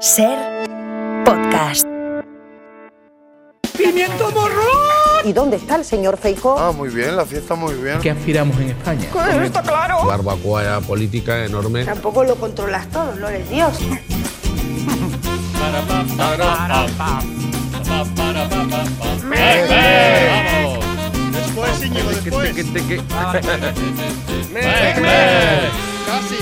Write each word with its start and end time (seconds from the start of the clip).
Ser 0.00 0.64
podcast. 1.26 1.86
¡Pimiento 3.76 4.30
morrón! 4.30 5.26
¿Y 5.26 5.34
dónde 5.34 5.58
está 5.58 5.76
el 5.76 5.84
señor 5.84 6.16
Feijó? 6.16 6.58
Ah, 6.58 6.72
muy 6.72 6.88
bien, 6.88 7.14
la 7.16 7.26
fiesta 7.26 7.54
muy 7.54 7.74
bien. 7.74 8.00
¿Qué 8.00 8.10
aspiramos 8.10 8.58
en 8.60 8.70
España? 8.70 9.06
Eso 9.10 9.42
está 9.42 9.60
claro. 9.62 10.06
barbacoa 10.06 10.80
política 10.80 11.44
enorme. 11.44 11.84
Tampoco 11.84 12.24
lo 12.24 12.36
controlas 12.36 12.88
todo, 12.88 13.14
no 13.16 13.28
eres 13.28 13.50
Dios. 13.50 13.78
Después, 21.30 21.84
Íñigo, 21.84 22.10
después. 22.10 22.54
Casi. 26.06 26.36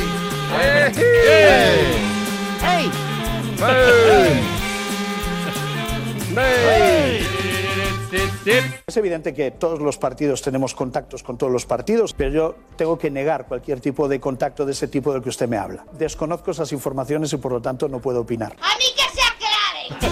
Es 8.87 8.97
evidente 8.97 9.35
que 9.35 9.51
todos 9.51 9.81
los 9.81 9.99
partidos 9.99 10.41
tenemos 10.43 10.75
contactos 10.75 11.23
con 11.23 11.37
todos 11.37 11.53
los 11.53 11.67
partidos, 11.67 12.15
pero 12.15 12.31
yo 12.31 12.55
tengo 12.77 12.99
que 12.99 13.11
negar 13.11 13.47
cualquier 13.47 13.81
tipo 13.81 14.09
de 14.09 14.19
contacto 14.21 14.65
de 14.65 14.73
ese 14.73 14.89
tipo 14.89 15.13
del 15.13 15.23
que 15.23 15.29
usted 15.29 15.47
me 15.49 15.59
habla. 15.59 15.85
Desconozco 15.99 16.53
esas 16.53 16.73
informaciones 16.73 17.33
y 17.33 17.37
por 17.37 17.53
lo 17.53 17.61
tanto 17.61 17.89
no 17.89 18.01
puedo 18.01 18.21
opinar. 18.21 18.57
¡A 18.61 18.79
mí 18.79 18.85
que 18.97 19.03
se 19.13 19.21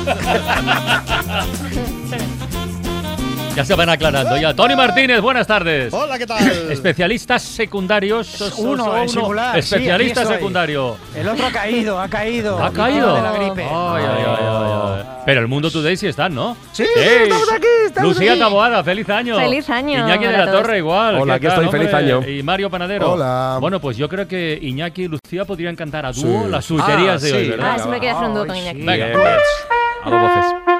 aclare! 0.09 2.37
Ya 3.57 3.65
se 3.65 3.75
van 3.75 3.89
aclarando. 3.89 4.37
Ya. 4.37 4.55
Tony 4.55 4.77
Martínez, 4.77 5.19
buenas 5.23 5.47
tardes. 5.47 5.93
Hola, 5.95 6.19
¿qué 6.19 6.27
tal? 6.27 6.47
Especialistas 6.71 7.43
secundarios. 7.43 8.27
sos- 8.27 8.59
Uno, 8.59 8.85
sos 8.85 8.97
el 8.99 9.09
singular, 9.09 9.59
Especialista 9.59 10.27
secundario. 10.27 10.99
El 11.15 11.27
otro 11.27 11.47
ha 11.47 11.51
caído, 11.51 11.99
ha 11.99 12.07
caído. 12.07 12.63
¿Ha 12.63 12.71
caído? 12.71 13.17
De 13.17 13.23
la 13.23 13.33
gripe. 13.33 13.63
Ay, 13.65 14.05
ay, 14.05 14.25
ay, 14.27 14.37
ay, 14.39 14.71
ay. 14.99 15.05
Pero 15.25 15.41
el 15.41 15.49
Mundo 15.49 15.71
Today 15.71 15.97
sí 15.97 16.07
están, 16.07 16.35
¿no? 16.35 16.55
Sí, 16.73 16.85
estamos 16.95 17.51
aquí, 17.51 17.67
estamos 17.87 18.11
Lucía 18.15 18.33
aquí. 18.33 18.41
Taboada, 18.41 18.85
feliz 18.85 19.09
año. 19.09 19.37
Feliz 19.39 19.71
año 19.71 20.01
Iñaki 20.07 20.25
de 20.27 20.33
la. 20.33 20.53
Torre 20.53 20.79
igual. 20.79 21.15
Hola, 21.17 21.41
¿qué 21.41 21.47
aquí 21.49 21.57
tal, 21.57 21.65
estoy, 21.65 21.81
feliz 21.81 21.95
año. 21.95 22.29
Y 22.29 22.43
Mario 22.43 22.69
Panadero. 22.71 23.13
Hola. 23.13 23.57
Bueno, 23.59 23.81
pues 23.81 23.97
yo 23.97 24.07
creo 24.09 24.29
que 24.29 24.59
Iñaki 24.61 25.05
y 25.05 25.09
Lucía 25.09 25.47
podrían 25.47 25.75
cantar 25.77 26.05
a 26.05 26.13
dúo 26.13 26.45
Sí. 26.45 26.51
las 26.51 26.65
suiterías 26.65 27.23
Ah, 27.23 27.27
de 27.27 27.33
hoy. 27.33 27.55
Ah, 27.61 27.77
siempre 27.79 28.01
quería 28.01 28.17
hacer 28.17 28.29
un 28.29 28.35
dúo 28.35 28.47
con 28.47 28.55
Iñaki. 28.57 28.83
Venga, 28.83 29.07
a 30.05 30.11
dos 30.11 30.21
voces. 30.21 30.76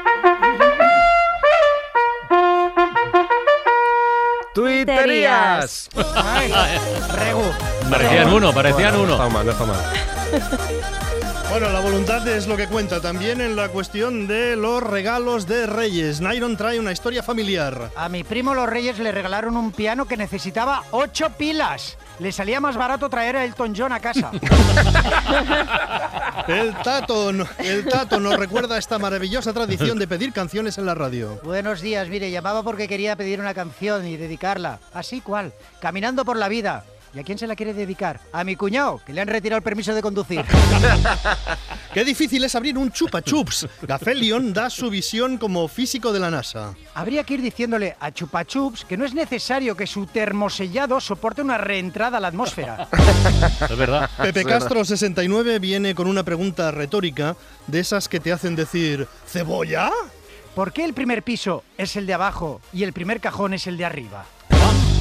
Tuiterías. 4.57 5.91
Ay, 6.15 6.51
Regu. 7.13 7.43
Parecían 7.91 8.33
uno, 8.33 8.55
parecían 8.55 8.95
No 8.95 9.03
uno. 9.03 9.13
está 9.13 9.29
mal, 9.29 9.45
no 9.45 9.53
está 9.53 9.67
mal. 9.67 9.77
Bueno, 11.49 11.71
la 11.71 11.81
voluntad 11.81 12.27
es 12.29 12.47
lo 12.49 12.57
que 12.57 12.67
cuenta 12.67 13.01
también 13.01 13.41
en 13.41 13.55
la 13.57 13.69
cuestión 13.69 14.27
de 14.27 14.57
los 14.57 14.83
regalos 14.83 15.47
de 15.47 15.65
Reyes. 15.67 16.21
Nairon 16.21 16.55
trae 16.57 16.79
una 16.79 16.93
historia 16.93 17.23
familiar. 17.23 17.93
A 17.97 18.09
mi 18.11 18.25
primo 18.25 18.53
los 18.53 18.69
Reyes 18.69 18.99
le 18.99 19.11
regalaron 19.13 19.57
un 19.57 19.73
piano 19.73 20.07
que 20.07 20.19
necesitaba 20.19 20.83
ocho 20.91 21.31
pilas. 21.31 21.97
Le 22.19 22.33
salía 22.33 22.61
más 22.61 22.77
barato 22.77 23.09
traer 23.09 23.37
a 23.37 23.45
Elton 23.45 23.73
John 23.75 23.93
a 23.93 24.01
casa. 24.01 24.33
El 26.49 26.75
Tato, 26.83 27.31
el 27.31 27.85
Tato 27.89 28.21
nos 28.21 28.37
recuerda 28.37 28.79
esta 28.79 28.99
maravillosa 28.99 29.53
tradición 29.53 29.99
de 29.99 30.07
pedir 30.07 30.33
canciones 30.33 30.79
en 30.79 30.87
la 30.87 30.95
radio. 30.95 31.41
Buenos 31.43 31.81
días, 31.81 32.09
mire, 32.09 32.31
llamaba 32.31 32.63
porque 32.63 32.87
quería 32.87 33.17
pedir 33.17 33.41
una 33.41 33.53
canción 33.53 34.07
y 34.07 34.17
dedicarla. 34.17 34.79
Así 34.93 35.21
cual, 35.21 35.53
caminando 35.81 36.25
por 36.25 36.37
la 36.37 36.49
vida. 36.49 36.85
¿Y 37.17 37.19
a 37.19 37.23
quién 37.23 37.39
se 37.39 37.47
la 37.47 37.57
quiere 37.57 37.73
dedicar? 37.73 38.21
A 38.31 38.45
mi 38.45 38.57
cuñado, 38.57 39.01
que 39.07 39.15
le 39.15 39.23
han 39.23 39.29
retirado 39.29 39.57
el 39.57 39.63
permiso 39.63 39.95
de 39.95 40.03
conducir. 40.03 40.45
Qué 41.95 42.05
difícil 42.05 42.45
es 42.45 42.55
abrir 42.55 42.77
un 42.77 42.93
chupa 42.93 43.23
chups. 43.23 43.67
Gafelion 43.81 44.53
da 44.53 44.69
su 44.69 44.91
visión 44.91 45.39
como 45.39 45.67
físico 45.67 46.13
de 46.13 46.21
la 46.21 46.31
NASA. 46.31 46.75
Habría 46.95 47.25
que 47.25 47.33
ir 47.33 47.41
diciéndole 47.41 47.97
a 47.99 48.11
Chupa 48.13 48.45
Chups 48.45 48.85
que 48.85 48.99
no 48.99 49.07
es 49.07 49.15
necesario 49.15 49.75
que 49.75 49.87
su 49.87 50.05
termosellado 50.05 51.01
soporte 51.01 51.41
una 51.41 51.57
reentrada 51.57 52.19
a 52.19 52.21
la 52.21 52.29
atmósfera. 52.29 52.87
Es 53.71 53.77
verdad. 53.79 54.11
Pepe 54.19 54.45
Castro 54.45 54.85
69 54.85 55.59
viene 55.59 55.95
con 55.95 56.09
una 56.09 56.23
pregunta 56.23 56.71
retórica 56.71 57.35
de 57.67 57.81
esas 57.81 58.09
que 58.09 58.21
te 58.21 58.31
hacen 58.31 58.57
decir 58.57 59.09
¿Cebolla? 59.27 59.91
¿Por 60.55 60.73
qué 60.73 60.85
el 60.85 60.93
primer 60.93 61.23
piso 61.23 61.65
es 61.79 61.97
el 61.97 62.07
de 62.07 62.13
abajo 62.13 62.61
y 62.75 62.83
el 62.83 62.93
primer 62.93 63.21
cajón 63.21 63.55
es 63.55 63.67
el 63.67 63.79
de 63.79 63.87
arriba? 63.87 64.27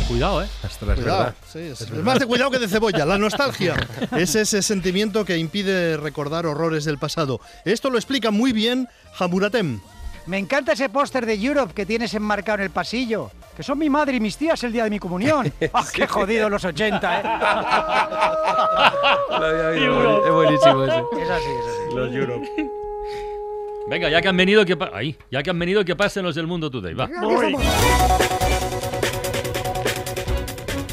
Cuidado, 0.08 0.44
¿eh? 0.44 0.48
Ostras, 0.64 0.98
es 0.98 1.04
Cuidado, 1.04 1.18
verdad. 1.20 1.36
sí, 1.52 1.60
es, 1.60 1.82
es 1.82 1.92
más 1.92 2.20
de 2.20 2.26
cuidado 2.28 2.52
que 2.52 2.60
de 2.60 2.68
cebolla. 2.68 3.06
La 3.06 3.18
nostalgia 3.18 3.76
es 4.18 4.36
ese 4.36 4.62
sentimiento 4.62 5.26
que 5.26 5.38
impide 5.38 5.98
recordar 5.98 6.46
horrores 6.46 6.86
del 6.86 6.98
pasado. 7.00 7.40
Esto 7.66 7.90
lo 7.90 7.98
explica 7.98 8.30
muy 8.32 8.52
bien 8.54 8.88
Hamuratem. 9.18 9.80
Me 10.28 10.38
encanta 10.38 10.74
ese 10.74 10.90
póster 10.90 11.26
de 11.26 11.34
Europe 11.36 11.74
que 11.74 11.86
tienes 11.86 12.14
enmarcado 12.14 12.58
en 12.60 12.64
el 12.66 12.70
pasillo. 12.72 13.32
Que 13.56 13.64
son 13.64 13.78
mi 13.80 13.90
madre 13.90 14.18
y 14.18 14.20
mis 14.20 14.36
tías 14.38 14.62
el 14.64 14.74
día 14.74 14.84
de 14.84 14.90
mi 14.90 15.00
comunión. 15.00 15.52
¡Ah, 15.74 15.86
qué 15.94 16.06
jodido 16.08 16.50
los 16.50 16.64
80, 16.66 17.20
eh! 17.20 17.24
Es 20.26 20.32
buenísimo 20.32 20.84
ese. 20.84 20.98
Es 20.98 21.30
así, 21.30 21.50
es 21.50 21.66
así. 21.66 21.96
Venga, 23.88 24.10
ya 24.10 24.20
que 24.22 24.28
han 24.28 24.36
venido, 24.38 24.66
que 24.66 24.76
pa- 24.76 24.90
ahí, 24.94 25.16
ya 25.32 25.42
que 25.44 25.52
han 25.52 25.60
venido, 25.60 25.86
que 25.86 25.96
pasen 25.96 26.24
los 26.24 26.34
del 26.36 26.48
Mundo 26.48 26.70
Today. 26.72 26.94
Va. 26.96 27.08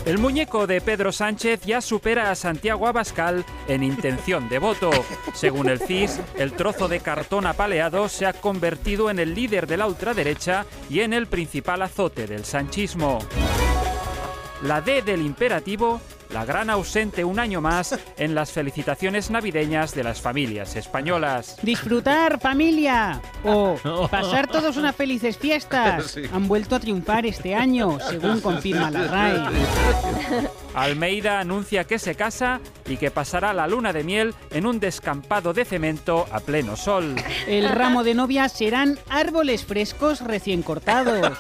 El 0.04 0.18
muñeco 0.18 0.66
de 0.66 0.80
Pedro 0.80 1.12
Sánchez 1.12 1.60
ya 1.64 1.80
supera 1.80 2.32
a 2.32 2.34
Santiago 2.34 2.88
Abascal 2.88 3.44
en 3.68 3.84
intención 3.84 4.48
de 4.48 4.58
voto. 4.58 4.90
Según 5.32 5.68
el 5.68 5.78
CIS, 5.78 6.18
el 6.36 6.54
trozo 6.54 6.88
de 6.88 6.98
cartón 6.98 7.46
apaleado 7.46 8.08
se 8.08 8.26
ha 8.26 8.32
convertido 8.32 9.10
en 9.10 9.20
el 9.20 9.32
líder 9.32 9.68
de 9.68 9.76
la 9.76 9.86
ultraderecha 9.86 10.66
y 10.90 11.00
en 11.00 11.12
el 11.12 11.28
principal 11.28 11.82
azote 11.82 12.26
del 12.26 12.44
sanchismo. 12.44 13.20
La 14.64 14.80
D 14.80 15.02
del 15.02 15.22
imperativo, 15.22 16.00
la 16.32 16.44
gran 16.44 16.70
ausente 16.70 17.24
un 17.24 17.38
año 17.38 17.60
más 17.60 17.98
en 18.16 18.34
las 18.34 18.52
felicitaciones 18.52 19.30
navideñas 19.30 19.94
de 19.94 20.04
las 20.04 20.20
familias 20.20 20.76
españolas. 20.76 21.56
Disfrutar, 21.62 22.40
familia. 22.40 23.20
O 23.44 23.76
pasar 24.10 24.46
todos 24.46 24.76
unas 24.76 24.96
felices 24.96 25.36
fiestas. 25.36 26.16
Han 26.32 26.48
vuelto 26.48 26.76
a 26.76 26.80
triunfar 26.80 27.26
este 27.26 27.54
año, 27.54 27.98
según 28.00 28.40
confirma 28.40 28.90
la 28.90 29.06
RAE. 29.06 29.42
Almeida 30.74 31.38
anuncia 31.40 31.84
que 31.84 31.98
se 31.98 32.14
casa 32.14 32.60
y 32.86 32.96
que 32.96 33.10
pasará 33.10 33.52
la 33.52 33.66
luna 33.66 33.92
de 33.92 34.04
miel 34.04 34.34
en 34.50 34.66
un 34.66 34.80
descampado 34.80 35.52
de 35.52 35.66
cemento 35.66 36.26
a 36.32 36.40
pleno 36.40 36.76
sol. 36.76 37.16
El 37.46 37.68
ramo 37.68 38.04
de 38.04 38.14
novia 38.14 38.48
serán 38.48 38.98
árboles 39.10 39.64
frescos 39.66 40.20
recién 40.22 40.62
cortados. 40.62 41.32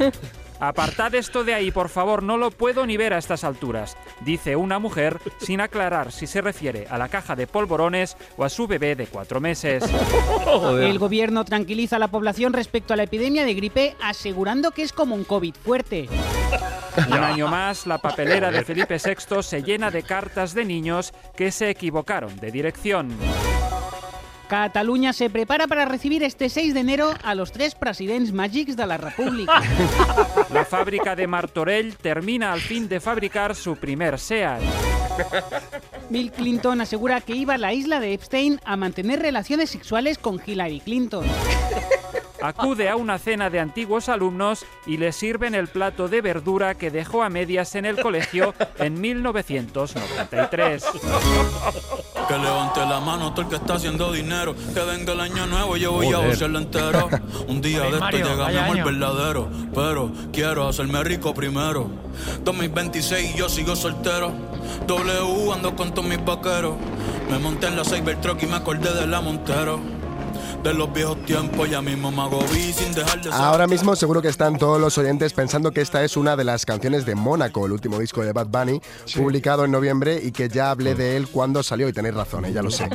Apartad 0.60 1.14
esto 1.14 1.42
de 1.42 1.54
ahí, 1.54 1.70
por 1.70 1.88
favor, 1.88 2.22
no 2.22 2.36
lo 2.36 2.50
puedo 2.50 2.84
ni 2.86 2.98
ver 2.98 3.14
a 3.14 3.18
estas 3.18 3.44
alturas, 3.44 3.96
dice 4.20 4.56
una 4.56 4.78
mujer 4.78 5.18
sin 5.38 5.60
aclarar 5.62 6.12
si 6.12 6.26
se 6.26 6.42
refiere 6.42 6.86
a 6.90 6.98
la 6.98 7.08
caja 7.08 7.34
de 7.34 7.46
polvorones 7.46 8.16
o 8.36 8.44
a 8.44 8.50
su 8.50 8.66
bebé 8.66 8.94
de 8.94 9.06
cuatro 9.06 9.40
meses. 9.40 9.82
El 10.80 10.98
gobierno 10.98 11.44
tranquiliza 11.46 11.96
a 11.96 11.98
la 11.98 12.08
población 12.08 12.52
respecto 12.52 12.92
a 12.92 12.96
la 12.96 13.04
epidemia 13.04 13.44
de 13.44 13.54
gripe, 13.54 13.96
asegurando 14.02 14.70
que 14.72 14.82
es 14.82 14.92
como 14.92 15.14
un 15.14 15.24
COVID 15.24 15.54
fuerte. 15.54 16.08
Un 17.08 17.14
año 17.14 17.48
más, 17.48 17.86
la 17.86 17.98
papelera 17.98 18.50
de 18.50 18.62
Felipe 18.64 18.98
VI 19.02 19.42
se 19.42 19.62
llena 19.62 19.90
de 19.90 20.02
cartas 20.02 20.54
de 20.54 20.64
niños 20.64 21.14
que 21.36 21.50
se 21.52 21.70
equivocaron 21.70 22.36
de 22.36 22.50
dirección. 22.50 23.16
Cataluña 24.50 25.12
se 25.12 25.30
prepara 25.30 25.68
para 25.68 25.84
recibir 25.84 26.24
este 26.24 26.48
6 26.48 26.74
de 26.74 26.80
enero 26.80 27.14
a 27.22 27.36
los 27.36 27.52
tres 27.52 27.76
presidents 27.76 28.32
màgics 28.32 28.74
de 28.74 28.84
la 28.84 28.96
República. 28.96 29.62
La 30.52 30.64
fábrica 30.64 31.14
de 31.14 31.28
Martorell 31.28 31.96
termina 31.96 32.52
al 32.52 32.60
fin 32.60 32.88
de 32.88 32.98
fabricar 32.98 33.54
su 33.54 33.76
primer 33.76 34.18
SEAT. 34.18 34.60
Bill 36.08 36.32
Clinton 36.32 36.80
asegura 36.80 37.20
que 37.20 37.36
iba 37.36 37.54
a 37.54 37.58
la 37.58 37.72
isla 37.72 38.00
de 38.00 38.12
Epstein 38.12 38.60
a 38.64 38.76
mantener 38.76 39.20
relaciones 39.20 39.70
sexuales 39.70 40.18
con 40.18 40.40
Hillary 40.44 40.80
Clinton. 40.80 41.24
Acude 42.42 42.88
a 42.88 42.96
una 42.96 43.18
cena 43.18 43.50
de 43.50 43.60
antiguos 43.60 44.08
alumnos 44.08 44.66
y 44.84 44.96
le 44.96 45.12
sirven 45.12 45.54
el 45.54 45.68
plato 45.68 46.08
de 46.08 46.22
verdura 46.22 46.74
que 46.74 46.90
dejó 46.90 47.22
a 47.22 47.30
medias 47.30 47.76
en 47.76 47.84
el 47.84 48.00
colegio 48.00 48.52
en 48.78 49.00
1993. 49.00 50.84
Que 52.30 52.38
levante 52.38 52.78
la 52.86 53.00
mano 53.00 53.32
todo 53.32 53.42
el 53.42 53.48
que 53.48 53.56
está 53.56 53.74
haciendo 53.74 54.12
dinero. 54.12 54.54
Que 54.72 54.80
venga 54.84 55.14
el 55.14 55.20
año 55.20 55.48
nuevo, 55.48 55.76
yo 55.76 55.90
voy 55.90 56.06
a 56.12 56.16
Joder. 56.18 56.30
gocearlo 56.30 56.58
entero. 56.60 57.08
Un 57.48 57.60
día 57.60 57.80
de 57.80 57.88
esto 57.88 58.10
llega 58.10 58.48
mi 58.48 58.56
amor 58.56 58.84
verdadero. 58.84 59.48
Pero 59.74 60.12
quiero 60.32 60.68
hacerme 60.68 61.02
rico 61.02 61.34
primero. 61.34 61.90
2026 62.44 63.34
y 63.34 63.38
yo 63.38 63.48
sigo 63.48 63.74
soltero. 63.74 64.32
W 64.86 65.52
ando 65.52 65.74
con 65.74 65.92
todos 65.92 66.06
mis 66.08 66.24
vaqueros. 66.24 66.74
Me 67.28 67.40
monté 67.40 67.66
en 67.66 67.74
la 67.74 67.84
Cybertruck 67.84 68.40
y 68.44 68.46
me 68.46 68.54
acordé 68.56 68.94
de 68.94 69.08
la 69.08 69.20
Montero. 69.20 69.80
De 70.62 70.74
los 70.74 70.92
viejos 70.92 71.16
tiempos. 71.24 71.68
Ya 71.70 71.80
mismo 71.80 72.10
me 72.10 72.22
hago 72.22 72.40
sin 72.48 72.92
dejar 72.94 73.18
de 73.18 73.24
ser. 73.24 73.32
Ahora 73.32 73.66
mismo 73.66 73.94
seguro 73.96 74.20
que 74.22 74.28
están 74.28 74.58
todos 74.58 74.80
los 74.80 74.96
oyentes 74.98 75.32
pensando 75.32 75.70
que 75.72 75.80
esta 75.80 76.02
es 76.04 76.16
una 76.16 76.36
de 76.36 76.44
las 76.44 76.66
canciones 76.66 77.06
de 77.06 77.14
Mónaco, 77.14 77.66
el 77.66 77.72
último 77.72 77.98
disco 77.98 78.22
de 78.22 78.32
Bad 78.32 78.46
Bunny, 78.48 78.80
publicado 79.16 79.64
en 79.64 79.70
noviembre 79.70 80.20
y 80.22 80.32
que 80.32 80.48
ya 80.48 80.70
hablé 80.70 80.94
de 80.94 81.16
él 81.16 81.28
cuando 81.28 81.62
salió 81.62 81.88
y 81.88 81.92
tenéis 81.92 82.14
razón, 82.14 82.44
eh, 82.44 82.52
ya 82.52 82.62
lo 82.62 82.70
sé. 82.70 82.88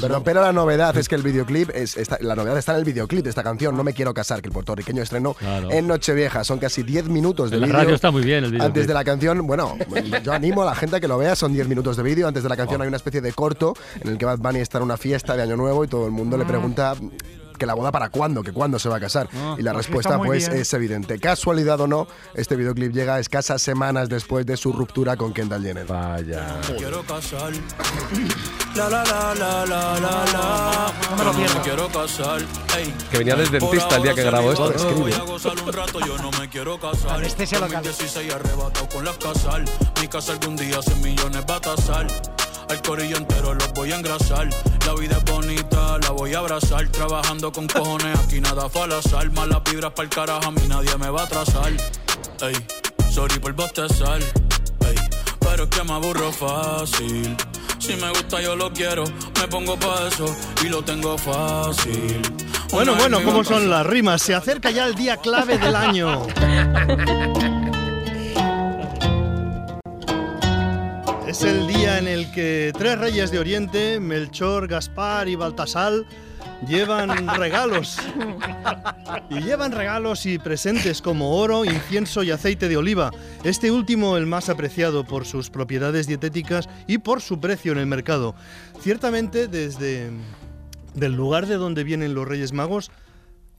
Pero, 0.00 0.22
pero 0.22 0.40
la 0.42 0.52
novedad 0.52 0.96
es 0.96 1.08
que 1.08 1.14
el 1.14 1.22
videoclip, 1.22 1.70
es, 1.74 1.96
está- 1.96 2.18
la 2.20 2.34
novedad 2.34 2.58
está 2.58 2.72
en 2.72 2.78
el 2.78 2.84
videoclip 2.84 3.24
de 3.24 3.30
esta 3.30 3.42
canción, 3.42 3.76
No 3.76 3.84
me 3.84 3.92
quiero 3.94 4.12
casar, 4.14 4.40
que 4.42 4.48
el 4.48 4.52
puertorriqueño 4.52 5.02
estrenó 5.02 5.34
Claro. 5.34 5.70
en 5.70 5.86
Nochevieja. 5.86 6.42
Son 6.44 6.58
casi 6.58 6.82
10 6.82 7.08
minutos 7.08 7.50
de 7.50 7.58
la 7.58 7.66
vídeo. 7.66 7.78
radio 7.78 7.94
está 7.94 8.10
muy 8.10 8.22
bien 8.22 8.44
el 8.44 8.50
videoclip. 8.50 8.66
Antes 8.66 8.86
de 8.86 8.94
la 8.94 9.04
canción, 9.04 9.46
bueno, 9.46 9.76
yo 10.24 10.32
animo 10.32 10.62
a 10.62 10.66
la 10.66 10.74
gente 10.74 10.96
a 10.96 11.00
que 11.00 11.08
lo 11.08 11.18
vea, 11.18 11.36
son 11.36 11.52
10 11.52 11.68
minutos 11.68 11.96
de 11.96 12.02
vídeo. 12.02 12.26
Antes 12.26 12.42
de 12.42 12.48
la 12.48 12.54
Oh. 12.54 12.58
canción 12.58 12.82
hay 12.82 12.88
una 12.88 12.96
especie 12.96 13.20
de 13.20 13.32
corto 13.32 13.74
en 14.00 14.08
el 14.08 14.18
que 14.18 14.24
Bad 14.24 14.38
Bunny 14.38 14.58
está 14.60 14.78
en 14.78 14.84
una 14.84 14.96
fiesta 14.96 15.36
de 15.36 15.42
Año 15.42 15.56
Nuevo 15.56 15.84
y 15.84 15.88
todo 15.88 16.06
el 16.06 16.12
mundo 16.12 16.36
le. 16.36 16.47
Pregunta 16.48 16.94
que 17.58 17.66
la 17.66 17.74
boda 17.74 17.90
para 17.92 18.08
cuándo, 18.08 18.42
que 18.42 18.52
cuándo 18.52 18.78
se 18.78 18.88
va 18.88 18.96
a 18.96 19.00
casar. 19.00 19.28
Y 19.58 19.62
la 19.62 19.72
pues 19.72 19.86
respuesta 19.86 20.18
pues 20.18 20.48
bien. 20.48 20.60
es 20.60 20.72
evidente. 20.72 21.18
Casualidad 21.18 21.80
o 21.80 21.86
no, 21.86 22.06
este 22.34 22.56
videoclip 22.56 22.92
llega 22.92 23.18
escasas 23.18 23.60
semanas 23.60 24.08
después 24.08 24.46
de 24.46 24.56
su 24.56 24.72
ruptura 24.72 25.16
con 25.16 25.34
Kendall 25.34 25.62
Jenner. 25.62 25.86
Vaya. 25.86 26.60
Me 26.68 26.76
quiero 26.76 27.02
casar. 27.02 27.52
La 28.74 28.88
la 28.88 29.04
la 29.04 29.34
la 29.34 29.66
la 29.66 30.00
la 30.00 30.24
la. 30.32 30.92
No 31.10 31.16
me 31.16 31.24
lo 31.24 31.32
pierdo. 31.32 31.62
quiero 31.62 31.88
casar. 31.88 32.40
Ey. 32.76 32.94
Que 33.10 33.18
venía 33.18 33.34
del 33.34 33.50
dentista 33.50 33.96
el 33.96 34.02
día 34.04 34.14
que 34.14 34.22
grabó 34.22 34.52
esto. 34.52 34.64
me 34.64 34.70
va, 34.70 34.76
Escribe. 34.76 35.00
Voy 35.00 35.12
a 35.12 35.22
gozar 35.22 35.62
un 35.62 35.72
rato, 35.72 36.00
yo 36.00 36.16
no 36.18 36.30
me 36.38 36.48
quiero 36.48 36.78
casar. 36.78 37.10
Anestesia 37.16 37.58
local. 37.58 37.82
2016 37.82 38.32
arrebatado 38.32 38.88
con 38.88 39.04
las 39.04 39.16
casal. 39.16 39.64
Mi 40.00 40.08
casa 40.08 40.32
algún 40.32 40.56
día 40.56 40.80
100 40.80 41.02
millones 41.02 41.44
va 41.48 41.56
a 41.56 41.60
tasar. 41.60 42.06
Al 42.68 42.82
corillo 42.82 43.16
entero 43.16 43.54
los 43.54 43.72
voy 43.72 43.92
a 43.92 43.96
engrasar. 43.96 44.48
La 44.86 44.94
vida 44.94 45.16
es 45.16 45.24
bonita, 45.24 45.98
la 46.02 46.10
voy 46.10 46.34
a 46.34 46.38
abrazar. 46.38 46.88
Trabajando 46.88 47.50
con 47.50 47.66
cojones, 47.66 48.18
aquí 48.18 48.40
nada 48.40 48.68
fue 48.68 48.82
al 48.82 48.92
azar. 48.92 49.30
Malas 49.32 49.62
vibras 49.64 49.92
para 49.92 50.04
el 50.04 50.14
carajo, 50.14 50.46
a 50.46 50.50
mí 50.50 50.62
nadie 50.68 50.96
me 50.98 51.08
va 51.08 51.22
a 51.22 51.24
atrasar. 51.24 51.72
Ey, 52.40 52.54
sorry 53.10 53.38
por 53.38 53.52
bostezar. 53.54 54.20
Ey, 54.20 54.96
pero 55.40 55.64
es 55.64 55.70
que 55.70 55.84
me 55.84 55.92
aburro 55.92 56.32
fácil. 56.32 57.36
Si 57.78 57.96
me 57.96 58.10
gusta, 58.10 58.40
yo 58.42 58.54
lo 58.54 58.72
quiero. 58.72 59.04
Me 59.40 59.48
pongo 59.48 59.78
pa' 59.78 60.08
eso 60.08 60.26
y 60.64 60.68
lo 60.68 60.82
tengo 60.82 61.16
fácil. 61.16 62.20
Bueno, 62.70 62.94
bueno, 62.96 63.22
¿cómo 63.24 63.44
son 63.44 63.70
las 63.70 63.86
rimas? 63.86 64.20
Se 64.20 64.34
acerca 64.34 64.70
ya 64.70 64.86
el 64.86 64.94
día 64.94 65.16
clave 65.16 65.56
del 65.56 65.74
año. 65.74 66.26
Es 71.38 71.44
el 71.44 71.68
día 71.68 71.98
en 72.00 72.08
el 72.08 72.32
que 72.32 72.72
tres 72.76 72.98
reyes 72.98 73.30
de 73.30 73.38
Oriente, 73.38 74.00
Melchor, 74.00 74.66
Gaspar 74.66 75.28
y 75.28 75.36
Baltasar, 75.36 75.92
llevan 76.66 77.28
regalos. 77.38 77.96
Y 79.30 79.38
llevan 79.42 79.70
regalos 79.70 80.26
y 80.26 80.40
presentes 80.40 81.00
como 81.00 81.36
oro, 81.38 81.64
incienso 81.64 82.24
y 82.24 82.32
aceite 82.32 82.68
de 82.68 82.76
oliva. 82.76 83.12
Este 83.44 83.70
último 83.70 84.16
el 84.16 84.26
más 84.26 84.48
apreciado 84.48 85.04
por 85.04 85.26
sus 85.26 85.48
propiedades 85.48 86.08
dietéticas 86.08 86.68
y 86.88 86.98
por 86.98 87.20
su 87.20 87.38
precio 87.38 87.70
en 87.70 87.78
el 87.78 87.86
mercado. 87.86 88.34
Ciertamente 88.80 89.46
desde 89.46 90.10
del 90.94 91.12
lugar 91.12 91.46
de 91.46 91.54
donde 91.54 91.84
vienen 91.84 92.14
los 92.14 92.26
Reyes 92.26 92.52
Magos 92.52 92.90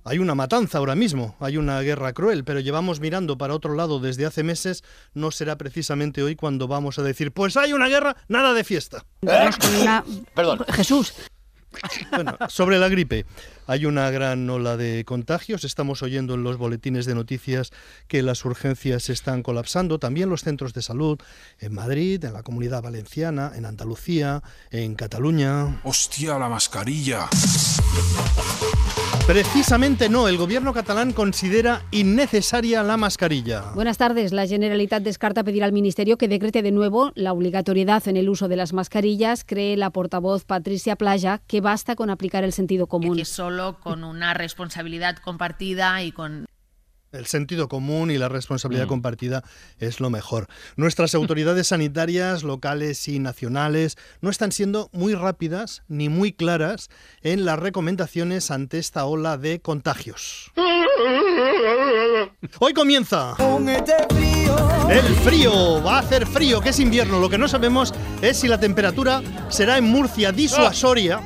hay 0.04 0.20
una 0.20 0.36
matanza 0.36 0.78
ahora 0.78 0.96
mismo, 0.96 1.36
hay 1.40 1.58
una 1.58 1.82
guerra 1.82 2.14
cruel, 2.14 2.44
pero 2.44 2.60
llevamos 2.60 3.00
mirando 3.00 3.38
para 3.38 3.54
otro 3.54 3.76
lado 3.76 4.00
desde 4.00 4.26
hace 4.26 4.44
meses, 4.44 4.84
no 5.14 5.32
será 5.32 5.58
precisamente 5.58 6.24
hoy 6.24 6.36
cuando 6.36 6.68
vamos 6.68 7.00
a 7.00 7.04
decir, 7.04 7.32
pues 7.32 7.58
hay 7.58 7.74
una 7.74 7.88
guerra, 7.88 8.16
nada 8.28 8.54
de 8.54 8.64
fiesta. 8.64 9.06
Perdón. 10.34 10.66
Jesús. 10.74 11.14
Bueno, 12.12 12.38
sobre 12.48 12.80
la 12.80 12.90
gripe, 12.90 13.26
hay 13.68 13.86
una 13.86 14.10
gran 14.10 14.50
ola 14.50 14.76
de 14.76 15.06
contagios. 15.06 15.64
Estamos 15.64 16.02
oyendo 16.02 16.34
en 16.34 16.44
los 16.44 16.58
boletines 16.58 17.06
de 17.06 17.16
noticias 17.16 17.72
que 18.08 18.24
las 18.24 18.44
urgencias 18.44 19.10
están 19.10 19.44
colapsando. 19.44 20.00
También 20.00 20.30
los 20.30 20.42
centros 20.42 20.74
de 20.74 20.82
salud 20.82 21.20
en 21.60 21.74
Madrid, 21.74 22.24
en 22.26 22.34
la 22.34 22.44
Comunidad 22.44 22.82
Valenciana, 22.82 23.52
en 23.56 23.66
Andalucía, 23.66 24.42
en 24.72 24.96
Cataluña. 24.96 25.80
Hostia, 25.84 26.40
la 26.40 26.50
mascarilla. 26.50 27.30
Precisamente 29.30 30.10
no, 30.10 30.28
el 30.28 30.38
gobierno 30.38 30.74
catalán 30.74 31.14
considera 31.14 31.84
innecesaria 31.92 32.82
la 32.82 32.98
mascarilla. 32.98 33.62
Buenas 33.76 34.00
tardes. 34.00 34.34
La 34.34 34.48
Generalitat 34.48 35.04
descarta 35.04 35.44
pedir 35.44 35.64
al 35.64 35.72
Ministerio 35.72 36.18
que 36.18 36.28
decrete 36.28 36.64
de 36.64 36.72
nuevo 36.72 37.12
la 37.14 37.32
obligatoriedad 37.32 38.08
en 38.08 38.18
el 38.18 38.28
uso 38.28 38.48
de 38.48 38.56
las 38.56 38.74
mascarillas. 38.74 39.44
Cree 39.46 39.78
la 39.78 39.92
portavoz 39.92 40.46
Patricia 40.46 40.96
Playa 40.96 41.42
que 41.46 41.62
basta 41.62 41.96
con 41.96 42.10
aplicar 42.10 42.44
el 42.44 42.54
sentido 42.54 42.88
común. 42.88 43.18
que 43.18 43.24
solo 43.24 43.78
con 43.80 44.04
una 44.04 44.34
responsabilidad 44.34 45.18
compartida 45.18 46.02
y 46.02 46.12
con 46.12 46.48
El 47.12 47.26
sentido 47.26 47.68
común 47.68 48.12
y 48.12 48.18
la 48.18 48.30
responsabilidad 48.30 48.86
Mm. 48.86 48.90
compartida 48.90 49.44
es 49.80 50.00
lo 50.00 50.10
mejor. 50.10 50.48
Nuestras 50.76 51.16
autoridades 51.16 51.68
sanitarias 51.68 52.44
locales 52.44 53.08
y 53.08 53.20
nacionales 53.20 53.98
no 54.22 54.30
están 54.30 54.52
siendo 54.52 54.90
muy 54.94 55.16
rápidas 55.16 55.84
ni 55.88 56.08
muy 56.10 56.32
claras 56.34 56.90
en 57.22 57.46
las 57.46 57.58
recomendaciones 57.60 58.52
ante 58.52 58.78
esta 58.78 59.06
ola 59.06 59.38
de 59.38 59.60
contagios. 59.60 60.52
Hoy 62.60 62.74
comienza. 62.74 63.36
El 64.90 65.16
frío, 65.24 65.84
va 65.84 65.98
a 65.98 66.00
hacer 66.00 66.26
frío, 66.26 66.62
que 66.62 66.70
es 66.70 66.80
invierno. 66.80 67.20
Lo 67.20 67.30
que 67.30 67.38
no 67.38 67.48
sabemos 67.48 67.94
es 68.22 68.38
si 68.38 68.48
la 68.48 68.60
temperatura 68.60 69.22
será 69.50 69.78
en 69.78 69.86
Murcia 69.86 70.32
disuasoria. 70.32 71.22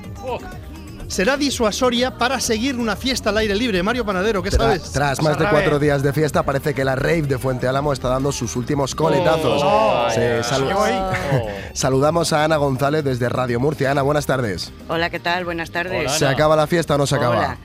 Será 1.14 1.38
disuasoria 1.38 2.18
para 2.18 2.40
seguir 2.40 2.76
una 2.76 2.96
fiesta 2.96 3.30
al 3.30 3.38
aire 3.38 3.54
libre. 3.54 3.84
Mario 3.84 4.04
Panadero, 4.04 4.42
¿qué 4.42 4.50
Tra- 4.50 4.58
sabes? 4.58 4.92
Tras 4.92 5.22
más 5.22 5.38
de 5.38 5.48
cuatro 5.48 5.78
días 5.78 6.02
de 6.02 6.12
fiesta, 6.12 6.42
parece 6.42 6.74
que 6.74 6.84
la 6.84 6.96
rave 6.96 7.22
de 7.22 7.38
Fuente 7.38 7.68
Álamo 7.68 7.94
está 7.94 8.10
dando 8.10 8.32
sus 8.32 8.56
últimos 8.56 8.96
coletazos. 8.96 9.62
Oh. 9.64 10.08
Se- 10.10 10.42
salu- 10.42 10.74
Saludamos 11.74 12.34
a 12.34 12.44
Ana 12.44 12.58
González 12.58 13.04
desde 13.04 13.30
Radio 13.30 13.60
Murcia. 13.60 13.92
Ana, 13.92 14.02
buenas 14.02 14.26
tardes. 14.26 14.72
Hola, 14.90 15.12
¿qué 15.12 15.20
tal? 15.20 15.46
Buenas 15.46 15.70
tardes. 15.70 16.12
¿Se 16.14 16.26
acaba 16.26 16.56
la 16.56 16.66
fiesta 16.66 16.96
o 16.96 16.98
no 16.98 17.06
se 17.06 17.14
acaba? 17.16 17.38
Hola. 17.38 17.58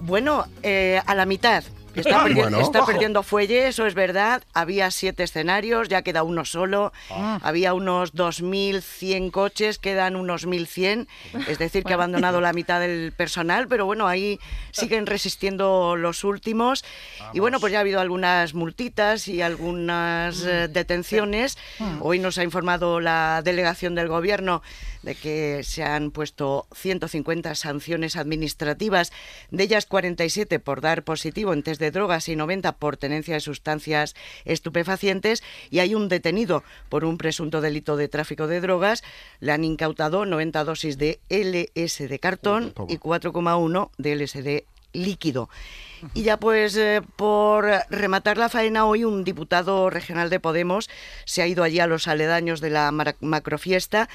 Bueno, 0.00 0.44
eh, 0.64 1.00
a 1.06 1.14
la 1.14 1.26
mitad. 1.26 1.62
Está, 1.96 2.24
perdi- 2.24 2.34
Bueno. 2.34 2.60
está 2.60 2.78
Ojo. 2.80 2.86
perdiendo 2.92 3.22
fuelle, 3.22 3.66
eso 3.68 3.86
es 3.86 3.94
verdad. 3.94 4.42
Había 4.54 4.90
siete 4.90 5.22
escenarios, 5.24 5.88
ya 5.88 6.02
queda 6.02 6.22
uno 6.22 6.44
solo. 6.44 6.92
Ah. 7.10 7.38
Había 7.42 7.74
unos 7.74 8.14
2.100 8.14 9.30
coches, 9.30 9.78
quedan 9.78 10.16
unos 10.16 10.46
1.100. 10.46 11.06
Es 11.48 11.58
decir, 11.58 11.84
que 11.84 11.92
ha 11.92 11.96
abandonado 11.96 12.40
la 12.40 12.52
mitad 12.52 12.80
del 12.80 13.12
personal, 13.16 13.66
pero 13.68 13.86
bueno, 13.86 14.06
ahí 14.06 14.38
siguen 14.72 15.06
resistiendo 15.06 15.96
los 15.96 16.24
últimos. 16.24 16.84
Y 17.32 17.40
bueno, 17.40 17.60
pues 17.60 17.72
ya 17.72 17.78
ha 17.78 17.80
habido 17.80 18.00
algunas 18.00 18.54
multitas 18.54 19.28
y 19.28 19.42
algunas 19.42 20.42
eh, 20.44 20.68
detenciones. 20.68 21.56
Hoy 22.00 22.18
nos 22.18 22.38
ha 22.38 22.44
informado 22.44 23.00
la 23.00 23.40
delegación 23.44 23.94
del 23.94 24.08
gobierno 24.08 24.62
de 25.06 25.14
que 25.14 25.62
se 25.62 25.84
han 25.84 26.10
puesto 26.10 26.66
150 26.74 27.54
sanciones 27.54 28.16
administrativas, 28.16 29.12
de 29.52 29.62
ellas 29.62 29.86
47 29.86 30.58
por 30.58 30.80
dar 30.80 31.04
positivo 31.04 31.52
en 31.52 31.62
test 31.62 31.80
de 31.80 31.92
drogas 31.92 32.28
y 32.28 32.34
90 32.34 32.72
por 32.72 32.96
tenencia 32.96 33.34
de 33.34 33.40
sustancias 33.40 34.16
estupefacientes 34.44 35.44
y 35.70 35.78
hay 35.78 35.94
un 35.94 36.08
detenido 36.08 36.64
por 36.88 37.04
un 37.04 37.18
presunto 37.18 37.60
delito 37.60 37.96
de 37.96 38.08
tráfico 38.08 38.48
de 38.48 38.60
drogas. 38.60 39.04
Le 39.38 39.52
han 39.52 39.62
incautado 39.62 40.26
90 40.26 40.64
dosis 40.64 40.98
de 40.98 41.20
LSD 41.30 42.18
cartón 42.18 42.74
y 42.88 42.98
4,1 42.98 43.90
de 43.98 44.16
LSD 44.16 44.75
líquido. 44.92 45.48
Y 46.14 46.22
ya 46.22 46.36
pues 46.38 46.76
eh, 46.76 47.00
por 47.16 47.66
rematar 47.88 48.36
la 48.36 48.48
faena 48.48 48.84
hoy 48.84 49.04
un 49.04 49.24
diputado 49.24 49.88
regional 49.88 50.28
de 50.28 50.40
Podemos 50.40 50.90
se 51.24 51.42
ha 51.42 51.46
ido 51.46 51.64
allí 51.64 51.80
a 51.80 51.86
los 51.86 52.06
aledaños 52.06 52.60
de 52.60 52.70
la 52.70 52.92
macrofiesta 53.20 54.08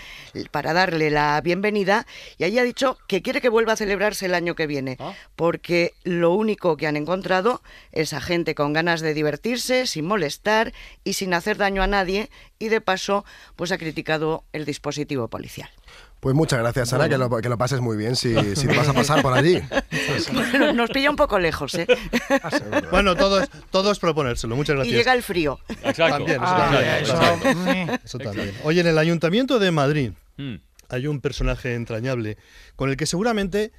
para 0.52 0.74
darle 0.74 1.10
la 1.10 1.42
bienvenida 1.42 2.06
y 2.38 2.44
allí 2.44 2.60
ha 2.60 2.64
dicho 2.64 2.98
que 3.08 3.22
quiere 3.22 3.42
que 3.42 3.50
vuelva 3.50 3.74
a 3.74 3.78
celebrarse 3.78 4.28
el 4.28 4.36
año 4.36 4.56
que 4.56 4.68
viene 4.68 4.98
porque 5.36 5.94
lo 6.04 6.34
único 6.34 6.78
que 6.78 6.88
han 6.88 6.98
encontrado 6.98 7.62
es 7.92 8.14
a 8.14 8.22
gente 8.22 8.54
con 8.54 8.74
ganas 8.74 9.02
de 9.02 9.14
divertirse 9.14 9.88
sin 9.88 10.06
molestar 10.06 10.74
y 11.04 11.14
sin 11.14 11.34
hacer 11.34 11.58
daño 11.58 11.82
a 11.82 11.88
nadie 11.88 12.30
y 12.60 12.70
de 12.70 12.82
paso 12.82 13.26
pues 13.56 13.72
ha 13.72 13.78
criticado 13.78 14.44
el 14.54 14.66
dispositivo 14.66 15.28
policial. 15.30 15.70
Pues 16.22 16.36
muchas 16.36 16.60
gracias, 16.60 16.94
Ana, 16.94 17.10
que, 17.10 17.18
lo, 17.18 17.30
que 17.42 17.50
lo 17.50 17.58
pases 17.58 17.82
muy 17.82 17.98
bien 17.98 18.16
si, 18.16 18.34
si 18.56 18.68
te 18.68 18.78
vas 18.78 18.88
a 18.88 18.94
pasar 18.94 19.22
por 19.22 19.34
allí. 19.34 19.60
Bueno, 20.34 20.72
nos 20.74 20.90
pilla 20.92 21.10
un 21.10 21.16
poco 21.16 21.40
lejos, 21.40 21.74
¿eh? 21.76 21.88
Bueno, 22.92 23.16
todo 23.16 23.42
es, 23.42 23.50
todo 23.72 23.92
es 23.92 23.98
proponérselo. 24.00 24.56
Muchas 24.56 24.74
Y 24.74 24.78
gracias. 24.78 24.98
llega 24.98 25.14
el 25.14 25.24
frío. 25.24 25.60
También, 25.96 26.42
eso 26.42 26.44
Ah, 26.46 26.70
también, 26.72 26.94
eso- 27.02 27.14
eso 27.14 27.20
también. 27.54 28.00
Eso 28.06 28.18
también. 28.20 28.54
Oye, 28.64 28.82
en 28.82 28.88
el 28.88 28.98
Ayuntamiento 28.98 29.60
de 29.60 29.72
Madrid 29.72 30.12
Mm. 30.38 30.56
hay 30.90 31.08
un 31.08 31.20
personaje 31.22 31.74
entrañable 31.76 32.38
con 32.76 32.90
el 32.90 32.98
que 32.98 33.06
seguramente 33.06 33.72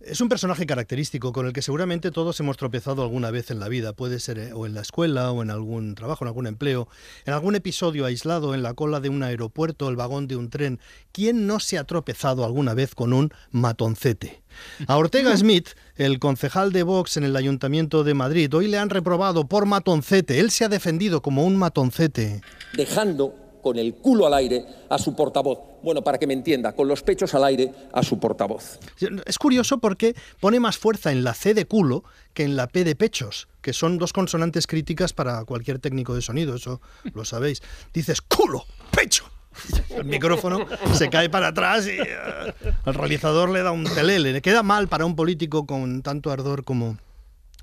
Es 0.00 0.22
un 0.22 0.30
personaje 0.30 0.64
característico 0.64 1.30
con 1.30 1.46
el 1.46 1.52
que 1.52 1.60
seguramente 1.60 2.10
todos 2.10 2.40
hemos 2.40 2.56
tropezado 2.56 3.02
alguna 3.02 3.30
vez 3.30 3.50
en 3.50 3.60
la 3.60 3.68
vida. 3.68 3.92
Puede 3.92 4.18
ser 4.18 4.38
eh, 4.38 4.52
o 4.54 4.64
en 4.64 4.72
la 4.72 4.80
escuela 4.80 5.30
o 5.30 5.42
en 5.42 5.50
algún 5.50 5.94
trabajo, 5.94 6.24
en 6.24 6.28
algún 6.28 6.46
empleo, 6.46 6.88
en 7.26 7.34
algún 7.34 7.54
episodio 7.54 8.06
aislado, 8.06 8.54
en 8.54 8.62
la 8.62 8.72
cola 8.72 9.00
de 9.00 9.10
un 9.10 9.22
aeropuerto, 9.22 9.90
el 9.90 9.96
vagón 9.96 10.26
de 10.26 10.36
un 10.36 10.48
tren. 10.48 10.80
¿Quién 11.12 11.46
no 11.46 11.60
se 11.60 11.76
ha 11.76 11.84
tropezado 11.84 12.46
alguna 12.46 12.72
vez 12.72 12.94
con 12.94 13.12
un 13.12 13.30
matoncete? 13.50 14.42
A 14.86 14.96
Ortega 14.96 15.36
Smith, 15.36 15.68
el 15.96 16.18
concejal 16.18 16.72
de 16.72 16.82
Vox 16.82 17.18
en 17.18 17.24
el 17.24 17.36
Ayuntamiento 17.36 18.02
de 18.02 18.14
Madrid, 18.14 18.54
hoy 18.54 18.68
le 18.68 18.78
han 18.78 18.88
reprobado 18.88 19.48
por 19.48 19.66
matoncete. 19.66 20.40
Él 20.40 20.50
se 20.50 20.64
ha 20.64 20.70
defendido 20.70 21.20
como 21.20 21.44
un 21.44 21.56
matoncete. 21.56 22.40
Dejando 22.72 23.34
con 23.60 23.78
el 23.78 23.94
culo 23.94 24.26
al 24.26 24.34
aire 24.34 24.64
a 24.88 24.98
su 24.98 25.14
portavoz. 25.14 25.58
Bueno, 25.82 26.02
para 26.02 26.18
que 26.18 26.26
me 26.26 26.34
entienda, 26.34 26.72
con 26.72 26.88
los 26.88 27.02
pechos 27.02 27.34
al 27.34 27.44
aire 27.44 27.72
a 27.92 28.02
su 28.02 28.18
portavoz. 28.18 28.78
Es 29.26 29.38
curioso 29.38 29.78
porque 29.78 30.14
pone 30.40 30.60
más 30.60 30.78
fuerza 30.78 31.12
en 31.12 31.24
la 31.24 31.34
C 31.34 31.54
de 31.54 31.66
culo 31.66 32.04
que 32.34 32.44
en 32.44 32.56
la 32.56 32.66
P 32.66 32.84
de 32.84 32.94
pechos, 32.94 33.48
que 33.62 33.72
son 33.72 33.98
dos 33.98 34.12
consonantes 34.12 34.66
críticas 34.66 35.12
para 35.12 35.44
cualquier 35.44 35.78
técnico 35.78 36.14
de 36.14 36.22
sonido, 36.22 36.54
eso 36.56 36.80
lo 37.14 37.24
sabéis. 37.24 37.62
Dices 37.92 38.20
culo, 38.20 38.64
pecho. 38.90 39.24
El 39.90 40.04
micrófono 40.04 40.66
se 40.94 41.10
cae 41.10 41.28
para 41.28 41.48
atrás 41.48 41.86
y 41.86 41.98
uh, 42.00 42.70
al 42.84 42.94
realizador 42.94 43.50
le 43.50 43.62
da 43.62 43.72
un 43.72 43.84
telele. 43.84 44.32
Le 44.32 44.42
queda 44.42 44.62
mal 44.62 44.88
para 44.88 45.04
un 45.04 45.16
político 45.16 45.66
con 45.66 46.02
tanto 46.02 46.30
ardor 46.30 46.64
como 46.64 46.98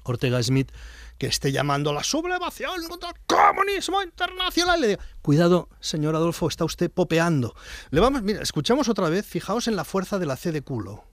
Ortega 0.03 0.41
Smith 0.43 0.71
que 1.17 1.27
esté 1.27 1.51
llamando 1.51 1.89
a 1.89 1.93
la 1.93 2.03
sublevación 2.03 2.88
contra 2.88 3.09
el 3.09 3.15
comunismo 3.25 4.01
internacional. 4.01 4.79
Le 4.81 4.88
digo, 4.88 5.01
cuidado, 5.21 5.69
señor 5.79 6.15
Adolfo, 6.15 6.47
está 6.47 6.65
usted 6.65 6.91
popeando. 6.91 7.55
Le 7.89 8.00
vamos, 8.00 8.21
mira, 8.21 8.41
escuchamos 8.41 8.88
otra 8.89 9.09
vez, 9.09 9.25
fijaos 9.25 9.67
en 9.67 9.75
la 9.75 9.83
fuerza 9.83 10.19
de 10.19 10.25
la 10.25 10.36
C 10.36 10.51
de 10.51 10.62
culo. 10.62 11.03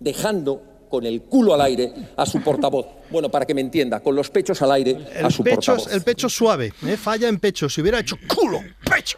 Dejando 0.00 0.62
con 0.92 1.06
el 1.06 1.22
culo 1.22 1.54
al 1.54 1.62
aire 1.62 1.90
a 2.18 2.26
su 2.26 2.42
portavoz. 2.42 2.86
Bueno, 3.10 3.30
para 3.30 3.46
que 3.46 3.54
me 3.54 3.62
entienda, 3.62 4.00
con 4.00 4.14
los 4.14 4.28
pechos 4.28 4.60
al 4.60 4.72
aire 4.72 5.08
a 5.16 5.26
el 5.26 5.32
su 5.32 5.42
pecho, 5.42 5.72
portavoz. 5.72 5.90
El 5.90 6.02
pecho 6.02 6.28
suave, 6.28 6.74
¿eh? 6.86 6.98
falla 6.98 7.28
en 7.28 7.38
pecho. 7.38 7.70
Si 7.70 7.80
hubiera 7.80 7.98
hecho 8.00 8.16
culo, 8.28 8.60
pecho, 8.84 9.16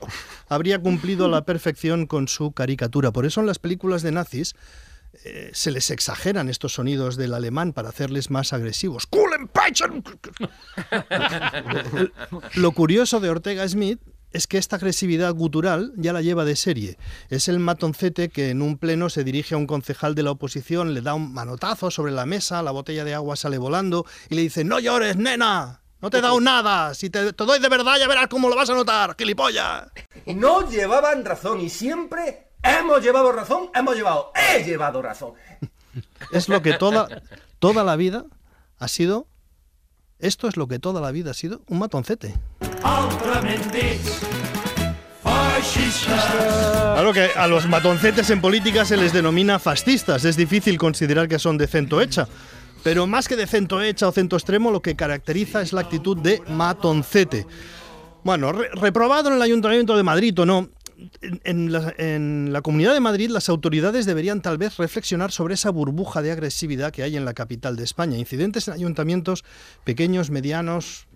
habría 0.49 0.79
cumplido 0.79 1.25
a 1.25 1.29
la 1.29 1.45
perfección 1.45 2.07
con 2.07 2.29
su 2.29 2.53
caricatura. 2.53 3.11
Por 3.11 3.27
eso 3.27 3.41
en 3.41 3.49
las 3.49 3.59
películas 3.59 4.03
de 4.03 4.13
nazis 4.13 4.55
eh, 5.25 5.51
se 5.53 5.71
les 5.71 5.91
exageran 5.91 6.49
estos 6.49 6.73
sonidos 6.75 7.17
del 7.17 7.35
alemán 7.35 7.73
para 7.73 7.91
hacerles 7.91 8.31
más 8.31 8.53
agresivos. 8.53 9.07
Lo 12.55 12.73
curioso 12.73 13.21
de 13.21 13.31
Ortega 13.31 13.69
Smith 13.69 14.01
es 14.33 14.49
que 14.49 14.59
esta 14.59 14.77
agresividad 14.77 15.33
gutural 15.33 15.93
ya 15.97 16.13
la 16.13 16.21
lleva 16.21 16.45
de 16.45 16.57
serie. 16.57 16.99
Es 17.31 17.49
el 17.49 17.61
matoncete 17.61 18.29
que 18.29 18.51
en 18.51 18.61
un 18.63 18.79
pleno 18.79 19.09
se 19.09 19.23
dirige 19.23 19.55
a 19.55 19.59
un 19.59 19.69
concejal 19.69 20.17
de 20.17 20.25
la 20.25 20.33
oposición, 20.33 20.93
le 20.93 21.03
da 21.03 21.15
un 21.15 21.33
manotazo 21.33 21.91
sobre 21.91 22.13
la 22.13 22.27
mesa, 22.27 22.63
la 22.63 22.73
botella 22.73 23.05
de 23.05 23.15
agua 23.15 23.37
sale 23.37 23.59
volando 23.59 24.05
y 24.29 24.35
le 24.35 24.43
dice, 24.43 24.65
no 24.65 24.81
llores, 24.81 25.17
nena, 25.17 25.83
no 26.03 26.11
te 26.11 26.19
he 26.19 26.21
dado 26.21 26.41
nada, 26.41 26.95
si 26.95 27.11
te, 27.11 27.33
te 27.33 27.45
doy 27.45 27.61
de 27.61 27.69
verdad 27.69 27.97
ya 27.99 28.09
verás 28.09 28.27
cómo 28.27 28.49
lo 28.49 28.57
vas 28.57 28.69
a 28.69 28.75
notar, 28.75 29.15
gilipollas. 29.17 29.85
No 30.27 30.69
llevaban 30.69 31.25
razón 31.25 31.61
y 31.61 31.71
siempre 31.71 32.49
hemos 32.65 33.03
llevado 33.03 33.31
razón, 33.33 33.71
hemos 33.75 33.95
llevado, 33.97 34.33
he 34.35 34.65
llevado 34.65 35.03
razón. 35.03 35.33
Es 36.33 36.49
lo 36.49 36.61
que 36.63 36.73
toda, 36.73 37.07
toda 37.61 37.85
la 37.85 37.95
vida 37.95 38.25
ha 38.79 38.89
sido, 38.89 39.29
esto 40.19 40.49
es 40.49 40.57
lo 40.57 40.67
que 40.67 40.81
toda 40.81 41.01
la 41.01 41.13
vida 41.13 41.31
ha 41.31 41.35
sido, 41.35 41.63
un 41.69 41.79
matoncete. 41.79 42.35
Claro 46.95 47.13
que 47.13 47.31
a 47.37 47.47
los 47.47 47.67
matoncetes 47.67 48.29
en 48.31 48.41
política 48.41 48.85
se 48.85 48.97
les 48.97 49.13
denomina 49.13 49.59
fascistas. 49.59 50.25
Es 50.25 50.37
difícil 50.37 50.79
considerar 50.79 51.29
que 51.29 51.39
son 51.39 51.59
de 51.59 51.67
centro 51.67 52.01
hecha. 52.01 52.27
Pero 52.83 53.07
más 53.07 53.27
que 53.29 53.37
de 53.37 53.47
centro 53.47 53.81
hecha 53.83 54.09
o 54.09 54.13
centro 54.13 54.37
extremo, 54.39 54.71
lo 54.71 54.83
que 54.83 54.95
caracteriza 54.95 55.63
es 55.63 55.73
la 55.73 55.81
actitud 55.83 56.17
de 56.19 56.43
matoncete. 56.49 57.47
Bueno, 58.23 58.53
re- 58.53 58.69
reprobado 58.75 59.29
en 59.29 59.37
el 59.37 59.43
Ayuntamiento 59.43 59.97
de 59.97 60.03
Madrid 60.03 60.39
o 60.41 60.47
no, 60.47 60.69
en, 61.21 62.53
la, 62.53 62.63
Comunidad 62.63 62.95
de 62.95 63.01
Madrid 63.01 63.31
las 63.31 63.49
autoridades 63.49 64.07
deberían 64.07 64.43
tal 64.43 64.59
vez 64.59 64.77
reflexionar 64.77 65.33
sobre 65.33 65.55
esa 65.55 65.71
burbuja 65.71 66.23
de 66.23 66.33
agresividad 66.33 66.93
que 66.93 67.03
hay 67.03 67.17
en 67.17 67.25
la 67.25 67.35
capital 67.35 67.77
de 67.77 67.85
España. 67.85 68.19
Incidentes 68.19 68.69
en 68.69 68.75
ayuntamientos 68.75 69.45
pequeños, 69.85 70.31
medianos, 70.31 71.07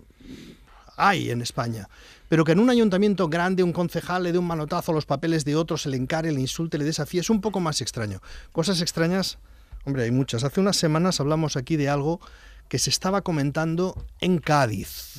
hay 0.97 1.31
en 1.31 1.41
España. 1.41 1.89
Pero 2.27 2.43
que 2.43 2.51
en 2.51 2.59
un 2.59 2.69
ayuntamiento 2.69 3.27
grande 3.27 3.63
un 3.63 3.73
concejal 3.73 4.23
le 4.23 4.31
dé 4.31 4.37
un 4.37 4.45
manotazo 4.45 4.91
a 4.91 4.95
los 4.95 5.05
papeles 5.05 5.45
de 5.45 5.55
otro, 5.55 5.77
se 5.77 5.89
le 5.89 5.97
encare, 5.97 6.31
le 6.31 6.41
insulte, 6.41 6.77
le 6.77 6.85
desafíe, 6.85 7.21
es 7.21 7.29
un 7.29 7.41
poco 7.41 7.59
más 7.59 7.81
extraño. 7.81 8.21
Cosas 8.51 8.81
extrañas, 8.81 9.39
hombre, 9.85 10.03
hay 10.03 10.11
muchas. 10.11 10.43
Hace 10.43 10.59
unas 10.59 10.77
semanas 10.77 11.19
hablamos 11.19 11.55
aquí 11.57 11.75
de 11.75 11.89
algo 11.89 12.19
que 12.67 12.77
se 12.77 12.91
estaba 12.91 13.21
comentando 13.21 14.05
en 14.19 14.37
Cádiz. 14.37 15.15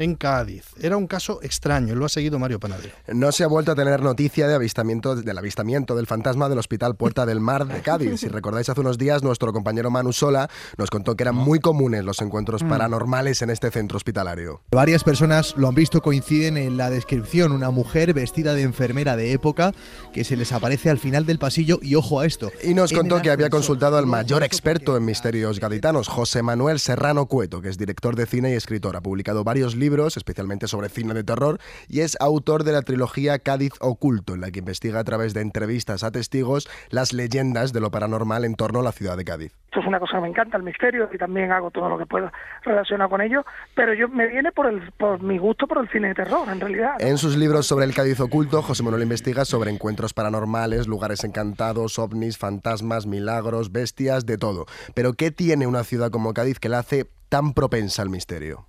En 0.00 0.14
Cádiz. 0.14 0.64
Era 0.80 0.96
un 0.96 1.08
caso 1.08 1.40
extraño, 1.42 1.96
lo 1.96 2.04
ha 2.04 2.08
seguido 2.08 2.38
Mario 2.38 2.60
Panadero. 2.60 2.94
No 3.08 3.32
se 3.32 3.42
ha 3.42 3.48
vuelto 3.48 3.72
a 3.72 3.74
tener 3.74 4.00
noticia 4.00 4.46
de 4.46 4.54
avistamiento, 4.54 5.16
del 5.16 5.36
avistamiento 5.36 5.96
del 5.96 6.06
fantasma 6.06 6.48
del 6.48 6.58
Hospital 6.58 6.94
Puerta 6.94 7.26
del 7.26 7.40
Mar 7.40 7.66
de 7.66 7.80
Cádiz. 7.82 8.20
Si 8.20 8.28
recordáis, 8.28 8.68
hace 8.68 8.80
unos 8.80 8.96
días 8.96 9.24
nuestro 9.24 9.52
compañero 9.52 9.90
Manu 9.90 10.12
Sola 10.12 10.48
nos 10.76 10.90
contó 10.90 11.16
que 11.16 11.24
eran 11.24 11.34
muy 11.34 11.58
comunes 11.58 12.04
los 12.04 12.20
encuentros 12.22 12.62
Mm. 12.62 12.68
paranormales 12.68 13.42
en 13.42 13.50
este 13.50 13.72
centro 13.72 13.96
hospitalario. 13.96 14.62
Varias 14.70 15.02
personas 15.02 15.54
lo 15.56 15.66
han 15.66 15.74
visto, 15.74 16.00
coinciden 16.00 16.56
en 16.56 16.76
la 16.76 16.90
descripción. 16.90 17.50
Una 17.50 17.70
mujer 17.70 18.14
vestida 18.14 18.54
de 18.54 18.62
enfermera 18.62 19.16
de 19.16 19.32
época 19.32 19.72
que 20.12 20.22
se 20.22 20.36
les 20.36 20.52
aparece 20.52 20.90
al 20.90 21.00
final 21.00 21.26
del 21.26 21.40
pasillo 21.40 21.80
y 21.82 21.96
ojo 21.96 22.20
a 22.20 22.26
esto. 22.26 22.52
Y 22.62 22.74
nos 22.74 22.92
contó 22.92 23.20
que 23.20 23.30
había 23.32 23.50
consultado 23.50 23.98
al 23.98 24.06
mayor 24.06 24.44
experto 24.44 24.96
en 24.96 25.04
misterios 25.04 25.58
gaditanos, 25.58 26.06
José 26.06 26.42
Manuel 26.44 26.78
Serrano 26.78 27.26
Cueto, 27.26 27.60
que 27.60 27.68
es 27.68 27.78
director 27.78 28.14
de 28.14 28.26
cine 28.26 28.52
y 28.52 28.54
escritor. 28.54 28.96
Ha 28.96 29.00
publicado 29.00 29.42
varios 29.42 29.74
libros, 29.74 29.87
especialmente 29.96 30.68
sobre 30.68 30.88
cine 30.88 31.14
de 31.14 31.24
terror, 31.24 31.58
y 31.88 32.00
es 32.00 32.16
autor 32.20 32.64
de 32.64 32.72
la 32.72 32.82
trilogía 32.82 33.38
Cádiz 33.38 33.72
Oculto, 33.80 34.34
en 34.34 34.40
la 34.40 34.50
que 34.50 34.60
investiga 34.60 35.00
a 35.00 35.04
través 35.04 35.34
de 35.34 35.40
entrevistas 35.40 36.04
a 36.04 36.10
testigos 36.10 36.68
las 36.90 37.12
leyendas 37.12 37.72
de 37.72 37.80
lo 37.80 37.90
paranormal 37.90 38.44
en 38.44 38.54
torno 38.54 38.80
a 38.80 38.82
la 38.82 38.92
ciudad 38.92 39.16
de 39.16 39.24
Cádiz. 39.24 39.52
Esto 39.66 39.80
es 39.80 39.86
una 39.86 40.00
cosa 40.00 40.16
que 40.16 40.22
me 40.22 40.28
encanta, 40.28 40.56
el 40.56 40.62
misterio, 40.62 41.08
y 41.12 41.18
también 41.18 41.52
hago 41.52 41.70
todo 41.70 41.88
lo 41.88 41.98
que 41.98 42.06
puedo 42.06 42.30
relacionado 42.62 43.10
con 43.10 43.20
ello, 43.20 43.44
pero 43.74 43.94
yo 43.94 44.08
me 44.08 44.26
viene 44.26 44.52
por 44.52 44.66
el 44.66 44.92
por 44.92 45.22
mi 45.22 45.38
gusto 45.38 45.66
por 45.66 45.78
el 45.78 45.88
cine 45.90 46.08
de 46.08 46.14
terror, 46.14 46.48
en 46.48 46.60
realidad. 46.60 46.94
En 47.00 47.18
sus 47.18 47.36
libros 47.36 47.66
sobre 47.66 47.84
el 47.84 47.94
Cádiz 47.94 48.20
oculto, 48.20 48.62
José 48.62 48.82
Manuel 48.82 49.02
investiga 49.02 49.44
sobre 49.44 49.70
encuentros 49.70 50.14
paranormales, 50.14 50.86
lugares 50.86 51.24
encantados, 51.24 51.98
ovnis, 51.98 52.38
fantasmas, 52.38 53.06
milagros, 53.06 53.72
bestias, 53.72 54.26
de 54.26 54.38
todo. 54.38 54.66
Pero 54.94 55.14
¿qué 55.14 55.30
tiene 55.30 55.66
una 55.66 55.84
ciudad 55.84 56.10
como 56.10 56.34
Cádiz 56.34 56.58
que 56.58 56.68
la 56.68 56.80
hace 56.80 57.06
tan 57.28 57.52
propensa 57.52 58.02
al 58.02 58.10
misterio? 58.10 58.66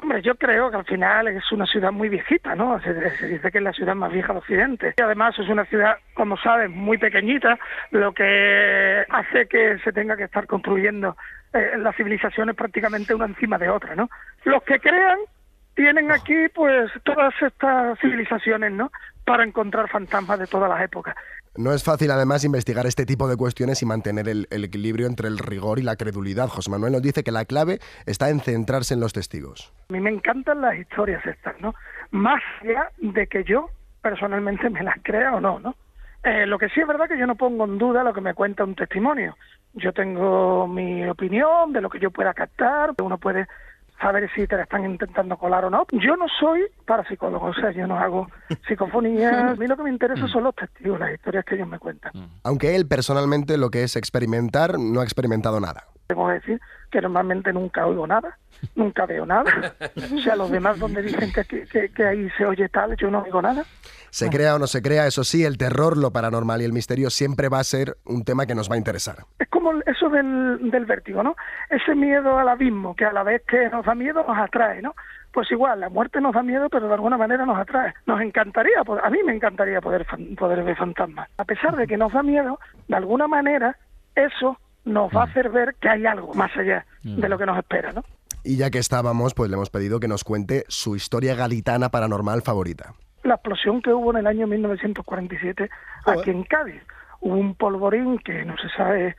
Hombre, 0.00 0.22
yo 0.22 0.36
creo 0.36 0.70
que 0.70 0.76
al 0.76 0.84
final 0.84 1.26
es 1.28 1.50
una 1.50 1.66
ciudad 1.66 1.90
muy 1.90 2.08
viejita, 2.08 2.54
¿no? 2.54 2.80
Se, 2.80 3.16
se 3.16 3.26
dice 3.26 3.50
que 3.50 3.58
es 3.58 3.64
la 3.64 3.72
ciudad 3.72 3.96
más 3.96 4.12
vieja 4.12 4.32
de 4.32 4.38
Occidente. 4.38 4.94
Y 4.96 5.02
además 5.02 5.36
es 5.38 5.48
una 5.48 5.64
ciudad, 5.64 5.96
como 6.14 6.36
sabes, 6.36 6.70
muy 6.70 6.98
pequeñita, 6.98 7.58
lo 7.90 8.12
que 8.12 9.04
hace 9.08 9.46
que 9.48 9.78
se 9.82 9.92
tenga 9.92 10.16
que 10.16 10.24
estar 10.24 10.46
construyendo 10.46 11.16
eh, 11.52 11.72
las 11.78 11.96
civilizaciones 11.96 12.54
prácticamente 12.54 13.14
una 13.14 13.26
encima 13.26 13.58
de 13.58 13.70
otra, 13.70 13.96
¿no? 13.96 14.08
Los 14.44 14.62
que 14.62 14.78
crean 14.78 15.18
tienen 15.74 16.10
aquí, 16.12 16.48
pues, 16.54 16.90
todas 17.04 17.34
estas 17.40 17.98
civilizaciones, 18.00 18.72
¿no? 18.72 18.90
Para 19.24 19.44
encontrar 19.44 19.88
fantasmas 19.88 20.38
de 20.38 20.46
todas 20.46 20.68
las 20.68 20.82
épocas. 20.82 21.16
No 21.58 21.72
es 21.72 21.82
fácil 21.82 22.12
además 22.12 22.44
investigar 22.44 22.86
este 22.86 23.04
tipo 23.04 23.26
de 23.26 23.36
cuestiones 23.36 23.82
y 23.82 23.84
mantener 23.84 24.28
el, 24.28 24.46
equilibrio 24.48 25.08
entre 25.08 25.26
el 25.26 25.38
rigor 25.38 25.80
y 25.80 25.82
la 25.82 25.96
credulidad. 25.96 26.46
José 26.46 26.70
Manuel 26.70 26.92
nos 26.92 27.02
dice 27.02 27.24
que 27.24 27.32
la 27.32 27.46
clave 27.46 27.80
está 28.06 28.30
en 28.30 28.38
centrarse 28.38 28.94
en 28.94 29.00
los 29.00 29.12
testigos. 29.12 29.74
A 29.88 29.92
mí 29.92 29.98
me 29.98 30.10
encantan 30.10 30.60
las 30.60 30.76
historias 30.78 31.26
estas, 31.26 31.60
¿no? 31.60 31.74
Más 32.12 32.40
allá 32.62 32.92
de 32.98 33.26
que 33.26 33.42
yo 33.42 33.70
personalmente 34.00 34.70
me 34.70 34.84
las 34.84 35.02
crea 35.02 35.34
o 35.34 35.40
no, 35.40 35.58
¿no? 35.58 35.74
Eh, 36.22 36.46
lo 36.46 36.60
que 36.60 36.68
sí 36.68 36.80
es 36.80 36.86
verdad 36.86 37.08
que 37.08 37.18
yo 37.18 37.26
no 37.26 37.34
pongo 37.34 37.64
en 37.64 37.76
duda 37.76 38.04
lo 38.04 38.14
que 38.14 38.20
me 38.20 38.34
cuenta 38.34 38.62
un 38.62 38.76
testimonio. 38.76 39.36
Yo 39.74 39.92
tengo 39.92 40.68
mi 40.68 41.08
opinión 41.08 41.72
de 41.72 41.80
lo 41.80 41.90
que 41.90 41.98
yo 41.98 42.12
pueda 42.12 42.34
captar, 42.34 42.94
uno 43.02 43.18
puede 43.18 43.48
saber 44.00 44.30
si 44.34 44.46
te 44.46 44.56
la 44.56 44.62
están 44.62 44.84
intentando 44.84 45.36
colar 45.36 45.64
o 45.64 45.70
no. 45.70 45.86
Yo 45.92 46.16
no 46.16 46.26
soy 46.40 46.62
parapsicólogo, 46.86 47.46
o 47.46 47.54
sea, 47.54 47.70
yo 47.72 47.86
no 47.86 47.98
hago 47.98 48.28
psicofonías. 48.68 49.52
A 49.52 49.54
mí 49.54 49.66
lo 49.66 49.76
que 49.76 49.82
me 49.82 49.90
interesa 49.90 50.26
son 50.28 50.44
los 50.44 50.54
testigos, 50.54 50.98
las 50.98 51.12
historias 51.12 51.44
que 51.44 51.54
ellos 51.56 51.68
me 51.68 51.78
cuentan. 51.78 52.12
Aunque 52.44 52.76
él 52.76 52.86
personalmente 52.86 53.56
lo 53.58 53.70
que 53.70 53.82
es 53.82 53.96
experimentar 53.96 54.78
no 54.78 55.00
ha 55.00 55.04
experimentado 55.04 55.60
nada. 55.60 55.84
Tengo 56.06 56.26
que 56.28 56.34
decir 56.34 56.60
que 56.90 57.00
normalmente 57.02 57.52
nunca 57.52 57.86
oigo 57.86 58.06
nada, 58.06 58.38
nunca 58.74 59.06
veo 59.06 59.26
nada. 59.26 59.74
O 59.96 60.18
sea, 60.20 60.36
los 60.36 60.50
demás 60.50 60.78
donde 60.78 61.02
dicen 61.02 61.32
que, 61.32 61.90
que, 61.90 62.04
ahí 62.04 62.28
se 62.36 62.44
oye 62.44 62.68
tal, 62.68 62.96
yo 62.96 63.10
no 63.10 63.22
oigo 63.22 63.42
nada. 63.42 63.64
Se 64.10 64.30
crea 64.30 64.56
o 64.56 64.58
no 64.58 64.66
se 64.66 64.80
crea, 64.80 65.06
eso 65.06 65.22
sí, 65.24 65.44
el 65.44 65.58
terror, 65.58 65.96
lo 65.96 66.12
paranormal 66.12 66.62
y 66.62 66.64
el 66.64 66.72
misterio 66.72 67.10
siempre 67.10 67.48
va 67.48 67.58
a 67.58 67.64
ser 67.64 67.96
un 68.04 68.24
tema 68.24 68.46
que 68.46 68.54
nos 68.54 68.70
va 68.70 68.74
a 68.74 68.78
interesar. 68.78 69.16
Es 69.38 69.48
como 69.48 69.72
eso 69.86 70.08
del, 70.08 70.70
del 70.70 70.86
vértigo, 70.86 71.22
¿no? 71.22 71.36
Ese 71.68 71.94
miedo 71.94 72.38
al 72.38 72.48
abismo, 72.48 72.96
que 72.96 73.04
a 73.04 73.12
la 73.12 73.22
vez 73.22 73.42
que 73.46 73.68
nos 73.68 73.84
da 73.84 73.94
miedo 73.94 74.24
nos 74.26 74.38
atrae, 74.38 74.80
¿no? 74.80 74.94
Pues 75.32 75.50
igual, 75.52 75.80
la 75.80 75.90
muerte 75.90 76.20
nos 76.20 76.34
da 76.34 76.42
miedo, 76.42 76.68
pero 76.70 76.88
de 76.88 76.94
alguna 76.94 77.18
manera 77.18 77.44
nos 77.44 77.58
atrae. 77.58 77.92
Nos 78.06 78.20
encantaría, 78.20 78.80
a 78.80 79.10
mí 79.10 79.18
me 79.24 79.34
encantaría 79.34 79.80
poder, 79.80 80.06
poder 80.38 80.64
ver 80.64 80.76
fantasmas. 80.76 81.28
A 81.36 81.44
pesar 81.44 81.76
de 81.76 81.86
que 81.86 81.96
nos 81.96 82.12
da 82.12 82.22
miedo, 82.22 82.58
de 82.88 82.96
alguna 82.96 83.28
manera 83.28 83.76
eso 84.14 84.58
nos 84.84 85.14
va 85.14 85.22
a 85.22 85.24
hacer 85.26 85.50
ver 85.50 85.74
que 85.80 85.88
hay 85.88 86.06
algo 86.06 86.34
más 86.34 86.50
allá 86.56 86.84
de 87.02 87.28
lo 87.28 87.38
que 87.38 87.46
nos 87.46 87.58
espera, 87.58 87.92
¿no? 87.92 88.02
Y 88.44 88.56
ya 88.56 88.70
que 88.70 88.78
estábamos, 88.78 89.34
pues 89.34 89.50
le 89.50 89.56
hemos 89.56 89.70
pedido 89.70 90.00
que 90.00 90.08
nos 90.08 90.24
cuente 90.24 90.64
su 90.68 90.96
historia 90.96 91.34
gaditana 91.34 91.90
paranormal 91.90 92.42
favorita. 92.42 92.94
La 93.24 93.34
explosión 93.34 93.82
que 93.82 93.92
hubo 93.92 94.10
en 94.12 94.18
el 94.18 94.26
año 94.26 94.46
1947 94.46 95.68
aquí 96.06 96.30
en 96.30 96.44
Cádiz. 96.44 96.82
Hubo 97.20 97.34
un 97.34 97.54
polvorín 97.56 98.18
que 98.18 98.44
no 98.44 98.56
se 98.58 98.68
sabe 98.70 99.08
eh, 99.08 99.16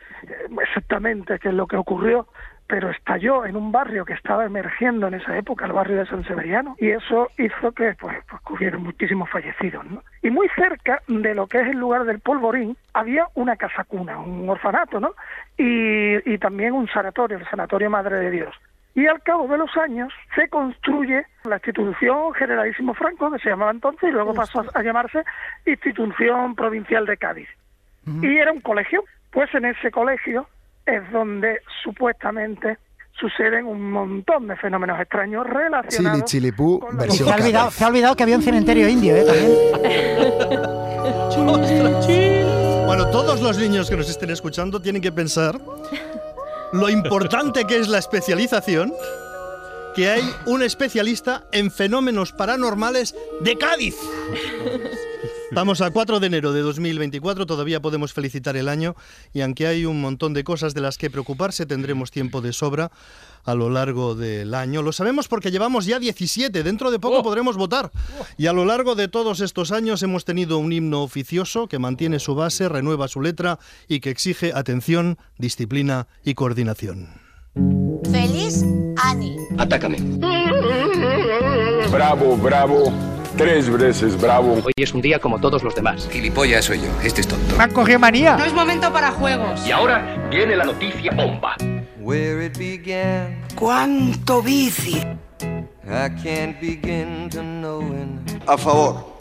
exactamente 0.61 1.37
qué 1.37 1.49
es 1.49 1.53
lo 1.53 1.67
que 1.67 1.75
ocurrió, 1.75 2.27
pero 2.65 2.91
estalló 2.91 3.45
en 3.45 3.57
un 3.57 3.71
barrio 3.71 4.05
que 4.05 4.13
estaba 4.13 4.45
emergiendo 4.45 5.07
en 5.07 5.15
esa 5.15 5.35
época, 5.37 5.65
el 5.65 5.73
barrio 5.73 5.97
de 5.97 6.05
San 6.05 6.23
Severiano, 6.23 6.75
y 6.79 6.91
eso 6.91 7.27
hizo 7.37 7.71
que 7.73 7.95
pues, 7.99 8.15
pues 8.29 8.41
que 8.43 8.53
hubiera 8.53 8.77
muchísimos 8.77 9.29
fallecidos. 9.29 9.83
¿no? 9.89 10.03
Y 10.21 10.29
muy 10.29 10.47
cerca 10.55 11.01
de 11.07 11.35
lo 11.35 11.47
que 11.47 11.59
es 11.59 11.67
el 11.67 11.77
lugar 11.77 12.05
del 12.05 12.19
polvorín 12.19 12.77
había 12.93 13.27
una 13.33 13.57
casa 13.57 13.83
cuna, 13.83 14.19
un 14.19 14.47
orfanato, 14.47 14.99
¿no? 14.99 15.13
y, 15.57 16.31
y 16.31 16.37
también 16.37 16.73
un 16.73 16.87
sanatorio, 16.87 17.37
el 17.37 17.49
Sanatorio 17.49 17.89
Madre 17.89 18.19
de 18.19 18.31
Dios. 18.31 18.55
Y 18.95 19.07
al 19.07 19.21
cabo 19.23 19.47
de 19.47 19.57
los 19.57 19.75
años 19.77 20.11
se 20.35 20.49
construye 20.49 21.25
la 21.43 21.55
institución 21.55 22.33
Generalísimo 22.33 22.93
Franco, 22.93 23.31
que 23.31 23.39
se 23.39 23.49
llamaba 23.49 23.71
entonces, 23.71 24.09
y 24.09 24.11
luego 24.11 24.33
pasó 24.33 24.65
a 24.73 24.81
llamarse 24.81 25.23
Institución 25.65 26.55
Provincial 26.55 27.05
de 27.05 27.17
Cádiz. 27.17 27.47
Y 28.21 28.37
era 28.37 28.51
un 28.51 28.61
colegio. 28.61 29.03
Pues 29.31 29.53
en 29.53 29.65
ese 29.65 29.91
colegio 29.91 30.47
es 30.85 31.11
donde 31.11 31.59
supuestamente 31.83 32.79
suceden 33.19 33.67
un 33.67 33.91
montón 33.91 34.47
de 34.47 34.55
fenómenos 34.55 34.99
extraños 34.99 35.45
Chili 35.45 35.57
relacionados. 35.59 36.25
Chilipú, 36.25 36.79
Y 36.91 36.95
versión 36.95 37.27
se 37.27 37.33
ha, 37.33 37.37
olvidado, 37.37 37.71
se 37.71 37.83
ha 37.83 37.87
olvidado 37.87 38.15
que 38.15 38.23
había 38.23 38.37
un 38.37 38.41
cementerio 38.41 38.89
indio, 38.89 39.15
¿eh? 39.15 39.23
También. 39.25 39.51
Bueno, 42.85 43.07
todos 43.11 43.41
los 43.41 43.57
niños 43.57 43.89
que 43.89 43.95
nos 43.95 44.09
estén 44.09 44.31
escuchando 44.31 44.81
tienen 44.81 45.01
que 45.01 45.11
pensar 45.11 45.59
lo 46.71 46.89
importante 46.89 47.65
que 47.65 47.77
es 47.77 47.87
la 47.87 47.99
especialización, 47.99 48.93
que 49.95 50.09
hay 50.09 50.23
un 50.45 50.61
especialista 50.63 51.43
en 51.51 51.71
fenómenos 51.71 52.31
paranormales 52.31 53.15
de 53.41 53.57
Cádiz. 53.57 53.95
Estamos 55.49 55.81
a 55.81 55.89
4 55.89 56.19
de 56.19 56.27
enero 56.27 56.53
de 56.53 56.61
2024, 56.61 57.47
todavía 57.47 57.81
podemos 57.81 58.13
felicitar 58.13 58.55
el 58.55 58.69
año 58.69 58.95
y 59.33 59.41
aunque 59.41 59.65
hay 59.65 59.83
un 59.85 59.99
montón 59.99 60.35
de 60.35 60.43
cosas 60.43 60.75
de 60.75 60.81
las 60.81 60.99
que 60.99 61.09
preocuparse, 61.09 61.65
tendremos 61.65 62.11
tiempo 62.11 62.41
de 62.41 62.53
sobra 62.53 62.91
a 63.45 63.55
lo 63.55 63.71
largo 63.71 64.13
del 64.13 64.53
año. 64.53 64.83
Lo 64.83 64.91
sabemos 64.91 65.27
porque 65.27 65.49
llevamos 65.49 65.87
ya 65.87 65.97
17, 65.97 66.61
dentro 66.61 66.91
de 66.91 66.99
poco 66.99 67.23
podremos 67.23 67.57
votar. 67.57 67.89
Y 68.37 68.45
a 68.45 68.53
lo 68.53 68.63
largo 68.63 68.93
de 68.93 69.07
todos 69.07 69.41
estos 69.41 69.71
años 69.71 70.03
hemos 70.03 70.23
tenido 70.23 70.59
un 70.59 70.71
himno 70.71 71.01
oficioso 71.01 71.67
que 71.67 71.79
mantiene 71.79 72.19
su 72.19 72.35
base, 72.35 72.69
renueva 72.69 73.07
su 73.07 73.19
letra 73.19 73.57
y 73.87 74.01
que 74.01 74.11
exige 74.11 74.51
atención, 74.53 75.17
disciplina 75.39 76.07
y 76.23 76.35
coordinación. 76.35 77.09
Feliz 78.11 78.63
Ani. 79.03 79.35
Atácame. 79.57 79.97
Bravo, 81.89 82.37
bravo. 82.37 83.18
Tres 83.39 83.69
veces 83.69 84.19
bravo. 84.19 84.55
Hoy 84.65 84.73
es 84.75 84.93
un 84.93 85.01
día 85.01 85.17
como 85.17 85.39
todos 85.39 85.63
los 85.63 85.73
demás. 85.73 86.09
Gilipollas 86.11 86.65
soy 86.65 86.81
yo. 86.81 86.89
Este 87.01 87.21
es 87.21 87.27
tonto. 87.29 87.55
Me 87.55 87.63
han 87.63 87.71
cogido 87.71 87.97
manía. 87.97 88.35
No 88.35 88.43
es 88.43 88.51
momento 88.51 88.91
para 88.91 89.11
juegos. 89.11 89.65
Y 89.65 89.71
ahora 89.71 90.27
viene 90.29 90.57
la 90.57 90.65
noticia 90.65 91.13
bomba. 91.13 91.55
¿Cuánto 93.55 94.41
bici? 94.41 95.01
A 98.45 98.57
favor. 98.57 99.17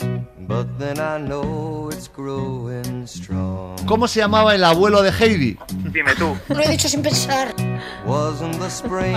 ¿Cómo 3.87 4.09
se 4.09 4.19
llamaba 4.19 4.53
el 4.57 4.65
abuelo 4.65 5.01
de 5.03 5.13
Heidi? 5.13 5.57
Dime 5.93 6.17
tú. 6.17 6.37
Lo 6.49 6.61
he 6.61 6.69
dicho 6.69 6.89
sin 6.89 7.03
pensar. 7.03 7.55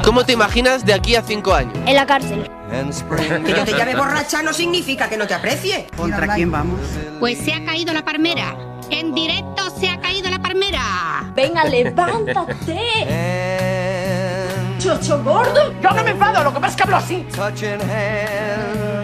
¿Cómo 0.06 0.24
te 0.24 0.34
imaginas 0.34 0.86
de 0.86 0.94
aquí 0.94 1.16
a 1.16 1.24
cinco 1.24 1.56
años? 1.56 1.74
En 1.88 1.96
la 1.96 2.06
cárcel. 2.06 2.48
Que 3.46 3.52
yo 3.52 3.66
te 3.66 3.74
llame 3.74 3.96
borracha 3.96 4.42
no 4.42 4.54
significa 4.54 5.10
que 5.10 5.18
no 5.18 5.28
te 5.28 5.34
aprecie. 5.34 5.88
¿Contra 5.96 6.34
quién 6.36 6.52
vamos? 6.52 6.80
Pues 7.20 7.38
se 7.40 7.54
ha 7.54 7.64
caído 7.66 7.94
la 7.94 8.04
palmera. 8.04 8.56
En 8.90 9.14
directo 9.14 9.70
se 9.80 9.90
ha 9.90 10.00
caído 10.00 10.30
la 10.30 10.40
palmera. 10.40 11.32
Venga, 11.36 11.64
levántate. 11.66 12.80
Chocho 14.80 15.24
gordo. 15.24 15.74
Yo 15.82 15.92
no 15.92 16.04
me 16.04 16.12
enfado, 16.12 16.44
lo 16.44 16.54
que 16.54 16.60
pasa 16.60 16.72
es 16.72 16.76
que 16.76 16.84
hablo 16.84 16.96
así. 16.98 17.26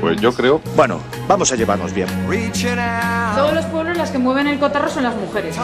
Pues 0.01 0.19
yo 0.19 0.33
creo. 0.33 0.59
Bueno, 0.75 0.99
vamos 1.27 1.51
a 1.51 1.55
llevarnos 1.55 1.93
bien. 1.93 2.07
Todos 3.35 3.53
los 3.53 3.65
pueblos 3.65 3.95
las 3.97 4.09
que 4.09 4.17
mueven 4.17 4.47
el 4.47 4.59
cotarro 4.59 4.89
son 4.89 5.03
las 5.03 5.15
mujeres. 5.15 5.55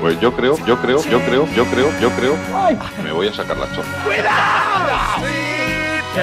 Pues 0.00 0.18
yo 0.20 0.34
creo, 0.34 0.56
yo 0.66 0.80
creo, 0.80 1.02
yo 1.04 1.20
creo, 1.24 1.46
yo 1.54 1.64
creo, 1.66 2.00
yo 2.00 2.10
creo. 2.10 2.34
Me 3.02 3.12
voy 3.12 3.28
a 3.28 3.34
sacar 3.34 3.56
la 3.56 3.66
chorra. 3.74 3.88
Con 6.12 6.20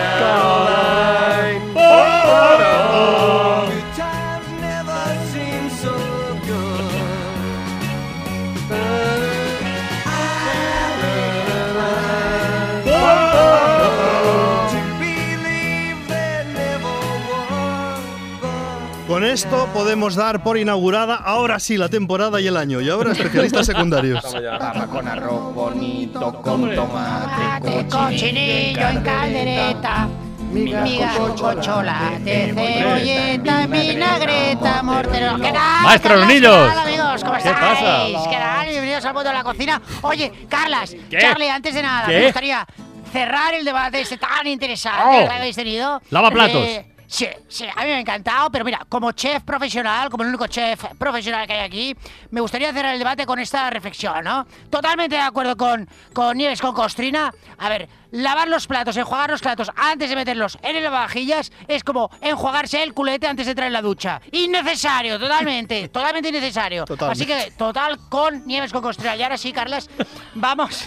esto 19.37 19.69
podemos 19.71 20.15
dar 20.15 20.41
por 20.41 20.57
inaugurada 20.57 21.13
ahora 21.15 21.59
sí 21.59 21.77
la 21.77 21.89
temporada 21.89 22.41
y 22.41 22.47
el 22.47 22.57
año. 22.57 22.81
Y 22.81 22.89
ahora 22.89 23.11
especialistas 23.11 23.65
secundarios. 23.67 24.23
Papa 24.23 24.87
con 24.87 25.07
arroz 25.07 25.53
bonito, 25.53 26.41
con 26.41 26.73
tomate, 26.73 27.85
Cochinillo 27.87 28.87
en 28.87 29.01
caldereta. 29.03 30.07
Migas 30.51 31.15
con 31.17 31.35
chocolate, 31.35 32.51
cebolleta, 32.55 33.67
vinagreta, 33.67 34.81
mortero. 34.81 35.35
¿Qué 35.35 35.51
tal? 35.51 35.83
Maestro 35.83 36.09
Carlas? 36.09 36.27
Hornillos. 36.27 36.67
¿Qué 36.69 36.73
tal, 36.75 36.87
amigos? 36.87 37.23
¿Cómo 37.23 37.33
¿Qué 37.33 37.37
estáis? 37.49 37.79
pasa? 37.79 38.29
¿Qué 38.31 38.35
tal? 38.37 38.67
Bienvenidos 38.69 39.05
al 39.05 39.13
mundo 39.13 39.29
de 39.29 39.35
la 39.35 39.43
cocina. 39.43 39.81
Oye, 40.01 40.31
Carlas, 40.49 40.95
¿Qué? 41.11 41.17
Charlie, 41.19 41.49
antes 41.49 41.75
de 41.75 41.81
nada, 41.83 42.07
¿Qué? 42.07 42.13
me 42.17 42.23
gustaría 42.23 42.65
cerrar 43.13 43.53
el 43.53 43.65
debate 43.65 44.01
este 44.01 44.17
tan 44.17 44.47
interesante 44.47 45.25
Oh. 45.25 45.27
que 45.27 45.33
habéis 45.35 45.55
tenido. 45.55 46.01
Lavaplatos. 46.09 46.65
Eh, 46.65 46.85
Sí, 47.07 47.25
sí, 47.47 47.65
a 47.65 47.81
mí 47.83 47.87
me 47.87 47.95
ha 47.95 47.99
encantado, 48.01 48.51
pero 48.51 48.65
mira, 48.65 48.85
como 48.89 49.13
chef 49.13 49.41
profesional, 49.43 50.09
como 50.09 50.23
el 50.23 50.29
único 50.29 50.45
chef 50.47 50.83
profesional 50.97 51.47
que 51.47 51.53
hay 51.53 51.65
aquí, 51.65 51.95
me 52.31 52.41
gustaría 52.41 52.73
cerrar 52.73 52.93
el 52.93 52.99
debate 52.99 53.25
con 53.25 53.39
esta 53.39 53.69
reflexión, 53.69 54.25
¿no? 54.25 54.45
Totalmente 54.69 55.15
de 55.15 55.21
acuerdo 55.21 55.55
con, 55.55 55.87
con 56.11 56.37
Nieves, 56.37 56.59
con 56.59 56.73
Costrina. 56.73 57.33
A 57.59 57.69
ver, 57.69 57.87
lavar 58.11 58.49
los 58.49 58.67
platos, 58.67 58.97
enjuagar 58.97 59.29
los 59.29 59.41
platos 59.41 59.71
antes 59.77 60.09
de 60.09 60.17
meterlos 60.17 60.57
en 60.61 60.75
el 60.75 60.83
lavavajillas 60.83 61.53
es 61.69 61.81
como 61.85 62.11
enjuagarse 62.19 62.83
el 62.83 62.93
culete 62.93 63.25
antes 63.25 63.45
de 63.45 63.51
entrar 63.51 63.67
en 63.67 63.73
la 63.73 63.81
ducha. 63.81 64.21
Innecesario, 64.33 65.17
totalmente, 65.17 65.87
totalmente 65.93 66.27
innecesario. 66.27 66.83
Total. 66.83 67.11
Así 67.11 67.25
que, 67.25 67.53
total 67.57 67.99
con 68.09 68.45
Nieves, 68.45 68.73
con 68.73 68.81
Costrina. 68.81 69.15
Y 69.15 69.23
ahora 69.23 69.37
sí, 69.37 69.53
Carlas, 69.53 69.89
vamos. 70.35 70.85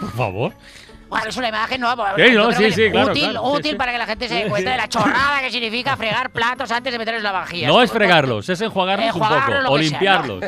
Por 0.00 0.12
favor. 0.12 0.54
Bueno, 1.08 1.28
es 1.28 1.36
una 1.36 1.48
imagen, 1.48 1.80
¿no? 1.80 1.90
Sí, 1.92 1.96
yo 1.96 2.04
no, 2.04 2.48
creo 2.48 2.52
sí, 2.52 2.64
que 2.64 2.72
sí, 2.72 2.90
claro, 2.90 3.10
Útil, 3.12 3.22
claro, 3.24 3.42
útil 3.50 3.76
para 3.76 3.92
que 3.92 3.98
la 3.98 4.06
gente 4.06 4.28
se 4.28 4.34
dé 4.34 4.48
cuenta 4.48 4.70
de 4.70 4.76
la 4.76 4.88
chorrada 4.88 5.40
que 5.40 5.50
significa 5.50 5.96
fregar 5.96 6.30
platos 6.30 6.70
antes 6.70 6.92
de 6.92 6.98
meterlos 6.98 7.20
en 7.20 7.24
la 7.24 7.32
vajilla. 7.32 7.68
No 7.68 7.82
es 7.82 7.90
fregarlos, 7.90 8.48
es 8.48 8.60
enjuagarlos 8.60 9.14
un 9.14 9.20
poco 9.20 9.34
o 9.34 9.78
sea, 9.78 9.78
limpiarlos. 9.78 10.44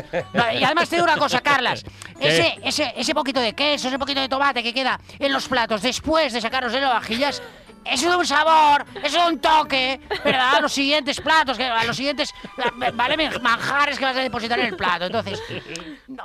y 0.58 0.64
además 0.64 0.88
te 0.88 0.96
digo 0.96 1.04
una 1.04 1.16
cosa, 1.16 1.40
Carlas. 1.40 1.84
Ese, 2.20 2.58
ese, 2.62 2.92
ese 2.96 3.14
poquito 3.14 3.40
de 3.40 3.54
queso, 3.54 3.88
ese 3.88 3.98
poquito 3.98 4.20
de 4.20 4.28
tomate 4.28 4.62
que 4.62 4.74
queda 4.74 5.00
en 5.18 5.32
los 5.32 5.48
platos 5.48 5.80
después 5.80 6.34
de 6.34 6.42
sacarlos 6.42 6.70
de 6.70 6.80
las 6.80 6.92
vajillas, 6.92 7.42
eso 7.84 8.08
da 8.08 8.16
un 8.16 8.26
sabor, 8.26 8.84
eso 9.02 9.18
da 9.18 9.28
un 9.28 9.40
toque, 9.40 10.00
¿verdad? 10.24 10.56
A 10.56 10.60
los 10.60 10.72
siguientes 10.72 11.20
platos, 11.20 11.56
que- 11.56 11.64
a 11.64 11.84
los 11.84 11.96
siguientes 11.96 12.32
¿vale? 12.94 13.30
manjares 13.40 13.98
que 13.98 14.04
vas 14.04 14.16
a 14.16 14.20
depositar 14.20 14.58
en 14.60 14.66
el 14.66 14.76
plato. 14.76 15.06
Entonces, 15.06 15.40
no 16.08 16.24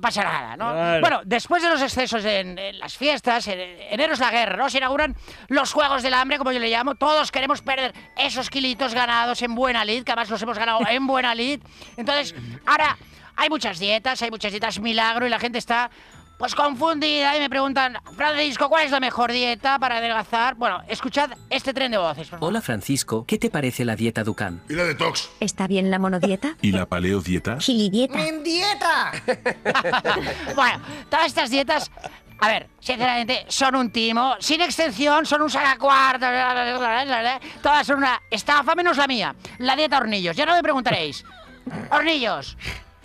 pasa 0.00 0.24
nada, 0.24 0.56
¿no? 0.56 0.72
Claro. 0.72 1.00
Bueno, 1.00 1.20
después 1.24 1.62
de 1.62 1.68
los 1.70 1.80
excesos 1.82 2.24
en, 2.24 2.58
en 2.58 2.78
las 2.78 2.96
fiestas, 2.96 3.46
en, 3.48 3.58
enero 3.60 4.12
es 4.14 4.18
la 4.20 4.30
guerra, 4.30 4.56
¿no? 4.56 4.68
Se 4.68 4.78
inauguran 4.78 5.16
los 5.48 5.72
Juegos 5.72 6.02
del 6.02 6.14
Hambre, 6.14 6.38
como 6.38 6.52
yo 6.52 6.58
le 6.58 6.68
llamo. 6.68 6.94
Todos 6.94 7.30
queremos 7.30 7.62
perder 7.62 7.94
esos 8.16 8.50
kilitos 8.50 8.94
ganados 8.94 9.40
en 9.42 9.54
buena 9.54 9.84
lid, 9.84 10.04
que 10.04 10.12
además 10.12 10.30
los 10.30 10.42
hemos 10.42 10.58
ganado 10.58 10.80
en 10.88 11.06
buena 11.06 11.34
lid. 11.34 11.60
Entonces, 11.96 12.34
ahora 12.66 12.96
hay 13.36 13.48
muchas 13.50 13.78
dietas, 13.78 14.20
hay 14.22 14.30
muchas 14.30 14.50
dietas 14.50 14.80
milagro 14.80 15.26
y 15.26 15.30
la 15.30 15.38
gente 15.38 15.58
está 15.58 15.90
pues 16.38 16.54
confundida 16.54 17.36
y 17.36 17.40
me 17.40 17.50
preguntan, 17.50 17.98
Francisco, 18.16 18.68
¿cuál 18.68 18.86
es 18.86 18.92
la 18.92 19.00
mejor 19.00 19.32
dieta 19.32 19.78
para 19.78 19.96
adelgazar? 19.96 20.54
Bueno, 20.54 20.80
escuchad 20.88 21.30
este 21.50 21.74
tren 21.74 21.90
de 21.90 21.98
voces. 21.98 22.28
por 22.28 22.38
favor. 22.38 22.48
Hola 22.48 22.60
Francisco, 22.60 23.24
¿qué 23.26 23.38
te 23.38 23.50
parece 23.50 23.84
la 23.84 23.96
dieta 23.96 24.22
Dukan? 24.22 24.62
¿Y 24.68 24.74
la 24.74 24.84
detox? 24.84 25.30
¿Está 25.40 25.66
bien 25.66 25.90
la 25.90 25.98
monodieta? 25.98 26.56
¿Y 26.62 26.70
la 26.70 26.86
paleodieta? 26.86 27.58
Gilidieta. 27.58 28.18
dieta! 28.44 29.12
bueno, 30.54 30.80
todas 31.10 31.26
estas 31.26 31.50
dietas, 31.50 31.90
a 32.38 32.46
ver, 32.46 32.68
sinceramente, 32.78 33.44
son 33.48 33.74
un 33.74 33.90
timo. 33.90 34.36
Sin 34.38 34.60
extensión, 34.60 35.26
son 35.26 35.42
un 35.42 35.50
sacacuarto. 35.50 36.26
Todas 37.60 37.84
son 37.84 37.98
una 37.98 38.22
estafa 38.30 38.76
menos 38.76 38.96
la 38.96 39.08
mía. 39.08 39.34
La 39.58 39.74
dieta 39.74 39.98
hornillos. 39.98 40.36
Ya 40.36 40.46
no 40.46 40.54
me 40.54 40.62
preguntaréis. 40.62 41.24
Hornillos. 41.90 42.56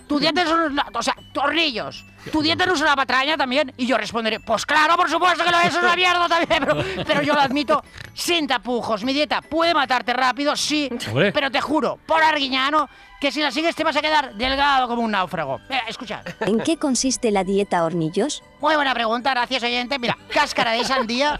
Tu 0.08 0.20
dieta 0.20 0.44
es 0.44 0.50
un... 0.52 0.80
O 0.94 1.02
sea, 1.02 1.16
tu 1.34 1.40
hornillos. 1.40 2.06
¿Tu 2.32 2.42
dieta 2.42 2.66
no 2.66 2.74
es 2.74 2.82
una 2.82 2.96
patraña 2.96 3.38
también? 3.38 3.74
Y 3.78 3.86
yo 3.86 3.98
responderé, 3.98 4.40
pues 4.40 4.66
claro, 4.66 4.96
por 4.96 5.10
supuesto 5.10 5.44
que 5.44 5.52
lo 5.52 5.60
es, 5.60 5.68
es 5.68 5.76
una 5.76 5.96
mierda 5.96 6.28
también, 6.28 6.66
pero, 6.66 6.84
pero 7.06 7.22
yo 7.22 7.34
lo 7.34 7.42
admito 7.42 7.84
sin 8.14 8.48
tapujos. 8.48 9.04
Mi 9.04 9.14
dieta 9.14 9.42
puede 9.42 9.74
matarte 9.74 10.14
rápido, 10.14 10.56
sí, 10.56 10.90
Hombre. 11.08 11.32
pero 11.32 11.50
te 11.52 11.62
juro, 11.62 12.00
por 12.06 12.22
arguiñano, 12.22 12.90
que 13.20 13.32
si 13.32 13.42
la 13.42 13.52
sigues 13.52 13.76
te 13.76 13.84
vas 13.84 13.96
a 13.96 14.02
quedar 14.02 14.34
delgado 14.36 14.88
como 14.88 15.02
un 15.02 15.12
náufrago. 15.12 15.60
Mira, 15.70 15.84
escucha. 15.88 16.24
¿En 16.42 16.60
qué 16.60 16.78
consiste 16.78 17.32
la 17.32 17.44
dieta 17.44 17.84
hornillos? 17.86 18.44
Muy 18.60 18.76
buena 18.76 18.94
pregunta, 18.94 19.30
gracias 19.32 19.64
oyente. 19.64 19.98
Mira, 19.98 20.18
cáscara 20.34 20.72
de 20.72 20.84
sandía. 20.84 21.40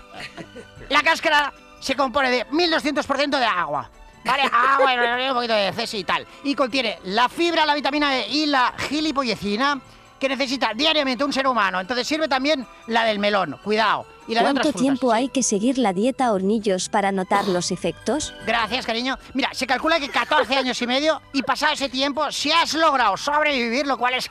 La 0.90 1.02
cáscara 1.02 1.52
se 1.82 1.96
compone 1.96 2.30
de 2.30 2.48
1200% 2.48 3.38
de 3.38 3.46
agua. 3.46 3.90
¿Vale? 4.24 4.44
Agua 4.54 4.94
y 4.94 5.28
un 5.28 5.36
poquito 5.36 5.54
de 5.54 5.74
cesi 5.74 5.98
y 5.98 6.04
tal. 6.06 6.26
Y 6.46 6.56
contiene 6.56 7.00
la 7.04 7.28
fibra, 7.28 7.66
la 7.66 7.76
vitamina 7.76 8.16
E 8.16 8.30
y 8.30 8.46
la 8.46 8.74
gilipollecina 8.88 9.82
que 10.24 10.30
necesita 10.30 10.72
diariamente 10.74 11.26
un 11.26 11.34
ser 11.34 11.46
humano. 11.46 11.82
Entonces 11.82 12.08
sirve 12.08 12.30
también 12.30 12.66
la 12.88 13.04
del 13.04 13.20
melón. 13.20 13.60
Cuidado. 13.62 14.06
Y 14.26 14.34
la 14.34 14.40
de 14.40 14.46
¿Cuánto 14.46 14.62
otras 14.62 14.72
frutas. 14.72 14.82
tiempo 14.82 15.12
hay 15.12 15.28
que 15.28 15.44
seguir 15.44 15.78
la 15.78 15.92
dieta 15.92 16.32
hornillos 16.32 16.88
para 16.88 17.12
notar 17.12 17.46
los 17.50 17.72
efectos? 17.72 18.34
Gracias, 18.48 18.86
cariño. 18.86 19.18
Mira, 19.34 19.50
se 19.54 19.68
calcula 19.68 20.00
que 20.00 20.08
14 20.08 20.56
años 20.56 20.82
y 20.82 20.88
medio 20.88 21.22
y 21.34 21.44
pasado 21.44 21.74
ese 21.74 21.90
tiempo, 21.90 22.32
si 22.32 22.54
has 22.54 22.74
logrado 22.74 23.18
sobrevivir, 23.18 23.86
lo 23.86 23.98
cual 23.98 24.14
es, 24.14 24.30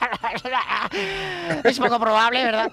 es 1.64 1.78
poco 1.78 2.00
probable, 2.00 2.42
¿verdad? 2.42 2.72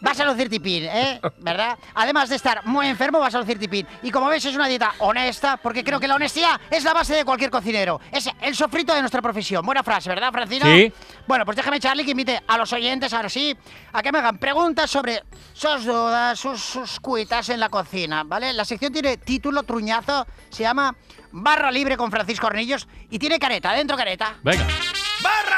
Vas 0.00 0.18
a 0.18 0.24
lucir 0.24 0.48
tipín, 0.48 0.84
¿eh? 0.84 1.20
¿Verdad? 1.38 1.78
Además 1.94 2.28
de 2.28 2.36
estar 2.36 2.64
muy 2.66 2.86
enfermo, 2.86 3.18
vas 3.18 3.34
a 3.34 3.38
lucir 3.38 3.58
tipín. 3.58 3.86
Y 4.02 4.10
como 4.10 4.28
ves, 4.28 4.44
es 4.44 4.54
una 4.54 4.66
dieta 4.66 4.94
honesta, 4.98 5.58
porque 5.58 5.84
creo 5.84 6.00
que 6.00 6.08
la 6.08 6.14
honestidad 6.14 6.60
es 6.70 6.84
la 6.84 6.94
base 6.94 7.14
de 7.14 7.24
cualquier 7.24 7.50
cocinero. 7.50 8.00
Es 8.10 8.28
el 8.40 8.56
sofrito 8.56 8.94
de 8.94 9.00
nuestra 9.00 9.20
profesión. 9.20 9.64
Buena 9.64 9.82
frase, 9.82 10.08
¿verdad, 10.08 10.32
Francino? 10.32 10.64
Sí. 10.66 10.92
Bueno, 11.26 11.44
pues 11.44 11.56
déjame, 11.56 11.78
Charlie, 11.78 12.04
que 12.04 12.12
invite 12.12 12.42
a 12.46 12.56
los 12.56 12.72
oyentes, 12.72 13.12
ahora 13.12 13.28
sí, 13.28 13.56
a 13.92 14.02
que 14.02 14.10
me 14.10 14.18
hagan 14.18 14.38
preguntas 14.38 14.90
sobre 14.90 15.22
sus 15.52 15.84
dudas, 15.84 16.38
sus, 16.38 16.60
sus 16.60 16.98
cuitas 17.00 17.48
en 17.50 17.60
la 17.60 17.68
cocina, 17.68 18.24
¿vale? 18.24 18.52
La 18.52 18.64
sección 18.64 18.92
tiene 18.92 19.18
título 19.18 19.62
truñazo, 19.64 20.26
se 20.48 20.62
llama 20.62 20.96
Barra 21.32 21.70
Libre 21.70 21.96
con 21.96 22.10
Francisco 22.10 22.46
Hornillos 22.46 22.88
y 23.10 23.18
tiene 23.18 23.38
careta, 23.38 23.72
dentro 23.72 23.96
careta. 23.96 24.36
Venga. 24.42 24.66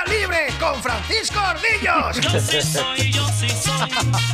¡Barra 0.03 0.15
libre 0.15 0.47
con 0.59 0.83
Francisco 0.83 1.39
Ordillos! 1.39 2.21
Yo 2.21 2.41
sí 2.41 2.63
soy, 2.63 3.13
yo 3.13 3.27
sí 3.29 3.49
soy 3.49 3.91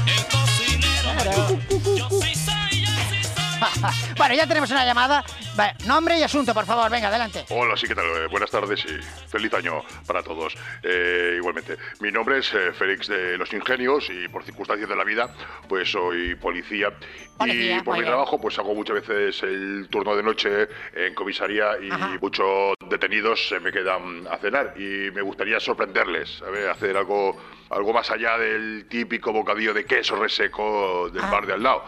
el 0.06 0.24
cocinero. 0.26 1.58
Yo 1.96 2.08
bueno, 4.16 4.34
ya 4.34 4.46
tenemos 4.46 4.70
una 4.70 4.84
llamada. 4.84 5.24
Vale, 5.56 5.74
nombre 5.86 6.18
y 6.18 6.22
asunto, 6.22 6.54
por 6.54 6.66
favor, 6.66 6.90
venga, 6.90 7.08
adelante. 7.08 7.44
Hola, 7.50 7.76
sí, 7.76 7.86
¿qué 7.86 7.94
tal? 7.94 8.04
Eh, 8.06 8.26
buenas 8.30 8.50
tardes 8.50 8.84
y 8.84 9.28
feliz 9.28 9.52
año 9.54 9.82
para 10.06 10.22
todos. 10.22 10.54
Eh, 10.82 11.34
igualmente, 11.36 11.76
mi 12.00 12.10
nombre 12.10 12.38
es 12.38 12.52
eh, 12.54 12.72
Félix 12.72 13.08
de 13.08 13.36
los 13.36 13.52
Ingenios 13.52 14.08
y 14.10 14.28
por 14.28 14.44
circunstancias 14.44 14.88
de 14.88 14.96
la 14.96 15.04
vida, 15.04 15.32
pues 15.68 15.90
soy 15.90 16.34
policía. 16.36 16.92
Policía, 17.36 17.78
y 17.78 17.82
por 17.82 17.94
mi 17.94 18.00
bien. 18.00 18.10
trabajo, 18.10 18.40
pues 18.40 18.58
hago 18.58 18.74
muchas 18.74 18.96
veces 18.96 19.42
el 19.42 19.88
turno 19.90 20.16
de 20.16 20.22
noche 20.22 20.68
en 20.94 21.14
comisaría 21.14 21.78
y 21.80 21.88
muchos 22.20 22.74
detenidos 22.88 23.48
se 23.48 23.60
me 23.60 23.70
quedan 23.72 24.26
a 24.28 24.38
cenar. 24.38 24.74
Y 24.76 25.10
me 25.12 25.22
gustaría 25.22 25.60
sorprenderles, 25.60 26.42
a 26.42 26.50
ver, 26.50 26.68
hacer 26.68 26.96
algo, 26.96 27.36
algo 27.70 27.92
más 27.92 28.10
allá 28.10 28.38
del 28.38 28.86
típico 28.88 29.32
bocadillo 29.32 29.72
de 29.72 29.84
queso 29.84 30.16
reseco 30.16 31.10
del 31.10 31.22
bar 31.22 31.46
de 31.46 31.54
al 31.54 31.62
lado. 31.62 31.84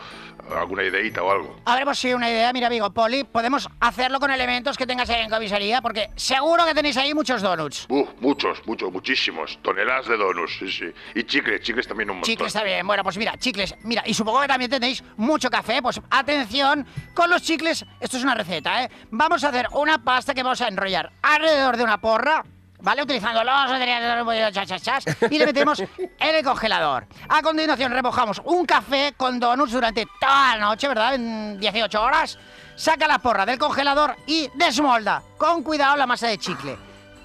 ¿Alguna 0.57 0.85
ideita 0.85 1.23
o 1.23 1.31
algo? 1.31 1.57
Habremos 1.65 1.99
sí 1.99 2.13
una 2.13 2.31
idea, 2.31 2.53
mira, 2.53 2.67
amigo 2.67 2.91
Poli, 2.93 3.25
podemos 3.25 3.69
hacerlo 3.81 4.21
con 4.21 4.31
elementos 4.31 4.77
que 4.77 4.87
tengas 4.87 5.09
ahí 5.11 5.23
en 5.23 5.31
comisaría, 5.31 5.81
porque 5.81 6.11
seguro 6.17 6.65
que 6.65 6.75
tenéis 6.75 6.97
ahí 6.97 7.15
muchos 7.15 7.43
donuts. 7.43 7.87
Uh, 7.89 8.07
muchos, 8.21 8.67
muchos, 8.67 8.93
muchísimos. 8.93 9.59
Toneladas 9.63 10.07
de 10.07 10.17
donuts, 10.17 10.59
sí, 10.59 10.71
sí. 10.71 10.87
Y 11.15 11.25
chicles, 11.25 11.61
chicles 11.63 11.87
también 11.87 12.11
un 12.11 12.17
montón. 12.17 12.31
Chicles 12.31 12.49
está 12.49 12.65
bien, 12.65 12.87
bueno, 12.87 13.03
pues 13.03 13.17
mira, 13.17 13.37
chicles, 13.39 13.75
mira, 13.83 14.03
y 14.07 14.15
supongo 14.15 14.41
que 14.41 14.49
también 14.49 14.71
tenéis 14.71 15.03
mucho 15.17 15.51
café, 15.51 15.83
pues 15.83 16.01
atención 16.11 16.87
con 17.15 17.31
los 17.31 17.43
chicles, 17.43 17.85
esto 18.01 18.17
es 18.17 18.23
una 18.23 18.35
receta, 18.35 18.85
¿eh? 18.85 18.91
Vamos 19.11 19.45
a 19.45 19.49
hacer 19.49 19.69
una 19.73 20.03
pasta 20.03 20.35
que 20.35 20.43
vamos 20.43 20.61
a 20.61 20.69
enrollar 20.69 21.13
alrededor 21.23 21.77
de 21.77 21.85
una 21.85 22.01
porra, 22.01 22.45
¿vale? 22.83 23.03
Utilizando 23.03 23.43
los 23.45 23.71
materiales 23.71 24.27
de 24.27 24.53
chas, 24.53 24.69
chas, 24.69 24.83
chas, 24.83 25.05
y 25.31 25.39
le 25.39 25.47
metemos 25.47 25.81
en 25.81 26.35
el 26.35 26.45
congelador. 26.45 27.07
A 27.29 27.43
continuación 27.43 27.93
remojamos 27.93 28.41
un 28.45 28.65
café 28.67 29.15
con 29.17 29.39
donuts 29.39 29.73
durante 29.73 30.07
toda 30.21 30.57
la 30.57 30.67
noche, 30.67 30.89
¿verdad? 30.89 31.15
En 31.15 31.59
18 31.59 32.03
horas. 32.03 32.39
Saca 32.77 33.07
la 33.07 33.19
porra 33.19 33.45
del 33.45 33.59
congelador 33.59 34.17
y 34.27 34.49
desmolda 34.55 35.23
con 35.37 35.63
cuidado 35.63 35.97
la 35.97 36.07
masa 36.07 36.29
de 36.29 36.39
chicle. 36.39 36.79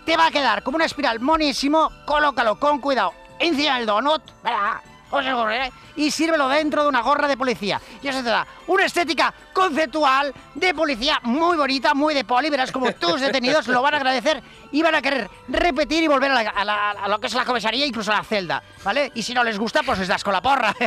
Te 0.05 0.17
va 0.17 0.27
a 0.27 0.31
quedar 0.31 0.63
como 0.63 0.75
una 0.75 0.85
espiral 0.85 1.19
monísimo, 1.19 1.91
colócalo 2.05 2.59
con 2.59 2.79
cuidado 2.79 3.13
encima 3.39 3.77
del 3.77 3.85
donut, 3.85 4.21
¿verdad? 4.43 4.81
¿Cómo 5.09 5.23
se 5.23 5.33
ocurre, 5.33 5.67
eh? 5.67 5.71
y 5.95 6.11
sírvelo 6.11 6.47
dentro 6.49 6.83
de 6.83 6.89
una 6.89 7.01
gorra 7.01 7.27
de 7.27 7.37
policía. 7.37 7.79
Y 8.01 8.07
eso 8.07 8.19
te 8.19 8.29
da 8.29 8.45
una 8.67 8.85
estética 8.85 9.33
conceptual 9.53 10.33
de 10.53 10.73
policía 10.73 11.19
muy 11.23 11.57
bonita, 11.57 11.93
muy 11.93 12.13
de 12.13 12.23
poli. 12.23 12.49
Verás 12.49 12.71
como 12.71 12.91
tus 12.93 13.21
detenidos 13.21 13.67
lo 13.67 13.81
van 13.81 13.93
a 13.93 13.97
agradecer 13.97 14.41
y 14.71 14.81
van 14.81 14.95
a 14.95 15.01
querer 15.01 15.29
repetir 15.47 16.03
y 16.03 16.07
volver 16.07 16.31
a, 16.31 16.43
la- 16.43 16.49
a 16.49 16.65
la- 16.65 16.91
a 16.91 17.07
lo 17.07 17.19
que 17.19 17.27
es 17.27 17.33
la 17.33 17.45
comisaría, 17.45 17.85
incluso 17.85 18.11
a 18.11 18.17
la 18.17 18.23
celda, 18.23 18.63
¿vale? 18.83 19.11
Y 19.15 19.23
si 19.23 19.33
no 19.33 19.43
les 19.43 19.57
gusta, 19.57 19.83
pues 19.83 19.99
les 19.99 20.07
das 20.07 20.23
con 20.23 20.33
la 20.33 20.41
porra. 20.41 20.73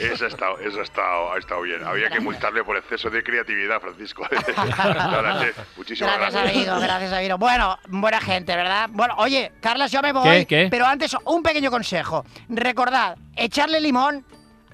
Eso 0.00 0.24
ha 0.24 0.28
estado, 0.28 0.58
eso 0.60 0.80
ha 0.80 0.82
estado, 0.82 1.32
ha 1.32 1.38
estado 1.38 1.62
bien. 1.62 1.84
Había 1.84 2.10
que 2.10 2.20
multarle 2.20 2.62
por 2.64 2.76
exceso 2.76 3.10
de 3.10 3.22
creatividad, 3.22 3.80
Francisco. 3.80 4.22
Muchísimas 5.76 6.16
Gracias, 6.18 6.42
gracias. 6.42 6.56
amigo, 6.68 6.80
gracias, 6.80 7.12
amigo. 7.12 7.38
Bueno, 7.38 7.78
buena 7.88 8.20
gente, 8.20 8.54
¿verdad? 8.56 8.88
Bueno, 8.90 9.14
oye, 9.18 9.52
Carlas, 9.60 9.90
yo 9.92 10.02
me 10.02 10.12
voy. 10.12 10.24
¿Qué? 10.40 10.46
¿Qué? 10.46 10.68
Pero 10.70 10.86
antes, 10.86 11.16
un 11.24 11.42
pequeño 11.42 11.70
consejo. 11.70 12.24
Recordad, 12.48 13.16
echarle 13.36 13.80
limón 13.80 14.24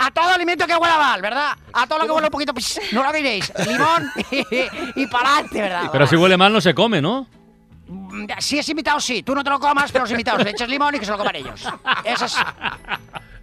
a 0.02 0.10
todo 0.10 0.30
alimento 0.30 0.66
que 0.66 0.74
huela 0.76 0.96
mal, 0.98 1.20
¿verdad? 1.20 1.52
A 1.72 1.86
todo 1.86 1.98
lo 2.00 2.04
que 2.06 2.10
huele 2.12 2.26
un 2.28 2.30
poquito, 2.32 2.52
pues, 2.54 2.80
no 2.92 3.02
lo 3.04 3.12
diréis. 3.12 3.52
Limón 3.66 4.10
y, 4.96 5.06
para 5.06 5.28
adelante, 5.34 5.60
¿verdad? 5.60 5.82
Pero 5.92 6.06
si 6.06 6.16
huele 6.16 6.36
mal 6.36 6.52
no 6.52 6.60
se 6.60 6.74
come, 6.74 7.00
¿no? 7.02 7.26
Mm, 7.86 8.26
Si 8.38 8.58
es 8.58 8.68
invitado, 8.68 8.98
sí. 9.00 9.22
Tú 9.22 9.34
no 9.34 9.44
te 9.44 9.50
lo 9.50 9.60
comas, 9.60 9.92
pero 9.92 10.04
los 10.04 10.10
invitados 10.10 10.42
le 10.44 10.50
echas 10.50 10.68
limón 10.68 10.94
y 10.94 10.98
que 10.98 11.04
se 11.04 11.10
lo 11.10 11.18
coman 11.18 11.36
ellos. 11.36 11.62
Ese 12.04 12.24
es, 12.24 12.36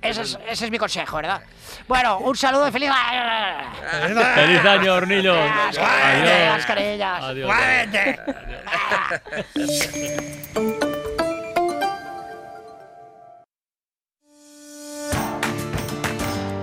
ese 0.01 0.21
es, 0.21 0.39
ese 0.47 0.65
es 0.65 0.71
mi 0.71 0.77
consejo, 0.79 1.17
¿verdad? 1.17 1.41
Bueno, 1.87 2.17
un 2.19 2.35
saludo 2.35 2.67
y 2.67 2.71
feliz... 2.71 2.89
Feliz 4.35 4.65
año, 4.65 4.93
hornillos. 4.95 5.37
Las 5.37 5.77
Adiós. 5.77 6.65
carillas. 6.65 7.23
Adiós. 7.23 7.51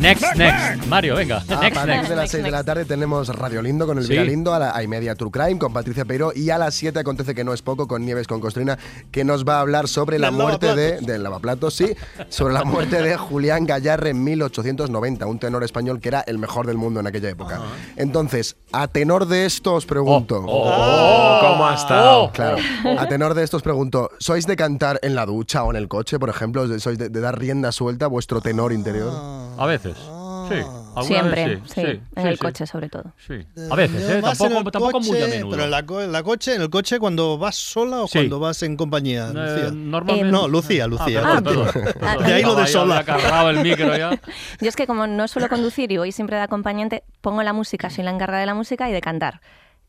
Next, 0.00 0.36
next. 0.36 0.86
Mario, 0.86 1.16
venga. 1.16 1.38
A 1.48 1.60
Next, 1.60 1.74
partir 1.74 1.86
next. 1.96 2.08
de 2.10 2.16
las 2.16 2.30
6 2.30 2.44
de 2.44 2.50
la 2.50 2.62
tarde 2.64 2.84
tenemos 2.84 3.28
Radio 3.28 3.62
Lindo 3.62 3.86
con 3.86 3.98
el 3.98 4.04
Sí. 4.04 4.14
Lindo, 4.16 4.54
a 4.54 4.58
la 4.58 4.76
a 4.76 4.82
y 4.82 4.88
media 4.88 5.14
True 5.14 5.30
Crime 5.30 5.58
con 5.58 5.72
Patricia 5.72 6.04
Peiro 6.04 6.32
y 6.34 6.50
a 6.50 6.58
las 6.58 6.74
7 6.74 6.98
acontece 7.00 7.34
que 7.34 7.42
no 7.44 7.52
es 7.52 7.62
poco 7.62 7.88
con 7.88 8.04
Nieves 8.04 8.26
con 8.26 8.40
Costrina 8.40 8.78
que 9.10 9.24
nos 9.24 9.44
va 9.44 9.56
a 9.56 9.60
hablar 9.60 9.88
sobre 9.88 10.18
la 10.18 10.30
muerte 10.30 10.74
de 10.74 10.98
del 11.00 11.22
lavaplatos, 11.22 11.74
sí, 11.74 11.94
sobre 12.28 12.54
la 12.54 12.64
muerte 12.64 13.02
de 13.02 13.16
Julián 13.16 13.66
Gallarre 13.66 14.10
en 14.10 14.22
1890, 14.24 15.26
un 15.26 15.38
tenor 15.38 15.64
español 15.64 16.00
que 16.00 16.08
era 16.08 16.20
el 16.20 16.38
mejor 16.38 16.66
del 16.66 16.76
mundo 16.76 17.00
en 17.00 17.06
aquella 17.06 17.30
época. 17.30 17.60
Entonces, 17.96 18.56
a 18.72 18.88
tenor 18.88 19.26
de 19.26 19.46
esto 19.46 19.74
os 19.74 19.86
pregunto. 19.86 20.44
oh, 20.46 21.40
¿cómo 21.42 21.66
ha 21.66 21.74
estado? 21.74 22.30
Claro. 22.32 22.58
A 22.98 23.06
tenor 23.08 23.34
de 23.34 23.42
esto 23.42 23.56
os 23.56 23.62
pregunto, 23.62 24.10
¿sois 24.18 24.46
de 24.46 24.56
cantar 24.56 24.98
en 25.02 25.14
la 25.14 25.26
ducha 25.26 25.64
o 25.64 25.70
en 25.70 25.76
el 25.76 25.88
coche, 25.88 26.18
por 26.18 26.28
ejemplo? 26.28 26.66
¿Sois 26.78 26.98
de, 26.98 27.08
de 27.08 27.20
dar 27.20 27.38
rienda 27.38 27.72
suelta 27.72 28.04
a 28.04 28.08
vuestro 28.08 28.40
tenor 28.40 28.72
interior? 28.72 29.12
A 29.58 29.66
veces. 29.66 29.87
Sí. 29.94 30.54
alguna 30.54 31.02
Siempre, 31.02 31.46
vez 31.46 31.60
sí, 31.66 31.72
sí, 31.74 31.80
en 31.82 32.00
sí, 32.16 32.28
el 32.28 32.34
sí. 32.34 32.38
coche 32.38 32.66
sobre 32.66 32.88
todo. 32.88 33.12
Sí. 33.26 33.34
A 33.70 33.74
veces, 33.76 34.02
¿eh? 34.08 34.14
en 34.16 34.22
Tampoco, 34.22 34.58
el 34.58 34.64
tampoco 34.70 35.00
muy 35.00 35.18
a 35.18 35.20
coche, 35.20 35.28
menudo. 35.36 35.50
Pero 35.50 35.64
en, 35.64 35.70
la 35.70 35.82
co- 35.86 36.00
en 36.00 36.12
la 36.12 36.22
coche, 36.22 36.54
en 36.54 36.62
el 36.62 36.70
coche 36.70 36.98
cuando 36.98 37.36
vas 37.38 37.56
sola 37.56 38.00
o 38.02 38.06
Sí. 38.08 38.18
cuando 38.18 38.40
vas 38.40 38.62
en 38.62 38.76
compañía, 38.76 39.26
Lucía. 39.28 39.70
normalmente- 39.72 40.30
No, 40.32 40.48
Lucía, 40.48 40.86
Lucía. 40.86 41.20
Ah, 41.24 41.40
perdón, 41.44 41.68
perdón, 41.72 41.92
perdón. 41.94 42.24
De 42.26 42.32
ahí 42.34 42.42
lo 42.42 42.54
de 42.54 42.66
sola. 42.66 43.04
cargado 43.04 43.50
el 43.50 43.58
micro 43.62 43.94
ya. 43.96 44.10
Yo 44.60 44.68
es 44.68 44.76
que 44.76 44.86
como 44.86 45.06
no 45.06 45.28
suelo 45.28 45.48
conducir 45.48 45.92
y 45.92 45.98
voy 45.98 46.12
siempre 46.12 46.36
de 46.36 46.42
acompañante, 46.42 47.04
pongo 47.20 47.42
la 47.42 47.52
música, 47.52 47.90
soy 47.90 48.04
la 48.04 48.10
encargada 48.10 48.40
de 48.40 48.46
la 48.46 48.54
música 48.54 48.88
y 48.88 48.92
de 48.92 49.00
cantar. 49.02 49.40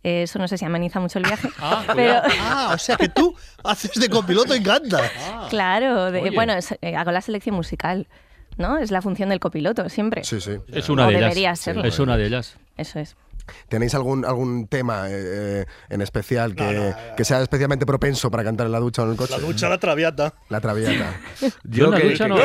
Eh, 0.03 0.23
Eso 0.23 0.39
no 0.39 0.47
sé 0.47 0.57
si 0.57 0.65
ameniza 0.65 0.99
mucho 0.99 1.19
el 1.19 1.25
viaje. 1.25 1.49
pero 1.95 2.21
Ah, 2.41 2.71
o 2.73 2.77
sea 2.77 2.97
que 2.97 3.07
tú 3.09 3.33
haces 3.63 3.91
de 3.95 4.09
copiloto 4.09 4.53
y 4.55 4.61
cantas. 4.61 5.09
claro, 5.49 6.11
de- 6.11 6.29
bueno, 6.31 6.53
es- 6.53 6.75
eh, 6.81 6.95
hago 6.97 7.11
la 7.11 7.21
selección 7.21 7.55
musical, 7.55 8.07
¿no? 8.59 8.77
Es 8.77 8.91
la 8.91 9.01
función 9.01 9.29
del 9.29 9.39
copiloto, 9.39 9.89
siempre. 9.89 10.23
Sí, 10.23 10.39
sí. 10.39 10.57
Es 10.71 10.89
una 10.89 11.05
O 11.07 11.09
de 11.09 11.13
ellas. 11.17 11.29
debería 11.29 11.55
serlo. 11.55 11.83
Es 11.85 11.97
una 11.99 12.15
de 12.17 12.27
ellas. 12.27 12.57
Eso 12.77 12.99
es. 12.99 13.15
¿Tenéis 13.67 13.93
algún, 13.95 14.25
algún 14.25 14.67
tema 14.67 15.09
eh, 15.09 15.13
eh, 15.13 15.65
en 15.89 16.01
especial 16.01 16.55
que, 16.55 16.93
que 17.17 17.25
sea 17.25 17.41
especialmente 17.41 17.85
propenso 17.85 18.29
para 18.31 18.43
cantar 18.43 18.65
en 18.67 18.71
la 18.71 18.79
ducha 18.79 19.01
o 19.01 19.05
en 19.05 19.11
el 19.11 19.17
coche? 19.17 19.33
La 19.33 19.39
ducha, 19.39 19.69
la 19.69 19.77
traviata. 19.77 20.33
La 20.49 20.59
traviata. 20.61 21.19
Yo 21.63 21.85
en 21.85 21.91
la 21.91 21.99
ducha 21.99 22.27
no, 22.27 22.35
en 22.37 22.41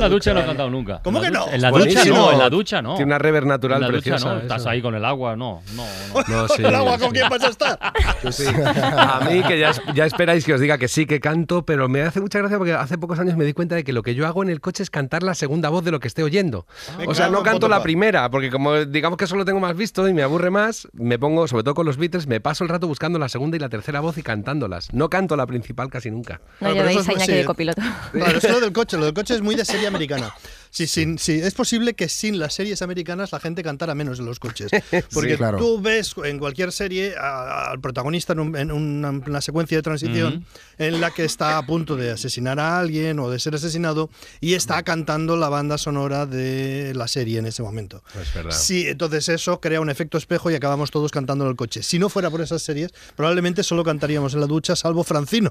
la 0.00 0.08
ducha- 0.08 0.34
no 0.34 0.40
he 0.40 0.44
cantado 0.46 0.70
nunca. 0.70 1.00
¿Cómo 1.02 1.20
que 1.20 1.30
no? 1.30 1.44
ducha- 1.44 1.54
En 1.54 1.62
la 1.62 1.70
ducha 1.70 2.04
no, 2.04 2.32
en 2.32 2.38
la 2.38 2.50
ducha 2.50 2.82
no. 2.82 2.94
Tiene 2.96 3.06
una 3.10 3.18
rever 3.18 3.46
natural 3.46 3.76
en 3.82 3.82
la 3.82 3.88
ducha 3.88 4.10
preciosa, 4.10 4.34
no, 4.34 4.40
estás 4.40 4.66
ahí 4.66 4.82
con 4.82 4.94
el 4.94 5.04
agua, 5.04 5.36
no, 5.36 5.62
no, 5.74 5.84
no. 6.14 6.22
No, 6.28 6.48
sí, 6.48 6.62
¿El 6.62 6.74
agua 6.74 6.94
sí. 6.96 7.00
con 7.04 7.10
quién 7.12 7.28
vas 7.28 7.42
a 7.42 7.48
estar? 7.48 7.78
Sí. 8.30 8.44
A 8.46 9.20
mí, 9.28 9.42
que 9.42 9.58
ya, 9.58 9.72
ya 9.94 10.04
esperáis 10.04 10.44
que 10.44 10.52
os 10.54 10.60
diga 10.60 10.76
que 10.78 10.88
sí, 10.88 11.06
que 11.06 11.20
canto, 11.20 11.64
pero 11.64 11.88
me 11.88 12.02
hace 12.02 12.20
mucha 12.20 12.38
gracia 12.38 12.58
porque 12.58 12.72
hace 12.72 12.98
pocos 12.98 13.18
años 13.18 13.36
me 13.36 13.44
di 13.44 13.52
cuenta 13.52 13.74
de 13.74 13.84
que 13.84 13.92
lo 13.92 14.02
que 14.02 14.14
yo 14.14 14.26
hago 14.26 14.42
en 14.42 14.50
el 14.50 14.60
coche 14.60 14.82
es 14.82 14.90
cantar 14.90 15.22
la 15.22 15.34
segunda 15.34 15.68
voz 15.68 15.84
de 15.84 15.90
lo 15.92 16.00
que 16.00 16.08
esté 16.08 16.22
oyendo. 16.22 16.66
Me 16.98 17.06
o 17.06 17.14
sea, 17.14 17.28
no 17.28 17.42
canto 17.42 17.68
la 17.68 17.82
primera, 17.82 18.30
porque 18.30 18.50
como 18.50 18.84
digamos 18.84 19.16
que 19.16 19.26
solo 19.26 19.44
tengo 19.44 19.60
más 19.60 19.76
visto 19.76 20.06
y 20.08 20.14
me 20.14 20.22
aburre 20.22 20.50
más, 20.50 20.86
me 20.92 21.18
pongo, 21.18 21.48
sobre 21.48 21.64
todo 21.64 21.74
con 21.74 21.86
los 21.86 21.96
Beatles, 21.96 22.26
me 22.26 22.40
paso 22.40 22.64
el 22.64 22.70
rato 22.70 22.86
buscando 22.86 23.18
la 23.18 23.28
segunda 23.28 23.56
y 23.56 23.60
la 23.60 23.68
tercera 23.68 24.00
voz 24.00 24.18
y 24.18 24.22
cantándolas. 24.22 24.92
No 24.92 25.10
canto 25.10 25.36
la 25.36 25.46
principal 25.46 25.88
casi 25.90 26.10
nunca. 26.10 26.40
No 26.60 26.70
eso 26.70 27.00
a 27.00 27.14
es- 27.14 27.22
sí. 27.24 27.32
de 27.32 27.44
copiloto. 27.44 27.82
Claro, 28.12 28.38
es 28.38 28.48
lo 28.50 28.60
del 28.60 28.72
coche. 28.72 28.96
Lo 28.96 29.04
del 29.06 29.14
coche 29.14 29.34
es 29.34 29.40
muy 29.42 29.54
de 29.54 29.64
serie 29.64 29.86
americana. 29.86 30.32
Sí, 30.70 30.86
sin- 30.86 31.18
sí, 31.18 31.40
es 31.42 31.54
posible 31.54 31.94
que 31.94 32.08
sin 32.10 32.38
las 32.38 32.52
series 32.54 32.82
americanas 32.82 33.32
la 33.32 33.40
gente 33.40 33.62
cantara 33.62 33.94
menos 33.94 34.18
en 34.18 34.26
los 34.26 34.38
coches. 34.38 34.70
Porque 35.14 35.36
claro. 35.36 35.56
tú 35.58 35.80
ves 35.80 36.14
en 36.24 36.38
cualquier 36.38 36.72
serie 36.72 37.14
al 37.16 37.80
protagonista 37.80 38.34
en, 38.34 38.40
un- 38.40 38.56
en 38.56 38.70
una, 38.72 39.08
en 39.08 39.22
una 39.26 39.40
secuencia 39.40 39.78
de 39.78 39.82
transición 39.82 40.44
en 40.78 41.00
la 41.00 41.10
que 41.10 41.24
está 41.24 41.56
a 41.58 41.64
punto 41.66 41.96
de 41.96 42.10
asesinar 42.12 42.60
a 42.60 42.78
alguien 42.78 43.18
o 43.18 43.30
de 43.30 43.38
ser 43.38 43.54
asesinado 43.54 44.10
y 44.40 44.54
está 44.54 44.82
cantando 44.82 45.36
la 45.36 45.48
banda 45.48 45.78
sonora 45.78 46.26
de 46.26 46.47
la 46.94 47.08
serie 47.08 47.38
en 47.38 47.46
ese 47.46 47.62
momento. 47.62 48.02
Es 48.20 48.32
verdad. 48.34 48.50
Sí, 48.50 48.86
entonces 48.88 49.28
eso 49.28 49.60
crea 49.60 49.80
un 49.80 49.90
efecto 49.90 50.18
espejo 50.18 50.50
y 50.50 50.54
acabamos 50.54 50.90
todos 50.90 51.10
cantando 51.10 51.44
en 51.44 51.50
el 51.50 51.56
coche. 51.56 51.82
Si 51.82 51.98
no 51.98 52.08
fuera 52.08 52.30
por 52.30 52.40
esas 52.40 52.62
series, 52.62 52.92
probablemente 53.16 53.62
solo 53.62 53.84
cantaríamos 53.84 54.34
en 54.34 54.40
la 54.40 54.46
ducha, 54.46 54.76
salvo 54.76 55.04
Francino. 55.04 55.50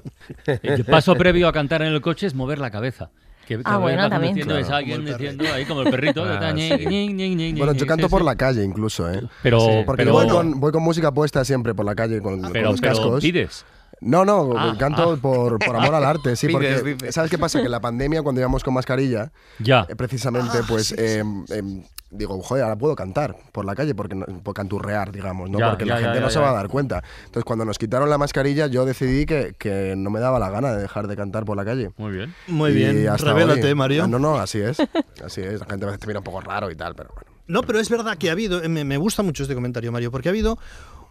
El 0.62 0.84
paso 0.86 1.14
previo 1.16 1.48
a 1.48 1.52
cantar 1.52 1.82
en 1.82 1.88
el 1.92 2.00
coche 2.00 2.26
es 2.26 2.34
mover 2.34 2.58
la 2.58 2.70
cabeza. 2.70 3.10
Que 3.46 3.58
Ah, 3.64 3.78
bueno, 3.78 4.10
también. 4.10 4.34
conduciendo, 4.34 4.58
es 4.58 4.66
Claro. 4.66 4.76
alguien 4.76 5.04
diciendo 5.06 5.44
ahí 5.54 5.64
como 5.64 5.80
el 5.80 5.90
perrito. 5.90 6.22
que 6.22 6.32
está 6.34 6.48
Ah, 6.50 6.54
sí. 6.54 7.54
Bueno, 7.56 7.72
yo 7.72 7.80
sí, 7.80 7.86
canto 7.86 8.08
por 8.10 8.20
sí. 8.20 8.26
la 8.26 8.36
calle 8.36 8.62
incluso, 8.62 9.10
¿eh? 9.10 9.22
Pero- 9.42 9.60
Sí, 9.60 9.68
porque 9.86 10.02
pero- 10.02 10.12
voy, 10.12 10.28
con, 10.28 10.60
voy 10.60 10.70
con 10.70 10.82
música 10.82 11.12
puesta 11.12 11.42
siempre 11.46 11.74
por 11.74 11.86
la 11.86 11.94
calle 11.94 12.20
con, 12.20 12.42
con 12.42 12.52
Pero, 12.52 12.72
los 12.72 12.80
pero 12.82 12.92
cascos. 12.92 13.22
pides. 13.22 13.64
No, 14.00 14.24
no, 14.24 14.52
Ah, 14.56 14.74
canto 14.78 15.12
ah. 15.14 15.16
Por, 15.20 15.58
por 15.58 15.74
amor 15.76 15.94
al 15.94 16.04
arte, 16.04 16.36
sí, 16.36 16.48
porque 16.52 16.82
dices. 16.82 17.14
¿sabes 17.14 17.30
qué 17.30 17.38
pasa? 17.38 17.58
Que 17.58 17.64
en 17.66 17.70
la 17.72 17.80
pandemia 17.80 18.22
cuando 18.22 18.40
íbamos 18.40 18.62
con 18.62 18.74
mascarilla, 18.74 19.32
Ya. 19.58 19.86
eh, 19.88 19.96
precisamente, 19.96 20.58
pues 20.68 20.92
eh, 20.92 21.18
em, 21.50 21.82
digo, 22.10 22.40
joder, 22.42 22.62
ahora 22.64 22.76
puedo 22.76 22.94
cantar 22.94 23.36
por 23.52 23.64
la 23.64 23.74
calle, 23.74 23.94
porque 23.94 24.14
no- 24.14 24.24
por 24.42 24.54
canturrear, 24.54 25.10
digamos, 25.12 25.50
¿no? 25.50 25.58
Ya, 25.58 25.70
porque 25.70 25.84
ya, 25.84 25.94
la 25.94 26.00
ya, 26.00 26.06
gente 26.06 26.18
ya, 26.20 26.24
no 26.24 26.30
se 26.30 26.36
ya. 26.38 26.40
va 26.42 26.50
a 26.50 26.54
dar 26.54 26.68
cuenta. 26.68 27.02
Entonces, 27.26 27.44
cuando 27.44 27.64
nos 27.64 27.76
quitaron 27.78 28.08
la 28.08 28.18
mascarilla, 28.18 28.66
yo 28.68 28.84
decidí 28.84 29.26
que, 29.26 29.54
que 29.58 29.94
no 29.96 30.10
me 30.10 30.20
daba 30.20 30.38
la 30.38 30.48
gana 30.50 30.72
de 30.72 30.80
dejar 30.82 31.08
de 31.08 31.16
cantar 31.16 31.44
por 31.44 31.56
la 31.56 31.64
calle. 31.64 31.90
Muy 31.96 32.12
bien. 32.12 32.34
Muy 32.46 32.70
Y 32.70 32.74
bien, 32.74 33.08
hasta 33.08 33.26
revélate, 33.34 33.74
Mario. 33.74 34.06
No, 34.06 34.18
no, 34.18 34.36
así 34.38 34.58
es. 34.60 34.78
Así 35.24 35.40
es. 35.40 35.60
La 35.60 35.66
gente 35.66 35.84
a 35.84 35.88
veces 35.88 36.00
te 36.00 36.06
mira 36.06 36.20
un 36.20 36.24
poco 36.24 36.40
raro 36.40 36.70
y 36.70 36.76
tal, 36.76 36.94
pero 36.94 37.10
bueno. 37.14 37.30
No, 37.48 37.62
pero 37.62 37.80
es 37.80 37.88
verdad 37.90 38.16
que 38.16 38.28
ha 38.28 38.32
habido, 38.32 38.62
eh, 38.62 38.68
me, 38.68 38.84
me 38.84 38.96
gusta 38.96 39.22
mucho 39.22 39.42
este 39.42 39.54
comentario, 39.54 39.90
Mario, 39.90 40.10
porque 40.12 40.28
ha 40.28 40.32
habido 40.32 40.58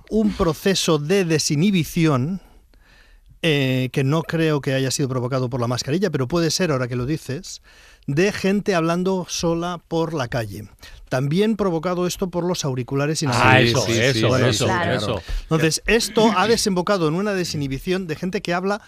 un 0.10 0.32
proceso 0.32 0.98
de 1.00 1.26
desinhibición 1.26 2.40
eh, 3.42 3.90
que 3.92 4.04
no 4.04 4.24
creo 4.24 4.62
que 4.62 4.74
haya 4.74 4.92
sido 4.92 5.10
provocado 5.10 5.50
por 5.50 5.62
la 5.62 5.68
mascarilla, 5.68 6.10
pero 6.10 6.28
puede 6.28 6.52
ser, 6.52 6.72
ahora 6.72 6.88
que 6.88 6.96
lo 6.96 7.06
dices, 7.06 7.62
de 8.08 8.32
gente 8.32 8.74
hablando 8.76 9.26
sola 9.30 9.82
por 9.88 10.14
la 10.14 10.28
calle. 10.28 10.68
También 11.10 11.56
provocado 11.56 12.08
esto 12.08 12.30
por 12.30 12.44
los 12.46 12.66
auriculares 12.66 13.22
Ah, 13.24 13.26
inalámbricos. 13.26 13.84
eso, 13.84 13.88
sí, 13.88 13.94
sí, 13.94 14.00
eso, 14.26 14.38
eso, 14.38 14.66
claro. 14.66 14.94
eso. 14.94 15.22
Entonces, 15.44 15.82
esto 15.86 16.32
ha 16.36 16.48
desembocado 16.48 17.08
en 17.08 17.16
una 17.16 17.34
desinhibición 17.34 18.08
de 18.08 18.16
gente 18.16 18.42
que 18.42 18.54
habla 18.54 18.82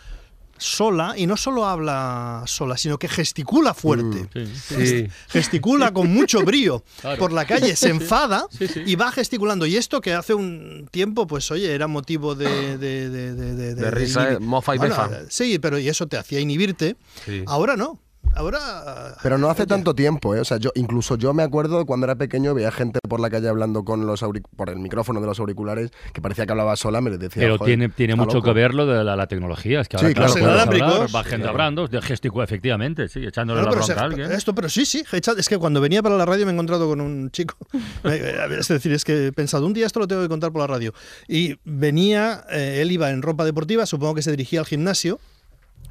sola 0.60 1.14
y 1.18 1.26
no 1.26 1.38
solo 1.38 1.66
habla 1.66 2.44
sola, 2.46 2.78
sino 2.78 3.00
que 3.00 3.08
gesticula 3.08 3.74
fuerte. 3.74 4.30
Sí. 4.34 4.86
Sí. 4.86 5.08
Gesticula 5.30 5.92
con 5.94 6.12
mucho 6.14 6.42
brío 6.44 6.84
Claro. 7.02 7.18
por 7.18 7.32
la 7.32 7.46
calle, 7.46 7.76
se 7.76 7.90
enfada 7.90 8.46
Sí, 8.52 8.68
sí. 8.68 8.82
y 8.86 8.96
va 8.96 9.12
gesticulando. 9.12 9.66
Y 9.66 9.78
esto 9.78 10.02
que 10.02 10.14
hace 10.14 10.34
un 10.34 10.88
tiempo, 10.92 11.26
pues 11.28 11.50
oye, 11.52 11.74
era 11.74 11.88
motivo 11.88 12.36
de... 12.36 12.78
De, 12.78 13.10
de, 13.10 13.34
de, 13.34 13.56
de- 13.56 13.76
De 13.76 13.92
risa, 13.92 14.38
mofa 14.40 14.76
y 14.76 14.78
Bueno, 14.78 14.96
befa. 14.96 15.22
Sí, 15.30 15.58
pero 15.60 15.80
y 15.80 15.88
eso 15.90 16.08
te 16.08 16.18
hacía 16.18 16.40
inhibirte. 16.40 16.96
Sí. 17.26 17.44
Ahora 17.48 17.76
no. 17.76 18.00
Ahora... 18.36 19.16
Pero 19.22 19.38
no 19.38 19.50
hace 19.50 19.64
oye, 19.64 19.68
tanto 19.70 19.94
tiempo, 19.96 20.36
¿eh? 20.36 20.40
O 20.40 20.46
sea, 20.46 20.58
yo 20.58 20.72
incluso 20.76 21.18
yo 21.18 21.34
me 21.34 21.44
acuerdo 21.44 21.80
de 21.80 21.86
cuando 21.86 22.06
era 22.06 22.16
pequeño 22.16 22.54
veía 22.54 22.72
gente 22.72 23.00
por 23.08 23.20
la 23.20 23.30
calle 23.30 23.50
hablando 23.50 23.84
con 23.84 24.06
los 24.06 24.24
auric- 24.24 24.46
por 24.56 24.70
el 24.70 24.78
micrófono 24.80 25.20
de 25.20 25.28
los 25.28 25.40
auriculares 25.40 25.92
que 26.14 26.22
parecía 26.22 26.46
que 26.46 26.52
hablaba 26.52 26.76
sola, 26.76 27.02
me 27.02 27.10
decía, 27.12 27.30
Pero 27.42 27.58
"Joder, 27.58 27.70
tiene, 27.70 27.90
tiene 27.90 28.16
mucho 28.16 28.36
loco". 28.38 28.46
que 28.48 28.54
ver 28.54 28.74
lo 28.74 28.86
de 28.86 29.04
la, 29.04 29.16
la 29.16 29.28
tecnología. 29.28 29.82
Es 29.82 29.88
que 29.90 29.98
Sí, 29.98 30.06
ahora, 30.06 30.14
claro, 30.16 30.34
claro, 30.34 30.70
claro. 30.72 30.94
hablar, 30.94 31.16
va 31.16 31.24
gente 31.24 31.48
hablando, 31.48 31.88
de 31.88 31.98
efectivamente, 31.98 33.08
sí, 33.10 33.26
echándole 33.26 33.62
Bueno, 33.62 33.76
la 33.76 33.86
bronca 33.86 34.02
a 34.02 34.06
alguien. 34.06 34.32
esto, 34.32 34.54
pero 34.56 34.70
sí, 34.70 34.86
sí, 34.86 35.04
es 35.12 35.50
que 35.50 35.58
cuando 35.58 35.82
venía 35.82 36.02
para 36.04 36.16
la 36.16 36.26
radio 36.26 36.46
me 36.46 36.52
he 36.52 36.54
encontrado 36.54 36.88
con 36.88 37.02
un 37.02 37.32
chico. 37.32 37.56
Eh, 38.06 38.36
Es 38.60 38.68
decir, 38.68 38.92
es 38.94 39.04
que 39.04 39.28
he 39.28 39.32
pensado, 39.34 39.66
un 39.66 39.74
día 39.74 39.86
esto 39.86 40.00
lo 40.00 40.08
tengo 40.08 40.22
que 40.22 40.30
contar 40.30 40.52
por 40.52 40.62
la 40.62 40.68
radio. 40.68 40.94
Y 41.28 41.56
venía, 41.66 42.44
eh, 42.52 42.80
él 42.82 42.92
iba 42.92 43.10
en 43.12 43.22
ropa 43.22 43.44
deportiva, 43.46 43.86
supongo 43.86 44.16
que 44.16 44.22
se 44.22 44.32
dirigía 44.32 44.60
al 44.62 44.66
gimnasio. 44.66 45.20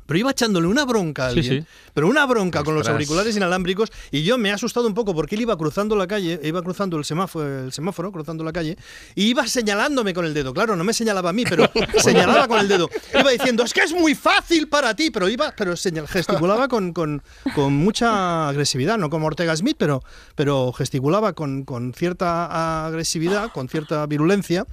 Pero 0.09 0.21
iba 0.21 0.31
echándole 0.31 0.67
una 0.67 0.87
bronca 0.87 1.27
a 1.27 1.33
Sí, 1.33 1.41
alguien. 1.41 1.63
sí. 1.65 1.69
Pero 1.93 2.09
una 2.09 2.25
bronca 2.25 2.65
con 2.65 2.75
los 2.75 2.89
auriculares 2.89 3.37
inalámbricos. 3.37 3.93
Y 4.11 4.23
yo 4.23 4.39
me 4.39 4.49
he 4.49 4.53
asustado 4.53 4.87
un 4.87 4.95
poco 4.95 5.15
porque 5.15 5.35
él 5.35 5.43
iba 5.43 5.55
cruzando 5.59 5.95
la 5.97 6.07
calle, 6.07 6.41
iba 6.43 6.63
cruzando 6.63 6.97
el 6.97 7.05
semáforo, 7.05 7.65
el 7.67 7.73
semáforo 7.75 8.11
cruzando 8.11 8.43
la 8.43 8.53
calle, 8.55 8.79
y 9.15 9.27
iba 9.27 9.47
señalándome 9.47 10.15
con 10.15 10.25
el 10.25 10.33
dedo. 10.33 10.55
Claro, 10.55 10.77
no 10.77 10.83
me 10.83 10.95
señalaba 10.95 11.29
a 11.29 11.33
mí, 11.35 11.45
pero 11.47 11.71
señalaba 12.03 12.49
con 12.49 12.59
el 12.59 12.69
dedo. 12.69 12.89
Iba 13.13 13.31
diciendo, 13.31 13.65
es 13.65 13.75
que 13.75 13.83
es 13.83 13.93
muy 13.93 14.15
fácil 14.15 14.67
para 14.69 14.97
ti, 14.97 15.11
pero 15.11 15.29
iba, 15.29 15.53
pero 15.55 15.77
señal, 15.77 16.09
gesticulaba 16.09 16.69
con, 16.69 16.95
con, 16.95 17.23
con 17.55 17.75
mucha 17.75 18.49
agresividad, 18.49 18.97
no 18.97 19.11
como 19.11 19.27
Ortega 19.27 19.55
Smith, 19.55 19.77
pero, 19.79 20.03
pero 20.35 20.73
gesticulaba 20.73 21.35
con, 21.35 21.65
con 21.65 21.93
cierta 21.93 22.87
agresividad, 22.87 23.53
con 23.53 23.69
cierta 23.69 24.07
virulencia. 24.07 24.65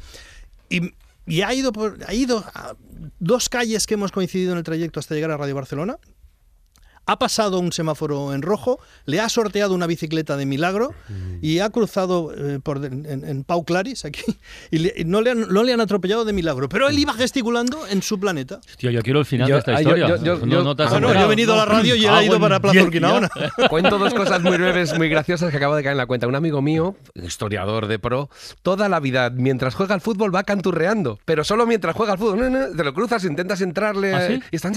Y, 0.69 0.93
y 1.25 1.41
ha 1.41 1.53
ido 1.53 1.71
por, 1.71 1.97
ha 2.07 2.13
ido 2.13 2.43
a 2.53 2.75
dos 3.19 3.49
calles 3.49 3.87
que 3.87 3.95
hemos 3.95 4.11
coincidido 4.11 4.51
en 4.51 4.59
el 4.59 4.63
trayecto 4.63 4.99
hasta 4.99 5.15
llegar 5.15 5.31
a 5.31 5.37
Radio 5.37 5.55
Barcelona. 5.55 5.97
Ha 7.07 7.19
pasado 7.19 7.59
un 7.59 7.71
semáforo 7.71 8.33
en 8.33 8.41
rojo, 8.41 8.79
le 9.05 9.19
ha 9.19 9.29
sorteado 9.29 9.73
una 9.75 9.85
bicicleta 9.87 10.37
de 10.37 10.45
milagro 10.45 10.93
y 11.41 11.59
ha 11.59 11.69
cruzado 11.69 12.33
eh, 12.35 12.59
por 12.63 12.83
en, 12.83 13.05
en 13.23 13.43
Pau 13.43 13.63
Claris 13.63 14.05
aquí 14.05 14.23
y, 14.71 14.79
le- 14.79 14.93
y 14.97 15.05
no, 15.05 15.21
le 15.21 15.31
han, 15.31 15.41
no 15.53 15.63
le 15.63 15.73
han 15.73 15.81
atropellado 15.81 16.25
de 16.25 16.33
milagro, 16.33 16.67
pero 16.69 16.89
él 16.89 16.97
iba 16.97 17.13
gesticulando 17.13 17.85
en 17.87 18.01
su 18.01 18.19
planeta. 18.19 18.59
Tío, 18.77 18.89
yo 18.91 19.01
quiero 19.03 19.19
el 19.19 19.25
final 19.25 19.47
Yo- 19.47 19.55
de 19.55 19.59
esta 19.59 19.71
ah, 19.75 19.81
yo- 19.81 19.89
historia. 19.95 20.07
yo- 20.07 20.23
yo- 20.23 20.45
no, 20.45 20.51
yo- 20.51 20.63
no 20.63 20.75
te 20.75 20.83
has 20.83 20.89
ah, 20.89 20.99
Bueno, 20.99 21.13
yo 21.13 21.19
he 21.25 21.27
venido 21.27 21.53
a 21.53 21.57
la 21.57 21.65
radio 21.65 21.95
y 21.95 22.05
él 22.05 22.09
Ah, 22.11 22.17
ha 22.17 22.23
ido 22.23 22.39
bueno, 22.39 22.45
para 22.45 22.59
Plaza 22.59 22.83
Urquinaona. 22.83 23.29
Cuento 23.69 23.97
dos 23.99 24.13
cosas 24.13 24.41
muy 24.41 24.57
breves, 24.57 24.97
muy 24.97 25.07
graciosas 25.09 25.51
que 25.51 25.57
acabo 25.57 25.75
de 25.75 25.83
caer 25.83 25.91
en 25.93 25.97
la 25.97 26.05
cuenta. 26.07 26.27
Un 26.27 26.35
amigo 26.35 26.61
mío, 26.61 26.95
historiador 27.13 27.87
de 27.87 27.99
pro, 27.99 28.29
toda 28.63 28.89
la 28.89 28.99
vida, 28.99 29.29
mientras 29.29 29.75
juega 29.75 29.93
al 29.93 30.01
fútbol, 30.01 30.33
va 30.33 30.43
canturreando. 30.43 31.19
Pero 31.25 31.43
solo 31.43 31.65
mientras 31.67 31.95
juega 31.95 32.13
al 32.13 32.17
fútbol. 32.19 32.39
No, 32.39 32.49
no, 32.49 32.75
Te 32.75 32.83
lo 32.83 32.93
cruzas, 32.93 33.23
intentas 33.25 33.61
entrarle. 33.61 34.13
¿Ah, 34.13 34.27
sí? 34.27 34.41
Y 34.51 34.55
están. 34.55 34.73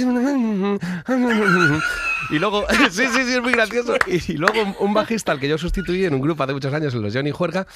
Y 2.30 2.38
luego. 2.38 2.64
Sí, 2.90 3.04
sí, 3.06 3.24
sí, 3.24 3.34
es 3.34 3.42
muy 3.42 3.52
gracioso. 3.52 3.96
Y, 4.06 4.16
y 4.32 4.36
luego 4.36 4.62
un, 4.62 4.74
un 4.78 4.94
bajista 4.94 5.32
al 5.32 5.40
que 5.40 5.48
yo 5.48 5.58
sustituí 5.58 6.04
en 6.04 6.14
un 6.14 6.20
grupo 6.20 6.42
hace 6.42 6.52
muchos 6.52 6.72
años, 6.72 6.94
en 6.94 7.02
los 7.02 7.14
Johnny 7.14 7.30
Juerga, 7.30 7.66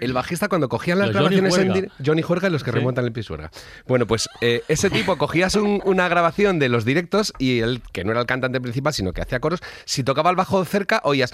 el 0.00 0.12
bajista 0.12 0.48
cuando 0.48 0.68
cogían 0.68 0.98
las 0.98 1.08
Los 1.08 1.16
Johnny 1.16 1.36
grabaciones 1.36 1.54
en 1.54 1.58
Juerga. 1.60 1.74
directo. 1.74 1.96
Johnny 2.04 2.22
Juerga 2.22 2.48
y 2.48 2.50
los 2.52 2.64
que 2.64 2.70
Sí. 2.70 2.76
remontan 2.76 3.04
el 3.04 3.12
pisuerga. 3.12 3.50
Bueno, 3.86 4.06
pues 4.06 4.28
eh, 4.40 4.62
ese 4.68 4.88
tipo 4.90 5.16
cogías 5.18 5.54
un- 5.56 5.82
una 5.84 6.08
grabación 6.08 6.58
de 6.58 6.68
los 6.68 6.84
directos 6.84 7.32
y 7.38 7.60
él, 7.60 7.82
que 7.92 8.04
no 8.04 8.12
era 8.12 8.20
el 8.20 8.26
cantante 8.26 8.60
principal, 8.60 8.92
sino 8.94 9.12
que 9.12 9.20
hacía 9.22 9.40
coros, 9.40 9.60
si 9.84 10.02
tocaba 10.04 10.30
el 10.30 10.36
bajo 10.36 10.64
cerca, 10.64 11.00
oías. 11.04 11.32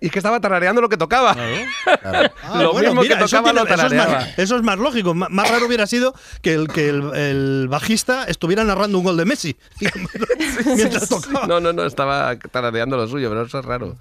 Y 0.00 0.06
es 0.06 0.12
que 0.12 0.18
estaba 0.18 0.40
tarareando 0.40 0.80
lo 0.80 0.88
que 0.88 0.96
tocaba. 0.96 1.36
Ah, 2.08 2.60
lo 2.62 2.72
bueno, 2.72 2.88
mismo 2.90 3.02
mira, 3.02 3.18
que 3.18 3.24
eso 3.24 3.36
tocaba 3.36 3.52
tiene- 3.52 3.60
lo 3.60 3.66
eso, 3.66 3.74
es 3.74 3.90
tarareaba. 3.92 4.20
más, 4.26 4.38
eso 4.38 4.56
es 4.56 4.62
más 4.62 4.78
lógico. 4.78 5.10
M- 5.10 5.26
Más 5.30 5.50
raro 5.50 5.66
hubiera 5.66 5.86
sido 5.86 6.14
que 6.42 6.54
el, 6.54 6.68
que 6.68 6.88
el, 6.88 7.14
el 7.14 7.68
bajista 7.68 8.24
estuviera 8.24 8.62
narrando 8.64 8.98
un 8.98 9.04
gol 9.04 9.16
de 9.16 9.24
Messi 9.24 9.56
mientras 10.76 11.08
tocaba. 11.08 11.46
No, 11.46 11.60
no, 11.60 11.72
no, 11.72 11.84
estaba 11.84 12.36
tarareando 12.38 12.96
lo 12.96 13.06
suyo, 13.08 13.28
pero 13.28 13.42
eso 13.42 13.58
es 13.58 13.64
raro. 13.64 13.96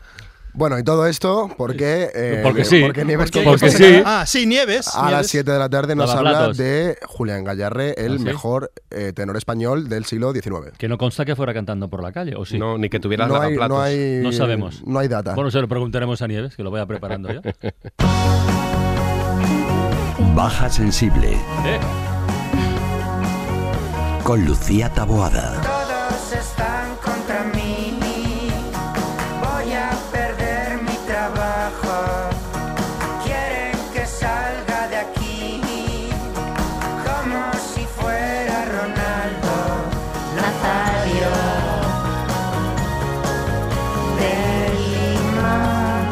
Bueno, 0.57 0.79
y 0.79 0.83
todo 0.85 1.05
esto 1.05 1.49
porque. 1.57 2.09
eh, 2.15 2.39
Porque 2.41 2.63
sí. 2.63 2.79
Porque 2.81 3.03
Nieves 3.03 3.29
Porque- 3.29 3.45
porque 3.45 3.69
sí. 3.71 4.01
Ah, 4.05 4.23
sí, 4.25 4.45
Nieves. 4.45 4.87
A 4.95 5.01
las 5.01 5.09
Nieves. 5.11 5.27
7 5.31 5.51
de 5.51 5.59
la 5.59 5.67
tarde 5.69 5.95
nos 5.97 6.09
habla 6.11 6.47
de 6.53 6.97
Julián 7.05 7.43
Gallarre, 7.43 7.93
el 7.97 8.13
¿Ah, 8.13 8.17
sí? 8.19 8.23
mejor 8.23 8.71
eh, 8.89 9.11
tenor 9.13 9.35
español 9.35 9.89
del 9.89 10.05
siglo 10.05 10.31
XIX. 10.31 10.71
Que 10.77 10.87
no 10.87 10.97
consta 10.97 11.25
que 11.25 11.35
fuera 11.35 11.53
cantando 11.53 11.89
por 11.89 12.01
la 12.01 12.13
calle, 12.13 12.35
¿o 12.37 12.45
sí? 12.45 12.57
No, 12.57 12.77
ni 12.77 12.87
que 12.89 13.01
tuviera 13.01 13.27
No 13.27 13.35
hay, 13.35 13.55
lavaplatos. 13.55 13.69
no 13.77 13.81
hay. 13.83 14.19
No 14.23 14.31
sabemos. 14.31 14.81
No 14.87 14.99
hay 14.99 15.09
data. 15.09 15.35
Bueno, 15.35 15.51
se 15.51 15.59
lo 15.59 15.67
preguntaremos 15.67 16.21
a 16.21 16.27
Nieves, 16.27 16.55
que 16.55 16.63
lo 16.63 16.71
vaya 16.71 16.85
preparando 16.85 17.33
ya. 17.33 17.41
Baja 20.35 20.69
Sensible 20.69 21.33
Eh, 21.65 21.79
con 24.23 24.43
Lucía 24.45 24.89
Taboada. 24.89 25.61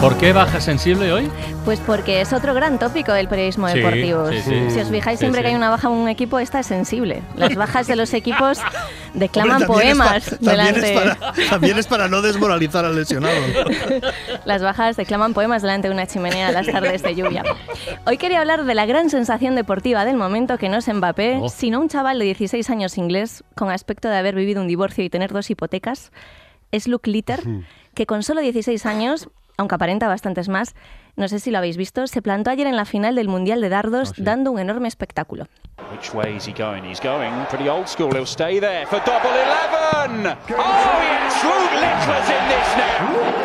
¿Por 0.04 0.18
qué 0.18 0.34
baja 0.34 0.60
sensible 0.60 1.14
hoy? 1.14 1.32
Pues 1.64 1.80
porque 1.80 2.20
es 2.20 2.34
otro 2.34 2.54
gran 2.54 2.78
tópico 2.78 3.14
del 3.14 3.30
periodismo 3.30 3.70
Sí, 3.70 3.78
deportivo. 3.80 4.30
sí, 4.32 4.42
sí. 4.42 4.72
Si 4.72 4.80
os 4.82 4.90
fijáis, 4.90 5.18
siempre 5.18 5.40
sí. 5.40 5.44
que 5.44 5.50
hay 5.52 5.56
una 5.56 5.70
baja 5.70 5.88
en 5.88 5.94
un 5.94 6.10
equipo, 6.10 6.40
esta 6.40 6.60
es 6.60 6.68
sensible. 6.68 7.22
Las 7.38 7.56
bajas 7.56 7.88
de 7.88 7.96
los 7.96 8.14
equipos 8.14 8.60
declaman 9.14 9.64
Hombre, 9.64 9.68
también 9.68 9.88
es 9.92 9.98
poemas 9.98 10.24
pa- 10.26 10.30
también, 10.32 10.76
delante. 10.76 10.94
es 10.94 11.00
para, 11.16 11.34
también 11.50 11.80
es 11.80 11.88
para 11.88 12.08
no 12.10 12.22
desmoralizar 12.22 12.84
al 12.84 12.98
lesionado. 12.98 13.34
Las 14.46 14.62
bajas 14.62 14.98
declaman 14.98 15.34
poemas 15.34 15.62
delante 15.62 15.88
de 15.88 15.94
una 15.94 16.06
chimenea 16.06 16.50
a 16.50 16.52
las 16.52 16.68
tardes 16.68 17.02
de 17.02 17.16
lluvia. 17.16 17.44
Hoy 18.06 18.18
quería 18.18 18.42
hablar 18.42 18.66
de 18.66 18.76
la 18.76 18.86
gran 18.86 19.10
sensación 19.10 19.56
deportiva 19.56 20.04
del 20.04 20.18
momento, 20.18 20.58
que 20.58 20.68
no 20.68 20.78
es 20.80 20.88
Mbappé, 20.94 21.38
Oh. 21.42 21.48
sino 21.48 21.80
un 21.80 21.88
chaval 21.88 22.20
de 22.20 22.26
16 22.26 22.70
años 22.70 22.98
inglés 22.98 23.46
con 23.56 23.72
aspecto 23.72 24.10
de 24.10 24.18
haber 24.18 24.36
vivido 24.36 24.62
un 24.62 24.68
divorcio 24.68 25.02
y 25.06 25.10
tener 25.10 25.32
dos 25.32 25.50
hipotecas. 25.50 26.12
Es 26.74 26.90
Luke 26.90 27.10
Litter, 27.10 27.42
que 27.94 28.06
con 28.06 28.22
solo 28.24 28.42
16 28.42 28.86
años, 28.86 29.30
aunque 29.58 29.76
aparenta 29.76 30.08
bastantes 30.08 30.50
más, 30.50 30.76
no 31.16 31.28
sé 31.28 31.40
si 31.40 31.52
lo 31.52 31.60
habéis 31.60 31.78
visto, 31.78 32.08
se 32.08 32.22
plantó 32.22 32.50
ayer 32.50 32.68
en 32.68 32.76
la 32.76 32.86
final 32.86 33.16
del 33.16 33.28
Mundial 33.28 33.62
de 33.62 33.70
Dardos 33.70 34.14
dando 34.18 34.52
un 34.52 34.60
enorme 34.60 34.88
espectáculo. 34.88 35.48
Which 35.92 36.14
way 36.14 36.36
is 36.36 36.48
he 36.48 36.54
going? 36.54 36.84
He's 36.84 37.02
going 37.02 37.32
pretty 37.50 37.70
old 37.70 37.88
school. 37.88 38.10
He'll 38.14 38.26
stay 38.26 38.60
there 38.60 38.86
for 38.88 39.00
double 39.06 39.30
eleven. 39.30 40.38
Oh 40.58 41.02
yes, 41.02 41.44
Luke 41.44 41.74
Littler's 41.74 42.30
in 42.30 42.48
this 42.50 42.78
now. 42.78 43.44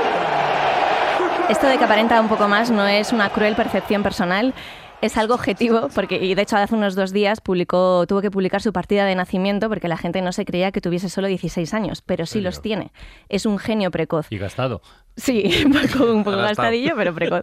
Esto 1.51 1.67
de 1.67 1.79
que 1.79 1.85
aparenta 1.85 2.21
un 2.21 2.29
poco 2.29 2.47
más 2.47 2.71
no 2.71 2.87
es 2.87 3.13
una 3.13 3.31
cruel 3.31 3.55
percepción 3.55 4.03
personal, 4.03 4.53
es 5.01 5.17
algo 5.17 5.35
objetivo, 5.35 5.89
porque 5.95 6.17
y 6.17 6.35
de 6.35 6.43
hecho 6.43 6.57
hace 6.57 6.75
unos 6.75 6.95
dos 6.95 7.13
días 7.13 7.41
publicó, 7.41 8.05
tuvo 8.07 8.21
que 8.21 8.31
publicar 8.31 8.61
su 8.61 8.73
partida 8.73 9.05
de 9.07 9.15
nacimiento 9.15 9.69
porque 9.69 9.89
la 9.89 9.97
gente 9.97 10.21
no 10.21 10.33
se 10.33 10.45
creía 10.45 10.73
que 10.73 10.81
tuviese 10.81 11.09
solo 11.09 11.29
16 11.29 11.73
años, 11.73 12.03
pero 12.03 12.27
sí 12.27 12.41
los 12.41 12.61
tiene. 12.61 12.93
Es 13.29 13.47
un 13.47 13.59
genio 13.59 13.91
precoz. 13.91 14.27
Y 14.31 14.39
gastado. 14.39 14.83
Sí, 15.19 15.51
un 15.67 15.73
poco, 15.73 16.05
un 16.13 16.25
poco 16.25 16.37
Ahora 16.37 16.53
está. 16.53 16.63
gastadillo, 16.63 16.95
pero 16.97 17.13
precoz. 17.15 17.43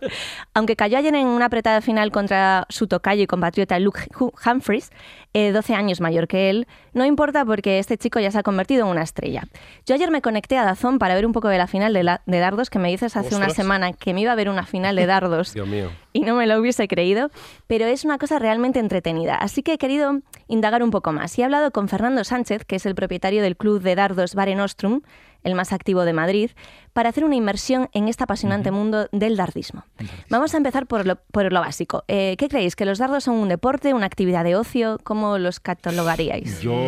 Aunque 0.53 0.75
cayó 0.75 0.97
ayer 0.97 1.13
en 1.13 1.27
una 1.27 1.45
apretada 1.45 1.81
final 1.81 2.09
contra 2.11 2.65
su 2.69 2.87
tocayo 2.87 3.21
y 3.23 3.27
compatriota 3.27 3.77
Luke 3.79 4.07
Hu- 4.17 4.31
Humphries, 4.49 4.91
eh, 5.33 5.51
12 5.51 5.75
años 5.75 5.99
mayor 5.99 6.27
que 6.29 6.49
él, 6.49 6.67
no 6.93 7.03
importa 7.05 7.43
porque 7.43 7.77
este 7.79 7.97
chico 7.97 8.19
ya 8.21 8.31
se 8.31 8.37
ha 8.39 8.43
convertido 8.43 8.85
en 8.85 8.91
una 8.91 9.01
estrella. 9.03 9.43
Yo 9.85 9.93
ayer 9.95 10.09
me 10.09 10.21
conecté 10.21 10.57
a 10.57 10.63
Dazón 10.63 10.97
para 10.99 11.13
ver 11.15 11.25
un 11.25 11.33
poco 11.33 11.49
de 11.49 11.57
la 11.57 11.67
final 11.67 11.93
de, 11.93 12.03
la- 12.03 12.21
de 12.25 12.39
dardos, 12.39 12.69
que 12.69 12.79
me 12.79 12.87
dices 12.89 13.17
hace 13.17 13.35
una 13.35 13.49
semana 13.49 13.91
que 13.91 14.13
me 14.13 14.21
iba 14.21 14.31
a 14.31 14.35
ver 14.35 14.47
una 14.49 14.65
final 14.65 14.95
de 14.95 15.05
dardos 15.07 15.53
Dios 15.53 15.67
mío. 15.67 15.91
y 16.13 16.21
no 16.21 16.35
me 16.35 16.47
lo 16.47 16.57
hubiese 16.57 16.87
creído, 16.87 17.29
pero 17.67 17.85
es 17.85 18.05
una 18.05 18.17
cosa 18.17 18.39
realmente 18.39 18.79
entretenida. 18.79 19.35
Así 19.35 19.61
que 19.63 19.73
he 19.73 19.77
querido 19.77 20.21
indagar 20.47 20.81
un 20.81 20.91
poco 20.91 21.11
más 21.11 21.37
y 21.37 21.41
he 21.41 21.43
hablado 21.45 21.71
con 21.71 21.89
Fernando 21.89 22.23
Sánchez, 22.23 22.63
que 22.63 22.77
es 22.77 22.85
el 22.85 22.95
propietario 22.95 23.41
del 23.43 23.57
club 23.57 23.81
de 23.81 23.95
dardos 23.95 24.33
Bare 24.33 24.55
Nostrum, 24.55 25.01
el 25.45 25.55
más 25.55 25.71
activo 25.71 26.03
de 26.03 26.11
Madrid, 26.11 26.51
para 26.91 27.07
hacer 27.09 27.23
una 27.23 27.35
inmersión 27.35 27.87
en 27.93 28.09
este 28.09 28.23
apasionante 28.25 28.71
mundo 28.71 29.07
del 29.13 29.37
dardismo. 29.37 29.85
Vamos 30.29 30.53
a 30.53 30.57
empezar 30.57 30.87
por 30.87 31.05
lo, 31.05 31.15
por 31.31 31.53
lo 31.53 31.59
básico. 31.61 32.03
Eh, 32.09 32.35
¿Qué 32.37 32.49
creéis? 32.49 32.75
¿Que 32.75 32.83
los 32.85 32.97
dardos 32.97 33.23
son 33.23 33.35
un 33.35 33.47
deporte, 33.47 33.93
una 33.93 34.05
actividad 34.07 34.43
de 34.43 34.57
ocio? 34.57 34.97
¿Cómo 35.03 35.37
los 35.37 35.59
catalogaríais? 35.61 36.61
Yo, 36.61 36.87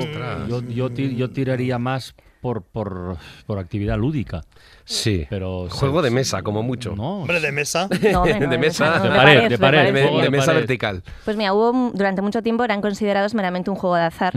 yo, 0.49 0.61
yo, 0.67 0.89
ti- 0.91 1.15
yo 1.15 1.29
tiraría 1.29 1.77
más 1.79 2.15
por, 2.47 2.61
por, 2.63 3.17
por 3.45 3.59
actividad 3.59 3.97
lúdica. 3.97 4.45
Sí. 4.85 5.27
Pero 5.29 5.67
Juego 5.69 6.01
de 6.01 6.11
mesa, 6.11 6.43
como 6.43 6.63
mucho. 6.63 6.95
No. 6.95 7.19
Hombre, 7.23 7.41
de 7.41 7.51
mesa. 7.51 7.89
No, 8.13 8.19
hombre, 8.21 8.35
no, 8.35 8.39
de 8.39 8.47
de 8.47 8.57
mesa. 8.57 8.99
De 8.99 9.09
pared, 9.09 9.49
de 9.49 9.57
pared, 9.57 9.93
De, 9.93 10.29
mesa 10.29 10.45
pared. 10.45 10.59
vertical. 10.61 11.03
Pues 11.25 11.35
mira, 11.35 11.53
hubo 11.53 11.91
durante 11.93 12.21
mucho 12.21 12.41
tiempo 12.41 12.63
eran 12.63 12.79
considerados 12.79 13.33
meramente 13.33 13.69
un 13.69 13.75
juego 13.75 13.97
de 13.97 14.03
azar 14.03 14.33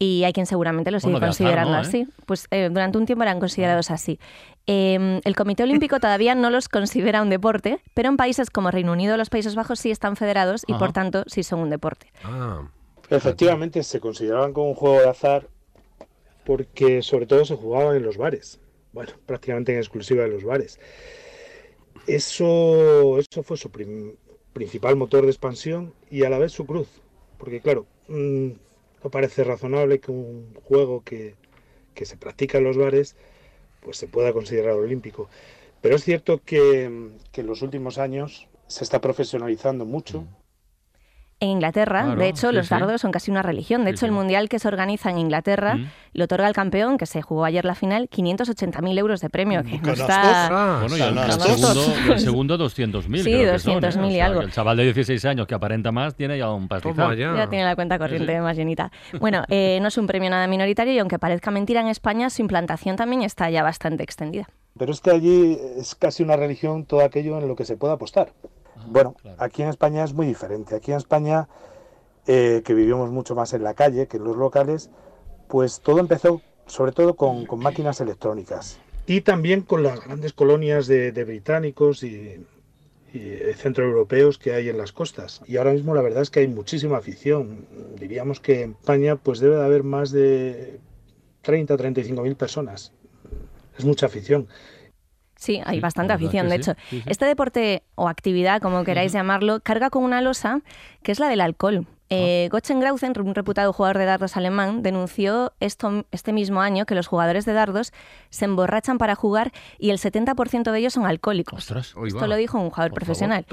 y 0.00 0.24
hay 0.24 0.32
quien 0.32 0.46
seguramente 0.46 0.90
lo 0.90 0.98
sigue 0.98 1.12
Bueno, 1.12 1.26
de 1.26 1.30
azar 1.30 1.38
considerando 1.38 1.72
no, 1.72 1.78
¿eh? 1.78 1.86
así. 1.86 2.08
Pues 2.26 2.48
eh, 2.50 2.68
durante 2.72 2.98
un 2.98 3.06
tiempo 3.06 3.22
eran 3.22 3.38
considerados 3.38 3.92
así. 3.92 4.18
Eh, 4.66 5.20
el 5.22 5.36
Comité 5.36 5.62
Olímpico 5.62 6.00
todavía 6.00 6.34
no 6.34 6.50
los 6.50 6.68
considera 6.68 7.22
un 7.22 7.30
deporte, 7.30 7.78
pero 7.94 8.08
en 8.08 8.16
países 8.16 8.50
como 8.50 8.72
Reino 8.72 8.90
Unido 8.90 9.14
o 9.14 9.16
los 9.16 9.30
Países 9.30 9.54
Bajos 9.54 9.78
sí 9.78 9.92
están 9.92 10.16
federados 10.16 10.64
y 10.66 10.72
Ajá. 10.72 10.80
por 10.80 10.92
tanto 10.92 11.22
sí 11.28 11.44
son 11.44 11.60
un 11.60 11.70
deporte. 11.70 12.08
Ah. 12.24 12.62
Efectivamente, 13.08 13.82
se 13.82 14.00
consideraban 14.00 14.52
como 14.52 14.70
un 14.70 14.74
juego 14.74 15.00
de 15.00 15.08
azar 15.08 15.48
porque 16.44 17.02
sobre 17.02 17.26
todo 17.26 17.44
se 17.44 17.56
jugaba 17.56 17.96
en 17.96 18.02
los 18.02 18.16
bares. 18.16 18.60
Bueno, 18.92 19.12
prácticamente 19.26 19.72
en 19.72 19.78
exclusiva 19.78 20.24
de 20.24 20.30
los 20.30 20.44
bares. 20.44 20.78
Eso, 22.06 23.18
eso 23.18 23.42
fue 23.42 23.56
su 23.56 23.70
principal 24.52 24.96
motor 24.96 25.22
de 25.24 25.30
expansión 25.30 25.94
y 26.10 26.24
a 26.24 26.30
la 26.30 26.38
vez 26.38 26.52
su 26.52 26.66
cruz. 26.66 26.88
Porque 27.38 27.60
claro, 27.60 27.86
mm, 28.08 28.50
no 29.04 29.10
parece 29.10 29.44
razonable 29.44 30.00
que 30.00 30.10
un 30.10 30.54
juego 30.64 31.02
que, 31.04 31.34
que 31.94 32.04
se 32.04 32.16
practica 32.16 32.58
en 32.58 32.64
los 32.64 32.76
bares 32.76 33.16
pues 33.80 33.96
se 33.96 34.08
pueda 34.08 34.32
considerar 34.32 34.74
olímpico. 34.74 35.28
Pero 35.80 35.96
es 35.96 36.04
cierto 36.04 36.40
que, 36.44 37.10
que 37.32 37.40
en 37.40 37.46
los 37.46 37.62
últimos 37.62 37.98
años 37.98 38.48
se 38.68 38.84
está 38.84 39.00
profesionalizando 39.00 39.84
mucho. 39.84 40.26
En 41.42 41.48
Inglaterra, 41.48 42.04
Claro, 42.04 42.20
de 42.20 42.28
hecho, 42.28 42.50
sí, 42.50 42.54
los 42.54 42.68
sí. 42.68 42.70
dardos 42.74 43.00
son 43.00 43.10
casi 43.10 43.32
una 43.32 43.42
religión. 43.42 43.84
De 43.84 43.90
Sí, 43.90 43.94
hecho, 43.96 44.06
el 44.06 44.12
mundial 44.12 44.48
que 44.48 44.60
se 44.60 44.68
organiza 44.68 45.10
en 45.10 45.18
Inglaterra 45.18 45.74
Mm. 45.74 45.86
le 46.12 46.24
otorga 46.24 46.46
al 46.46 46.52
campeón, 46.52 46.98
que 46.98 47.06
se 47.06 47.20
jugó 47.20 47.44
ayer 47.44 47.64
la 47.64 47.74
final, 47.74 48.08
580.000 48.08 48.96
euros 48.96 49.20
de 49.20 49.28
premio, 49.28 49.64
que 49.64 49.78
no 49.78 49.92
está... 49.92 50.78
Bueno, 50.80 50.96
y 50.96 51.00
el, 51.00 51.18
el 51.18 51.32
segundo, 51.32 52.12
el 52.12 52.20
segundo 52.20 52.58
200.000. 52.58 53.22
Sí, 53.24 53.32
creo 53.32 53.52
que 53.54 53.58
son, 53.58 53.72
¿eh? 53.72 53.80
200.000 53.88 54.04
y 54.04 54.06
O 54.06 54.10
sea, 54.12 54.26
algo. 54.26 54.40
El 54.42 54.52
chaval 54.52 54.76
de 54.76 54.84
16 54.84 55.24
años 55.24 55.46
que 55.48 55.54
aparenta 55.56 55.90
más 55.90 56.14
tiene 56.14 56.38
ya 56.38 56.48
un 56.52 56.68
pastizal. 56.68 57.16
Ya 57.16 57.48
tiene 57.48 57.64
la 57.64 57.74
cuenta 57.74 57.98
corriente 57.98 58.32
Sí, 58.32 58.38
sí. 58.38 58.40
más 58.42 58.56
llenita. 58.56 58.92
Bueno, 59.18 59.42
eh, 59.48 59.78
no 59.82 59.88
es 59.88 59.98
un 59.98 60.06
premio 60.06 60.30
nada 60.30 60.46
minoritario 60.46 60.92
y 60.92 60.98
aunque 61.00 61.18
parezca 61.18 61.50
mentira 61.50 61.80
en 61.80 61.88
España, 61.88 62.30
su 62.30 62.40
implantación 62.42 62.94
también 62.94 63.22
está 63.22 63.50
ya 63.50 63.64
bastante 63.64 64.04
extendida. 64.04 64.48
Pero 64.78 64.92
es 64.92 65.00
que 65.00 65.10
allí 65.10 65.58
es 65.76 65.96
casi 65.96 66.22
una 66.22 66.36
religión 66.36 66.86
todo 66.86 67.02
aquello 67.04 67.36
en 67.38 67.48
lo 67.48 67.56
que 67.56 67.64
se 67.64 67.76
puede 67.76 67.94
apostar. 67.94 68.32
Bueno, 68.86 69.14
aquí 69.38 69.62
en 69.62 69.68
España 69.68 70.04
es 70.04 70.12
muy 70.12 70.26
diferente. 70.26 70.74
Aquí 70.74 70.90
en 70.90 70.98
España, 70.98 71.48
eh, 72.26 72.62
que 72.64 72.74
vivimos 72.74 73.10
mucho 73.10 73.34
más 73.34 73.52
en 73.52 73.62
la 73.62 73.74
calle 73.74 74.06
que 74.06 74.16
en 74.16 74.24
los 74.24 74.36
locales, 74.36 74.90
pues 75.48 75.80
todo 75.80 76.00
empezó 76.00 76.40
sobre 76.66 76.92
todo 76.92 77.14
con, 77.14 77.46
con 77.46 77.58
máquinas 77.58 78.00
electrónicas. 78.00 78.78
Y 79.06 79.22
también 79.22 79.62
con 79.62 79.82
las 79.82 80.04
grandes 80.04 80.32
colonias 80.32 80.86
de, 80.86 81.12
de 81.12 81.24
británicos 81.24 82.02
y, 82.02 82.46
y, 83.12 83.18
eh, 83.18 83.54
centroeuropeos 83.56 84.38
que 84.38 84.54
hay 84.54 84.68
en 84.68 84.78
las 84.78 84.92
costas. 84.92 85.42
Y 85.46 85.56
ahora 85.56 85.72
mismo 85.72 85.94
la 85.94 86.02
verdad 86.02 86.22
es 86.22 86.30
que 86.30 86.40
hay 86.40 86.48
muchísima 86.48 86.98
afición. 86.98 87.66
Diríamos 87.98 88.40
que 88.40 88.62
en 88.62 88.70
España 88.72 89.16
pues 89.16 89.40
debe 89.40 89.56
de 89.56 89.64
haber 89.64 89.82
más 89.82 90.12
de 90.12 90.80
30 91.42 91.74
o 91.74 91.76
35 91.76 92.22
mil 92.22 92.36
personas. 92.36 92.92
Es 93.76 93.84
mucha 93.84 94.06
afición. 94.06 94.48
Sí, 95.42 95.60
hay 95.64 95.80
bastante 95.80 96.12
afición. 96.12 96.48
De 96.48 96.54
sí, 96.54 96.60
hecho, 96.60 96.74
sí, 96.88 97.00
sí. 97.00 97.02
este 97.06 97.24
deporte 97.24 97.82
o 97.96 98.08
actividad, 98.08 98.62
como 98.62 98.84
queráis 98.84 99.12
llamarlo, 99.12 99.58
carga 99.58 99.90
con 99.90 100.04
una 100.04 100.20
losa 100.20 100.60
que 101.02 101.10
es 101.10 101.18
la 101.18 101.28
del 101.28 101.40
alcohol. 101.40 101.84
Eh, 102.10 102.48
Gotchengrauzen, 102.52 103.12
un 103.18 103.34
reputado 103.34 103.72
jugador 103.72 103.98
de 103.98 104.04
dardos 104.04 104.36
alemán, 104.36 104.84
denunció 104.84 105.52
esto, 105.58 106.04
este 106.12 106.32
mismo 106.32 106.60
año 106.60 106.86
que 106.86 106.94
los 106.94 107.08
jugadores 107.08 107.44
de 107.44 107.54
dardos 107.54 107.92
se 108.30 108.44
emborrachan 108.44 108.98
para 108.98 109.16
jugar 109.16 109.50
y 109.78 109.90
el 109.90 109.98
70% 109.98 110.70
de 110.70 110.78
ellos 110.78 110.92
son 110.92 111.06
alcohólicos. 111.06 111.68
Esto 111.70 112.26
lo 112.28 112.36
dijo 112.36 112.60
un 112.60 112.70
jugador 112.70 112.92
profesional. 112.92 113.44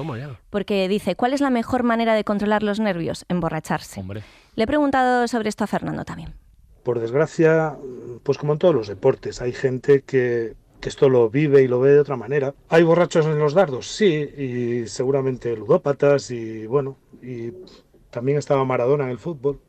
Porque 0.52 0.88
dice, 0.88 1.15
¿cuál 1.15 1.34
es 1.34 1.41
la 1.41 1.49
mejor 1.49 1.82
manera 1.82 2.13
de 2.13 2.23
controlar 2.23 2.62
los 2.62 2.80
nervios? 2.80 3.25
Emborracharse. 3.30 4.04
Le 4.56 4.63
he 4.63 4.67
preguntado 4.67 5.28
sobre 5.28 5.49
esto 5.49 5.63
a 5.63 5.67
Fernando 5.67 6.06
también. 6.06 6.36
Por 6.84 6.99
desgracia, 6.99 7.78
pues 8.21 8.38
como 8.38 8.54
en 8.54 8.60
todos 8.60 8.75
los 8.75 8.88
deportes, 8.88 9.41
hay 9.41 9.54
gente 9.54 10.02
que, 10.02 10.56
que 10.79 10.89
esto 10.89 11.09
lo 11.09 11.29
vive 11.29 11.61
y 11.63 11.67
lo 11.67 11.79
ve 11.79 11.91
de 11.91 11.99
otra 11.99 12.15
manera. 12.15 12.53
¿Hay 12.69 12.83
borrachos 12.83 13.25
en 13.25 13.37
los 13.39 13.53
dardos? 13.53 13.87
Sí, 13.87 14.05
y 14.37 14.87
seguramente 14.87 15.55
ludópatas 15.55 16.31
y 16.31 16.65
bueno, 16.67 16.97
y 17.21 17.51
también 18.09 18.37
estaba 18.37 18.63
Maradona 18.65 19.03
en 19.05 19.09
el 19.11 19.19
fútbol, 19.19 19.59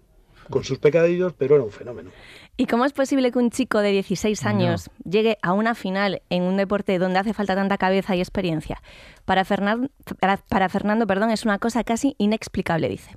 con 0.48 0.64
sus 0.64 0.78
pecadillos, 0.78 1.32
pero 1.36 1.56
era 1.56 1.64
un 1.64 1.70
fenómeno. 1.70 2.10
¿Y 2.56 2.66
cómo 2.66 2.84
es 2.84 2.92
posible 2.92 3.30
que 3.32 3.38
un 3.38 3.50
chico 3.50 3.78
de 3.80 3.90
16 3.90 4.44
años 4.44 4.90
llegue 5.04 5.38
a 5.42 5.52
una 5.52 5.74
final 5.74 6.22
en 6.28 6.42
un 6.42 6.56
deporte 6.56 6.98
donde 6.98 7.18
hace 7.18 7.32
falta 7.32 7.54
tanta 7.54 7.78
cabeza 7.78 8.14
y 8.16 8.20
experiencia? 8.20 8.82
Para, 9.24 9.44
Fernan- 9.44 9.90
para, 10.18 10.36
para 10.38 10.68
Fernando 10.68 11.06
perdón, 11.06 11.30
es 11.30 11.44
una 11.44 11.58
cosa 11.58 11.84
casi 11.84 12.14
inexplicable, 12.18 12.88
dice. 12.88 13.12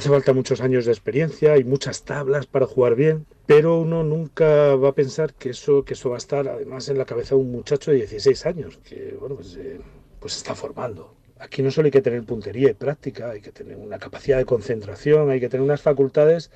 Hace 0.00 0.08
falta 0.08 0.32
muchos 0.32 0.62
años 0.62 0.86
de 0.86 0.92
experiencia 0.92 1.58
y 1.58 1.64
muchas 1.64 2.04
tablas 2.04 2.46
para 2.46 2.64
jugar 2.64 2.94
bien, 2.94 3.26
pero 3.44 3.78
uno 3.78 4.02
nunca 4.02 4.74
va 4.74 4.88
a 4.88 4.94
pensar 4.94 5.34
que 5.34 5.50
eso, 5.50 5.84
que 5.84 5.92
eso 5.92 6.08
va 6.08 6.16
a 6.16 6.18
estar 6.18 6.48
además 6.48 6.88
en 6.88 6.96
la 6.96 7.04
cabeza 7.04 7.34
de 7.34 7.42
un 7.42 7.52
muchacho 7.52 7.90
de 7.90 7.98
16 7.98 8.46
años, 8.46 8.78
que 8.78 9.14
bueno, 9.20 9.34
pues, 9.34 9.56
eh, 9.56 9.78
pues 10.18 10.38
está 10.38 10.54
formando. 10.54 11.14
Aquí 11.38 11.60
no 11.60 11.70
solo 11.70 11.84
hay 11.84 11.90
que 11.90 12.00
tener 12.00 12.24
puntería 12.24 12.70
y 12.70 12.72
práctica, 12.72 13.28
hay 13.28 13.42
que 13.42 13.52
tener 13.52 13.76
una 13.76 13.98
capacidad 13.98 14.38
de 14.38 14.46
concentración, 14.46 15.28
hay 15.28 15.38
que 15.38 15.50
tener 15.50 15.62
unas 15.62 15.82
facultades, 15.82 16.50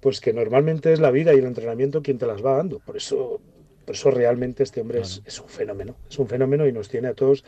pues 0.00 0.22
que 0.22 0.32
normalmente 0.32 0.94
es 0.94 0.98
la 0.98 1.10
vida 1.10 1.34
y 1.34 1.40
el 1.40 1.44
entrenamiento 1.44 2.00
quien 2.00 2.16
te 2.16 2.24
las 2.24 2.42
va 2.42 2.56
dando. 2.56 2.78
Por 2.78 2.96
eso, 2.96 3.38
por 3.84 3.94
eso 3.94 4.10
realmente 4.10 4.62
este 4.62 4.80
hombre 4.80 5.02
es, 5.02 5.20
es 5.26 5.38
un 5.38 5.48
fenómeno, 5.50 5.94
es 6.08 6.18
un 6.18 6.26
fenómeno 6.26 6.66
y 6.66 6.72
nos 6.72 6.88
tiene 6.88 7.08
a 7.08 7.12
todos, 7.12 7.44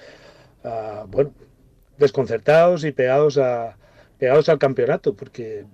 ah, 0.65 1.07
bueno, 1.09 1.33
desconcertados 1.97 2.85
y 2.85 2.93
pegados 2.93 3.39
a 3.39 3.79
pegados 4.19 4.49
al 4.49 4.59
campeonato, 4.59 5.15
porque 5.15 5.65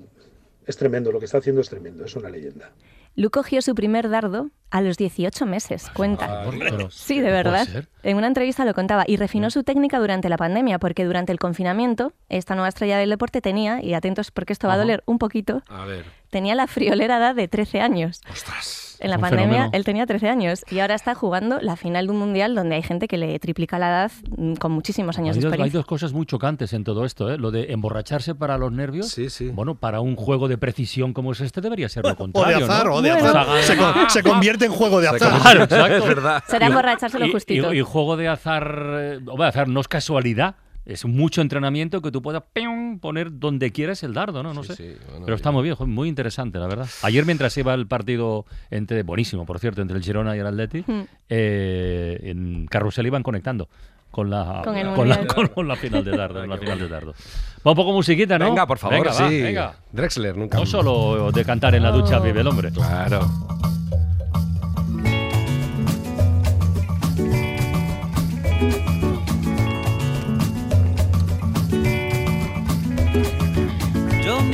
es 0.66 0.76
tremendo, 0.76 1.12
lo 1.12 1.18
que 1.18 1.24
está 1.26 1.38
haciendo 1.38 1.60
es 1.60 1.68
tremendo, 1.68 2.04
es 2.04 2.14
una 2.16 2.28
leyenda. 2.30 2.70
Lu 3.16 3.30
cogió 3.30 3.60
su 3.60 3.74
primer 3.74 4.08
dardo 4.08 4.50
a 4.70 4.80
los 4.82 4.96
18 4.96 5.44
meses, 5.44 5.90
cuenta. 5.94 6.44
Pero- 6.56 6.90
Sí, 6.92 7.16
de 7.16 7.22
¿puede 7.22 7.34
verdad. 7.34 7.66
En 8.04 8.16
una 8.16 8.28
entrevista 8.28 8.64
lo 8.64 8.72
contaba 8.72 9.02
y 9.06 9.16
refinó 9.16 9.50
su 9.50 9.64
técnica 9.64 9.98
durante 9.98 10.28
la 10.28 10.36
pandemia, 10.36 10.78
porque 10.78 11.04
durante 11.04 11.32
el 11.32 11.40
confinamiento, 11.40 12.12
esta 12.28 12.54
nueva 12.54 12.68
estrella 12.68 12.98
del 12.98 13.10
deporte 13.10 13.40
tenía, 13.40 13.82
y 13.82 13.94
atentos 13.94 14.30
porque 14.30 14.52
esto 14.52 14.68
va 14.68 14.74
a 14.74 14.78
doler 14.78 15.02
un 15.06 15.18
poquito, 15.18 15.62
A 15.68 15.84
ver. 15.86 16.04
tenía 16.30 16.54
la 16.54 16.68
friolera 16.68 17.16
edad 17.18 17.34
de 17.34 17.48
13 17.48 17.80
años. 17.80 18.20
En 19.00 19.10
la 19.10 19.16
Un 19.16 19.22
pandemia 19.22 19.46
fenómeno. 19.46 19.70
él 19.72 19.84
tenía 19.84 20.06
13 20.06 20.28
años 20.28 20.64
y 20.70 20.78
ahora 20.80 20.94
está 20.94 21.14
jugando 21.14 21.58
la 21.60 21.76
final 21.76 22.06
de 22.06 22.12
un 22.12 22.18
mundial 22.18 22.54
donde 22.54 22.76
hay 22.76 22.82
gente 22.82 23.08
que 23.08 23.16
le 23.16 23.38
triplica 23.38 23.78
la 23.78 23.88
edad 23.88 24.12
mm, 24.36 24.54
con 24.54 24.72
muchísimos 24.72 25.16
años 25.18 25.36
Hay 25.36 25.40
de 25.40 25.46
dos, 25.46 25.52
hay 25.52 25.56
experiencia. 25.56 25.78
dos 25.78 25.86
cosas 25.86 26.12
muy 26.12 26.26
chocantes 26.26 26.72
en 26.74 26.84
todo 26.84 27.04
esto, 27.04 27.30
¿eh? 27.30 27.38
Lo 27.38 27.50
de 27.50 27.72
emborracharse 27.72 28.34
para 28.34 28.58
los 28.58 28.70
nervios. 28.72 29.16
Bueno, 29.54 29.74
para 29.76 30.00
un 30.00 30.16
juego 30.16 30.48
de 30.48 30.58
precisión 30.58 31.12
como 31.12 31.32
es 31.32 31.40
este 31.40 31.60
debería 31.60 31.88
ser 31.88 32.04
lo 32.04 32.10
O 32.10 32.12
de 32.12 32.16
contrario. 32.16 32.64
azar, 32.66 32.86
¿no? 32.86 32.94
o 32.94 33.02
de 33.02 33.10
azar. 33.10 33.46
Se, 33.62 33.74
ganar- 33.74 33.94
con- 33.94 34.10
se 34.10 34.22
convierte 34.22 34.64
en 34.66 34.72
juego 34.72 35.00
de 35.00 35.08
azar. 35.08 35.40
Claro, 35.40 35.62
exacto. 35.64 35.96
Es 35.96 36.06
verdad. 36.06 36.44
Será 36.46 36.66
Y- 36.66 36.68
emborracharse 36.68 37.18
lo 37.18 37.26
y- 37.26 37.32
justito. 37.32 37.72
Y, 37.72 37.78
y 37.78 37.82
juego 37.82 38.16
de 38.16 38.28
azar, 38.28 38.76
eh, 38.98 39.18
o 39.26 39.36
de 39.36 39.46
azar 39.46 39.68
no 39.68 39.80
es 39.80 39.88
casualidad. 39.88 40.56
Es 40.86 41.04
mucho 41.04 41.40
entrenamiento 41.42 42.00
que 42.02 42.10
tú 42.10 42.22
puedas 42.22 42.42
¡pium! 42.52 42.98
poner 42.98 43.38
donde 43.38 43.70
quieras 43.70 44.02
el 44.02 44.14
dardo, 44.14 44.42
¿no? 44.42 44.54
No 44.54 44.64
sé. 44.64 44.96
Pero 45.24 45.36
está 45.36 45.50
muy 45.50 45.62
bien, 45.62 45.76
muy 45.86 46.08
interesante, 46.08 46.58
la 46.58 46.66
verdad. 46.66 46.88
Ayer 47.02 47.24
mientras 47.26 47.56
iba 47.58 47.74
el 47.74 47.86
partido 47.86 48.46
entre, 48.70 49.02
buenísimo, 49.02 49.44
por 49.46 49.58
cierto, 49.58 49.82
entre 49.82 49.96
el 49.98 50.02
Girona 50.02 50.34
y 50.36 50.40
el 50.40 50.46
Atleti, 50.46 50.82
Hmm. 50.86 51.02
eh, 51.28 52.18
en 52.22 52.66
Carrusel 52.66 53.06
iban 53.06 53.22
conectando 53.22 53.68
con 54.10 54.28
la, 54.30 54.62
Con 54.64 54.76
el 54.76 54.88
con 54.94 55.08
la, 55.08 55.24
con 55.54 55.68
la 55.68 55.76
final 55.76 56.04
de 56.04 56.16
dardo. 56.16 56.44
la 56.46 56.56
final 56.58 56.78
de 56.78 56.88
dardo. 56.88 57.12
Va 57.64 57.70
un 57.72 57.76
poco 57.76 57.92
musiquita, 57.92 58.38
¿no? 58.38 58.46
Venga, 58.46 58.66
por 58.66 58.78
favor, 58.78 58.96
Venga, 58.98 59.10
va, 59.12 59.28
sí. 59.28 59.40
venga. 59.42 59.76
Drexler, 59.92 60.36
nunca. 60.36 60.58
No 60.58 60.66
solo 60.66 61.30
de 61.30 61.44
cantar 61.44 61.74
en 61.76 61.82
la 61.84 61.92
ducha 61.92 62.18
vive 62.18 62.40
el 62.40 62.46
hombre. 62.48 62.72
Claro. 62.72 63.20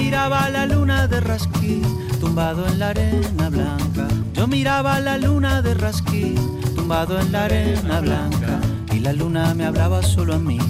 Miraba 0.06 0.48
la 0.50 0.66
luna 0.66 1.08
de 1.08 1.18
Rasquí, 1.18 1.82
tumbado 2.20 2.64
en 2.68 2.78
la 2.78 2.90
arena 2.90 3.48
blanca. 3.50 4.06
Yo 4.34 4.46
miraba 4.46 5.00
la 5.00 5.18
luna 5.18 5.62
de 5.62 5.74
Rasquí, 5.74 6.36
tumbado 6.76 7.18
en 7.18 7.32
la 7.32 7.46
arena 7.46 8.00
blanca. 8.00 8.60
Y 8.92 9.00
la 9.00 9.12
luna 9.12 9.52
me 9.54 9.64
hablaba 9.64 10.04
solo 10.04 10.34
a 10.34 10.38
mí, 10.38 10.60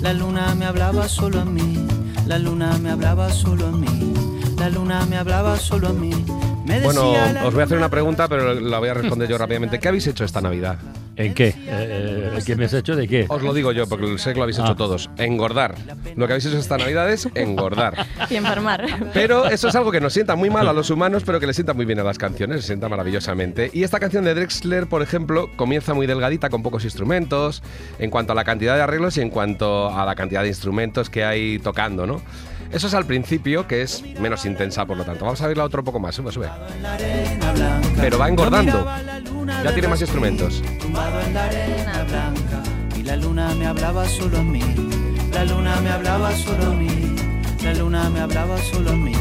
la 0.00 0.14
luna 0.14 0.54
me 0.54 0.64
hablaba 0.64 1.08
solo 1.08 1.42
a 1.42 1.44
mí, 1.44 1.86
la 2.26 2.38
luna 2.38 2.78
me 2.78 2.88
hablaba 2.88 3.28
solo 3.28 3.66
a 3.66 3.70
mí, 3.70 4.14
la 4.56 4.70
luna 4.70 5.04
me 5.04 5.18
hablaba 5.18 5.58
solo 5.58 5.88
a 5.88 5.92
mí. 5.92 6.24
Me 6.64 6.80
Bueno, 6.80 7.12
os 7.44 7.52
voy 7.52 7.60
a 7.60 7.64
hacer 7.64 7.76
una 7.76 7.90
pregunta, 7.90 8.28
pero 8.28 8.54
la 8.54 8.78
voy 8.78 8.88
a 8.88 8.94
responder 9.02 9.28
yo 9.28 9.36
rápidamente. 9.36 9.78
¿Qué 9.78 9.88
habéis 9.88 10.06
hecho 10.06 10.24
esta 10.24 10.40
Navidad? 10.40 10.78
¿En 11.20 11.34
qué? 11.34 11.54
Eh, 11.66 12.38
¿Qué 12.46 12.56
me 12.56 12.64
has 12.64 12.72
hecho 12.74 12.96
de 12.96 13.06
qué? 13.06 13.26
Os 13.28 13.42
lo 13.42 13.52
digo 13.52 13.72
yo, 13.72 13.86
porque 13.86 14.16
sé 14.18 14.32
que 14.32 14.36
lo 14.38 14.44
habéis 14.44 14.58
hecho 14.58 14.72
Ah. 14.72 14.76
todos. 14.76 15.10
Engordar. 15.18 15.74
Lo 16.16 16.26
que 16.26 16.32
habéis 16.32 16.46
hecho 16.46 16.58
esta 16.58 16.78
Navidad 16.78 17.10
es 17.10 17.28
engordar. 17.34 18.06
Y 18.30 18.36
enfermar. 18.36 18.84
Pero 19.12 19.46
eso 19.46 19.68
es 19.68 19.74
algo 19.74 19.90
que 19.92 20.00
nos 20.00 20.12
sienta 20.12 20.34
muy 20.36 20.48
mal 20.50 20.66
a 20.68 20.72
los 20.72 20.88
humanos, 20.90 21.22
pero 21.26 21.38
que 21.40 21.46
le 21.46 21.52
sienta 21.52 21.74
muy 21.74 21.84
bien 21.84 21.98
a 22.00 22.04
las 22.04 22.18
canciones, 22.18 22.62
se 22.62 22.68
sienta 22.68 22.88
maravillosamente. 22.88 23.70
Y 23.72 23.82
esta 23.82 24.00
canción 24.00 24.24
de 24.24 24.34
Drexler, 24.34 24.86
por 24.86 25.02
ejemplo, 25.02 25.50
comienza 25.56 25.92
muy 25.94 26.06
delgadita 26.06 26.48
con 26.48 26.62
pocos 26.62 26.84
instrumentos, 26.84 27.62
en 27.98 28.10
cuanto 28.10 28.32
a 28.32 28.34
la 28.34 28.44
cantidad 28.44 28.76
de 28.76 28.82
arreglos 28.82 29.16
y 29.18 29.20
en 29.20 29.30
cuanto 29.30 29.90
a 29.94 30.06
la 30.06 30.14
cantidad 30.14 30.42
de 30.42 30.48
instrumentos 30.48 31.10
que 31.10 31.24
hay 31.24 31.58
tocando, 31.58 32.06
¿no? 32.06 32.22
Eso 32.70 32.86
es 32.86 32.94
al 32.94 33.04
principio, 33.04 33.66
que 33.66 33.82
es 33.82 34.02
menos 34.20 34.44
intensa, 34.46 34.86
por 34.86 34.96
lo 34.96 35.04
tanto. 35.04 35.24
Vamos 35.24 35.40
a 35.42 35.48
verla 35.48 35.64
otro 35.64 35.82
poco 35.82 35.98
más, 35.98 36.14
sube, 36.14 36.30
sube. 36.30 36.48
Pero 37.96 38.18
va 38.18 38.28
engordando. 38.28 38.86
Ya 39.64 39.72
tiene 39.72 39.88
más 39.88 40.00
instrumentos. 40.00 40.62
y 42.96 43.02
la 43.02 43.16
luna 43.16 43.54
me 43.54 43.66
hablaba 43.66 44.08
solo 44.08 44.38
a 44.38 44.42
mí, 44.42 44.62
la 45.32 45.44
luna 45.44 45.80
me 45.80 45.90
hablaba 45.90 46.32
solo 46.32 46.66
a 46.66 46.70
mí, 46.70 47.16
la 47.62 47.74
luna 47.74 48.10
me 48.10 48.20
hablaba 48.20 48.58
solo 48.58 48.90
a 48.90 48.96
mí, 48.96 49.14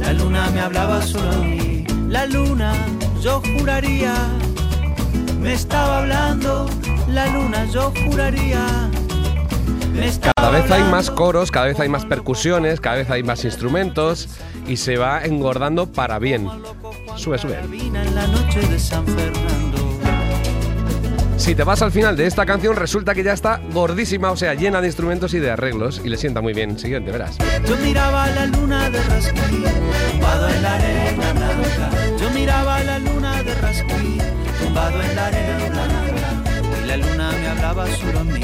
la 0.00 0.12
luna 0.12 0.50
me 0.50 0.60
hablaba 0.60 1.02
solo 1.02 1.32
a 1.32 1.44
mí, 1.44 1.84
la 2.08 2.26
luna 2.26 2.72
yo 3.20 3.42
juraría 3.42 4.14
me 5.40 5.52
estaba 5.52 5.98
hablando, 5.98 6.68
la 7.08 7.26
luna 7.28 7.64
yo 7.66 7.92
juraría 8.04 8.90
Cada 10.36 10.50
vez 10.50 10.70
hay 10.70 10.82
más 10.84 11.10
coros, 11.10 11.50
cada 11.50 11.66
vez 11.66 11.80
hay 11.80 11.88
más 11.88 12.04
percusiones, 12.04 12.80
cada 12.80 12.96
vez 12.96 13.10
hay 13.10 13.22
más 13.22 13.44
instrumentos 13.44 14.28
y 14.66 14.76
se 14.76 14.96
va 14.96 15.24
engordando 15.24 15.90
para 15.90 16.18
bien. 16.18 16.48
Sube, 17.16 17.38
sube. 17.38 17.58
Si 21.36 21.54
te 21.54 21.64
vas 21.64 21.82
al 21.82 21.92
final 21.92 22.16
de 22.16 22.26
esta 22.26 22.44
canción, 22.44 22.76
resulta 22.76 23.14
que 23.14 23.22
ya 23.22 23.32
está 23.32 23.60
gordísima, 23.72 24.30
o 24.30 24.36
sea, 24.36 24.54
llena 24.54 24.80
de 24.80 24.88
instrumentos 24.88 25.32
y 25.34 25.38
de 25.38 25.50
arreglos, 25.50 26.00
y 26.04 26.08
le 26.08 26.16
sienta 26.16 26.40
muy 26.40 26.52
bien. 26.52 26.78
Siguiente, 26.78 27.10
verás. 27.10 27.38
Yo 27.66 27.76
miraba 27.78 28.26
la 28.26 28.46
luna 28.46 28.90
de 28.90 29.02
Rasquí, 29.02 29.64
tumbado 30.10 30.48
en 30.48 30.62
la 30.62 30.74
arena 30.74 31.32
blanca. 31.32 31.90
Yo 32.20 32.30
miraba 32.30 32.82
la 32.82 32.98
luna 32.98 33.42
de 33.42 33.54
Rasquí, 33.54 34.18
tumbado 34.62 35.02
en 35.02 35.16
la 35.16 35.26
arena 35.26 35.86
blanca. 36.12 36.82
Y 36.84 36.86
la 36.86 36.96
luna 36.96 37.32
me 37.32 37.48
hablaba 37.48 37.84
a 37.84 38.24
mí, 38.24 38.40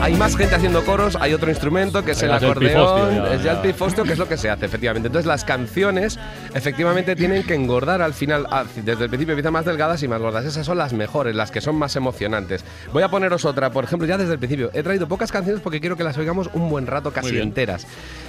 Hay 0.00 0.14
más 0.14 0.36
gente 0.36 0.54
haciendo 0.54 0.84
coros, 0.84 1.16
hay 1.20 1.32
otro 1.32 1.48
instrumento 1.50 2.04
que 2.04 2.12
es 2.12 2.22
el 2.22 2.32
acordeón, 2.32 3.14
ya, 3.14 3.34
es 3.34 3.42
ya 3.42 3.52
el 3.52 3.58
pifostio, 3.58 4.04
que 4.04 4.12
es 4.12 4.18
lo 4.18 4.28
que 4.28 4.36
se 4.36 4.50
hace, 4.50 4.66
efectivamente. 4.66 5.06
Entonces 5.06 5.26
las 5.26 5.44
canciones, 5.44 6.18
efectivamente, 6.54 7.16
tienen 7.16 7.44
que 7.44 7.54
engordar 7.54 8.02
al 8.02 8.12
final. 8.12 8.46
Ah, 8.50 8.64
Desde 8.74 9.04
el 9.04 9.08
principio 9.10 9.32
empiezan 9.32 9.52
más 9.52 9.64
delgadas 9.64 10.02
y 10.02 10.08
más 10.08 10.20
gordas. 10.20 10.44
Esas 10.44 10.66
son 10.66 10.78
las 10.78 10.92
mejores, 10.92 11.34
las 11.34 11.50
que 11.50 11.60
son 11.60 11.76
más 11.76 11.96
emocionantes. 11.96 12.64
Voy 12.92 13.02
a 13.02 13.08
poneros 13.08 13.44
otra, 13.44 13.70
por 13.70 13.84
ejemplo, 13.84 14.06
ya 14.06 14.18
desde 14.18 14.32
el 14.32 14.38
principio. 14.38 14.70
He 14.74 14.82
traído 14.82 15.08
pocas 15.08 15.30
canciones 15.30 15.62
porque 15.62 15.80
quiero 15.80 15.96
que 15.96 16.04
las 16.04 16.18
oigamos 16.18 16.50
un 16.52 16.68
buen 16.68 16.86
rato, 16.86 17.12
casi 17.12 17.38
enteras. 17.38 17.86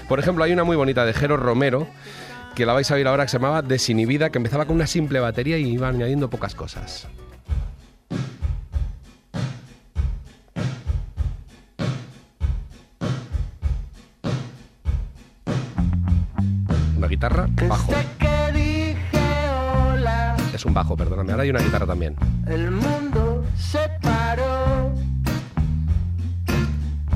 Por 0.07 0.19
ejemplo, 0.19 0.43
hay 0.43 0.53
una 0.53 0.63
muy 0.63 0.75
bonita 0.75 1.05
de 1.05 1.13
Jero 1.13 1.37
Romero, 1.37 1.87
que 2.55 2.65
la 2.65 2.73
vais 2.73 2.89
a 2.91 2.95
oír 2.95 3.07
ahora, 3.07 3.23
que 3.23 3.29
se 3.29 3.37
llamaba 3.37 3.61
Desinhibida, 3.61 4.29
que 4.29 4.37
empezaba 4.37 4.65
con 4.65 4.75
una 4.75 4.87
simple 4.87 5.19
batería 5.19 5.57
y 5.57 5.73
iba 5.73 5.87
añadiendo 5.87 6.29
pocas 6.29 6.55
cosas. 6.55 7.07
Guitarra, 17.13 17.47
bajo. 17.69 17.91
Dije 18.53 18.97
hola, 19.91 20.35
Es 20.53 20.65
un 20.65 20.73
bajo, 20.73 20.95
perdóname. 20.97 21.31
Ahora 21.31 21.43
hay 21.43 21.49
una 21.49 21.59
guitarra 21.61 21.85
también. 21.85 22.15
el 22.47 22.71
mundo 22.71 23.45
se 23.57 23.79
paró. 24.01 24.91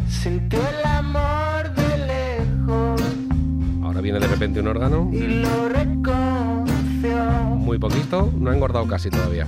Sintió 0.10 0.60
el 0.60 0.86
amor 0.86 1.74
de 1.76 1.98
lejos 2.08 3.02
Ahora 3.84 4.02
viene 4.02 4.20
de 4.20 4.28
repente 4.28 4.60
un 4.60 4.68
órgano. 4.68 5.10
y 5.14 5.20
lo 5.41 5.70
reconoció. 5.70 7.16
Muy 7.56 7.78
poquito. 7.80 8.32
No 8.38 8.50
ha 8.52 8.54
engordado 8.56 8.88
casi 8.88 9.10
todavía. 9.10 9.45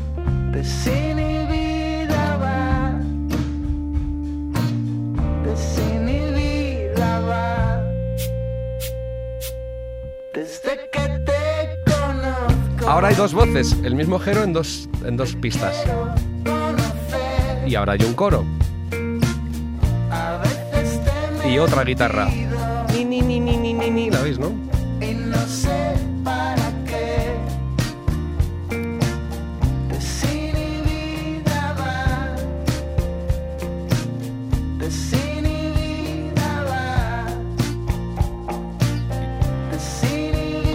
Ahora 13.00 13.12
hay 13.12 13.16
dos 13.16 13.34
voces. 13.34 13.78
El 13.82 13.96
mismo 13.96 14.20
Jero 14.20 14.44
en 14.44 14.52
dos, 14.52 14.90
en 15.06 15.16
dos 15.16 15.34
pistas. 15.34 15.86
Y 17.66 17.74
ahora 17.76 17.94
hay 17.94 18.04
un 18.04 18.14
coro. 18.14 18.44
Y 21.50 21.58
otra 21.60 21.86
guitarra. 21.86 22.28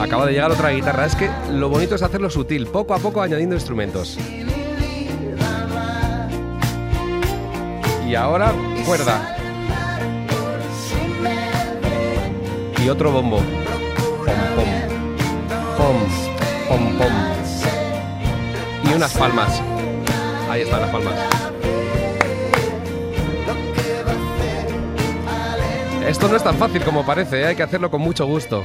Acaba 0.05 0.27
de 0.27 0.33
llegar 0.33 0.51
otra 0.51 0.69
guitarra. 0.69 1.07
Es 1.07 1.17
que 1.17 1.31
lo 1.51 1.71
bonito 1.71 1.95
es 1.95 2.03
hacerlo 2.03 2.29
sutil, 2.29 2.67
poco 2.67 2.93
a 2.93 2.99
poco 2.99 3.23
añadiendo 3.23 3.55
instrumentos. 3.55 4.19
Y 8.07 8.15
ahora 8.15 8.53
cuerda. 8.85 9.35
Y 12.85 12.89
otro 12.91 13.13
bombo. 13.13 13.39
Pom, 14.57 14.69
pom. 15.79 15.97
Pom, 16.69 16.99
pom. 16.99 17.13
Y 18.85 18.95
unas 18.95 19.15
palmas. 19.15 19.63
Ahí 20.51 20.61
están 20.61 20.83
las 20.83 20.91
palmas. 20.91 21.15
Esto 26.07 26.29
no 26.29 26.37
es 26.37 26.45
tan 26.45 26.57
fácil 26.57 26.85
como 26.85 27.07
parece, 27.07 27.41
¿eh? 27.41 27.47
hay 27.47 27.57
que 27.57 27.63
hacerlo 27.63 27.91
con 27.91 28.03
mucho 28.03 28.27
gusto. 28.27 28.63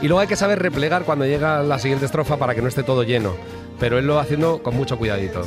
Y 0.00 0.06
luego 0.06 0.20
hay 0.20 0.28
que 0.28 0.36
saber 0.36 0.60
replegar 0.60 1.04
cuando 1.04 1.26
llega 1.26 1.62
la 1.62 1.78
siguiente 1.78 2.06
estrofa 2.06 2.36
para 2.36 2.54
que 2.54 2.62
no 2.62 2.68
esté 2.68 2.84
todo 2.84 3.02
lleno. 3.02 3.34
Pero 3.80 3.98
él 3.98 4.06
lo 4.06 4.14
va 4.14 4.22
haciendo 4.22 4.62
con 4.62 4.76
mucho 4.76 4.96
cuidadito. 4.96 5.42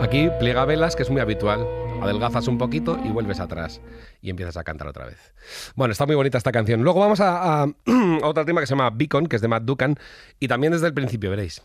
Aquí 0.00 0.30
pliega 0.38 0.64
velas, 0.64 0.96
que 0.96 1.02
es 1.02 1.10
muy 1.10 1.20
habitual. 1.20 1.66
Adelgazas 2.04 2.48
un 2.48 2.58
poquito 2.58 2.98
y 3.02 3.08
vuelves 3.08 3.40
atrás. 3.40 3.80
Y 4.20 4.30
empiezas 4.30 4.56
a 4.56 4.64
cantar 4.64 4.86
otra 4.88 5.06
vez. 5.06 5.34
Bueno, 5.74 5.92
está 5.92 6.06
muy 6.06 6.14
bonita 6.14 6.38
esta 6.38 6.52
canción. 6.52 6.82
Luego 6.82 7.00
vamos 7.00 7.20
a, 7.20 7.62
a 7.62 7.66
otro 8.22 8.44
tema 8.44 8.60
que 8.60 8.66
se 8.66 8.74
llama 8.74 8.90
Beacon, 8.90 9.26
que 9.26 9.36
es 9.36 9.42
de 9.42 9.48
Matt 9.48 9.64
Dukan. 9.64 9.96
Y 10.38 10.48
también 10.48 10.72
desde 10.72 10.86
el 10.86 10.94
principio, 10.94 11.30
veréis. 11.30 11.62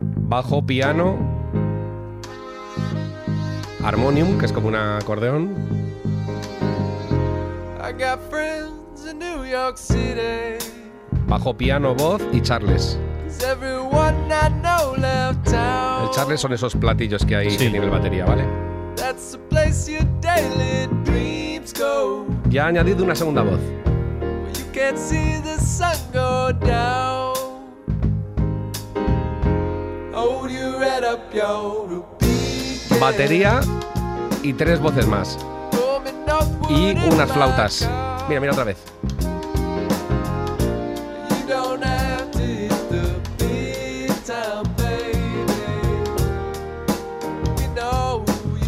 Bajo, 0.00 0.64
piano. 0.66 1.16
Harmonium, 3.82 4.38
que 4.38 4.46
es 4.46 4.52
como 4.52 4.68
un 4.68 4.74
acordeón. 4.74 5.54
I 7.80 7.92
got 7.92 8.20
friends 8.28 9.06
in 9.10 9.18
New 9.18 9.44
York 9.44 9.78
City. 9.78 10.58
Bajo, 11.26 11.56
piano, 11.56 11.94
voz 11.94 12.22
y 12.32 12.40
charles. 12.42 12.98
El 16.02 16.10
charles 16.10 16.40
son 16.40 16.52
esos 16.52 16.74
platillos 16.74 17.24
que 17.24 17.36
hay 17.36 17.48
que 17.48 17.56
tiene 17.56 17.78
el 17.78 17.90
batería, 17.90 18.24
¿vale? 18.24 18.44
That's 18.96 19.32
the 19.32 19.38
place 19.50 19.90
your 19.90 20.04
daily 20.20 20.88
dreams 21.04 21.72
go. 21.72 22.26
Ya 22.48 22.64
ha 22.64 22.68
añadido 22.68 23.04
una 23.04 23.14
segunda 23.14 23.42
voz. 23.42 23.60
Where 23.60 24.52
you 24.58 24.64
can't 24.72 24.96
see 24.96 25.40
the 25.42 25.58
sun 25.60 25.96
go 26.12 26.52
down. 26.66 27.36
Hold 30.14 30.50
your 30.50 30.82
head 30.82 31.04
up, 31.04 31.20
yo. 31.32 32.06
Batería 32.98 33.60
y 34.42 34.52
tres 34.54 34.80
voces 34.80 35.06
más. 35.06 35.38
Y 36.68 36.96
unas 37.10 37.30
flautas. 37.30 37.88
Mira, 38.28 38.40
mira 38.40 38.52
otra 38.52 38.64
vez. 38.64 38.76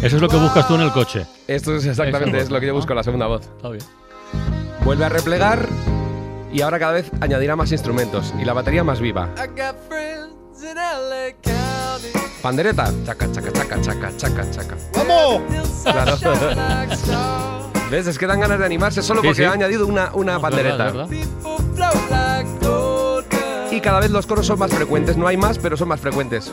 Eso 0.01 0.15
es 0.15 0.21
lo 0.21 0.27
que 0.29 0.37
buscas 0.37 0.67
tú 0.67 0.75
en 0.75 0.81
el 0.81 0.91
coche. 0.91 1.25
Esto 1.47 1.75
es 1.75 1.85
exactamente 1.85 2.39
es 2.39 2.49
lo 2.49 2.59
que 2.59 2.67
yo 2.67 2.73
busco, 2.73 2.93
la 2.93 3.03
segunda 3.03 3.27
voz. 3.27 3.41
Está 3.41 3.69
bien. 3.69 3.83
Vuelve 4.83 5.05
a 5.05 5.09
replegar 5.09 5.67
y 6.51 6.61
ahora 6.61 6.79
cada 6.79 6.93
vez 6.93 7.11
añadirá 7.21 7.55
más 7.55 7.71
instrumentos 7.71 8.33
y 8.41 8.45
la 8.45 8.53
batería 8.53 8.83
más 8.83 8.99
viva. 8.99 9.29
Pandereta, 12.41 12.91
chaca, 13.05 13.31
chaca, 13.31 13.51
chaca, 13.53 13.81
chaca, 13.81 14.17
chaca, 14.17 14.51
chaca. 14.51 14.75
¡Vamos! 14.95 15.41
Claro. 15.83 16.17
¿Ves? 17.91 18.07
Es 18.07 18.17
que 18.17 18.25
dan 18.25 18.39
ganas 18.39 18.57
de 18.57 18.65
animarse 18.65 19.01
solo 19.03 19.21
Sí, 19.21 19.27
porque 19.27 19.41
sí. 19.43 19.47
ha 19.47 19.51
añadido 19.51 19.85
una, 19.85 20.09
una 20.13 20.33
No, 20.33 20.41
pandereta. 20.41 20.77
verdad, 20.91 21.07
verdad. 21.07 21.27
Y 23.71 23.79
cada 23.81 23.99
vez 23.99 24.09
los 24.11 24.25
coros 24.25 24.47
son 24.47 24.57
más 24.57 24.73
frecuentes. 24.73 25.15
No 25.17 25.27
hay 25.27 25.37
más, 25.37 25.59
pero 25.59 25.77
son 25.77 25.89
más 25.89 25.99
frecuentes. 25.99 26.51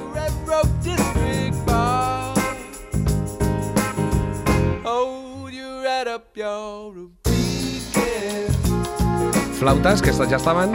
Flautas, 9.58 10.00
que 10.00 10.10
estas 10.10 10.30
ya 10.30 10.36
estaban. 10.36 10.72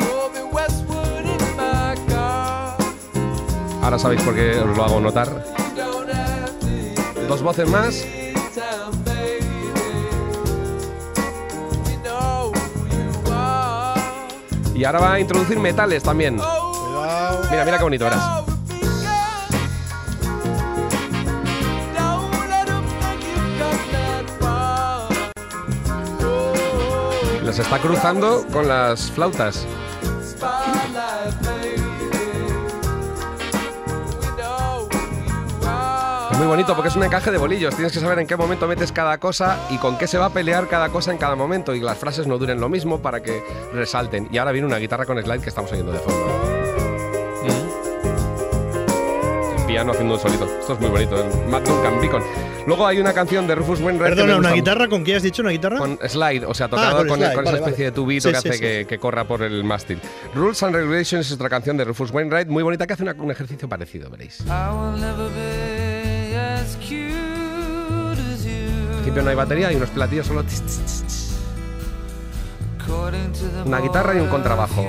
Ahora 3.82 3.98
sabéis 3.98 4.22
por 4.24 4.36
qué 4.36 4.60
os 4.60 4.76
lo 4.76 4.84
hago 4.84 5.00
notar. 5.00 5.46
Dos 7.30 7.42
voces 7.42 7.70
más. 7.70 8.06
Y 14.76 14.84
ahora 14.84 15.00
va 15.00 15.14
a 15.14 15.20
introducir 15.22 15.60
metales 15.60 16.04
también. 16.04 16.36
Mira, 17.50 17.64
mira 17.64 17.78
qué 17.78 17.84
bonito, 17.84 18.04
verás. 18.04 18.33
Los 27.56 27.60
está 27.60 27.78
cruzando 27.78 28.48
con 28.52 28.68
las 28.68 29.12
flautas. 29.12 29.68
muy 36.40 36.48
bonito 36.48 36.74
porque 36.74 36.90
es 36.90 36.96
un 36.96 37.04
encaje 37.04 37.30
de 37.30 37.38
bolillos. 37.38 37.76
Tienes 37.76 37.94
que 37.94 38.00
saber 38.00 38.18
en 38.18 38.26
qué 38.26 38.36
momento 38.36 38.68
metes 38.68 38.92
cada 38.92 39.20
cosa 39.20 39.60
y 39.70 39.78
con 39.78 40.00
qué 40.00 40.08
se 40.08 40.18
va 40.18 40.26
a 40.26 40.30
pelear 40.32 40.68
cada 40.68 40.90
cosa 40.90 41.12
en 41.12 41.20
cada 41.20 41.36
momento. 41.36 41.76
Y 41.76 41.80
las 41.80 42.00
frases 42.00 42.26
no 42.26 42.40
duren 42.40 42.60
lo 42.60 42.70
mismo 42.70 43.04
para 43.04 43.22
que 43.22 43.44
resalten. 43.72 44.30
Y 44.32 44.40
ahora 44.40 44.52
viene 44.52 44.66
una 44.66 44.78
guitarra 44.78 45.06
con 45.06 45.22
slide 45.22 45.42
que 45.42 45.50
estamos 45.50 45.72
oyendo 45.72 45.92
de 45.92 46.00
fondo. 46.00 46.53
Piano 49.74 49.92
haciendo 49.92 50.14
un 50.14 50.20
solito. 50.20 50.46
Esto 50.60 50.74
es 50.74 50.80
muy 50.80 50.90
bonito. 50.92 51.16
El 51.20 51.50
Matt 51.50 51.68
Duncan 51.68 52.00
Beacon. 52.00 52.22
Luego 52.68 52.86
hay 52.86 53.00
una 53.00 53.12
canción 53.12 53.48
de 53.48 53.56
Rufus 53.56 53.82
Wainwright. 53.82 54.14
que 54.14 54.22
me 54.22 54.22
Perdona, 54.22 54.38
¿una 54.38 54.50
gusta 54.50 54.56
guitarra 54.56 54.88
con 54.88 55.04
qué 55.04 55.16
has 55.16 55.24
dicho? 55.24 55.42
¿Una 55.42 55.50
guitarra? 55.52 55.78
Con 55.80 55.98
slide, 56.08 56.46
o 56.46 56.54
sea, 56.54 56.68
tocado 56.70 56.90
Ah, 56.90 57.00
con 57.00 57.08
con, 57.08 57.18
slide, 57.18 57.34
con 57.34 57.48
esa 57.48 57.56
especie 57.56 57.74
vale. 57.74 57.86
de 57.86 57.92
tubito 57.92 58.30
Sí, 58.30 58.34
que 58.36 58.40
sí, 58.42 58.48
hace 58.50 58.58
sí. 58.58 58.64
Que, 58.64 58.86
que 58.88 59.00
corra 59.00 59.24
por 59.26 59.42
el 59.42 59.64
mástil. 59.64 60.00
Rules 60.36 60.62
and 60.62 60.76
Regulations 60.76 61.26
es 61.26 61.32
otra 61.34 61.50
canción 61.50 61.76
de 61.76 61.86
Rufus 61.86 62.12
Wainwright, 62.12 62.48
muy 62.50 62.62
bonita, 62.62 62.86
que 62.86 62.94
hace 62.94 63.02
una- 63.04 63.16
un 63.18 63.32
ejercicio 63.32 63.68
parecido, 63.68 64.10
veréis. 64.12 64.42
Al 64.48 64.96
principio 68.92 69.24
no 69.24 69.30
hay 69.32 69.36
batería, 69.36 69.68
hay 69.70 69.76
unos 69.76 69.90
platillos 69.90 70.28
solo. 70.28 70.44
Una 73.66 73.80
guitarra 73.80 74.14
y 74.16 74.20
un 74.20 74.28
contrabajo. 74.28 74.88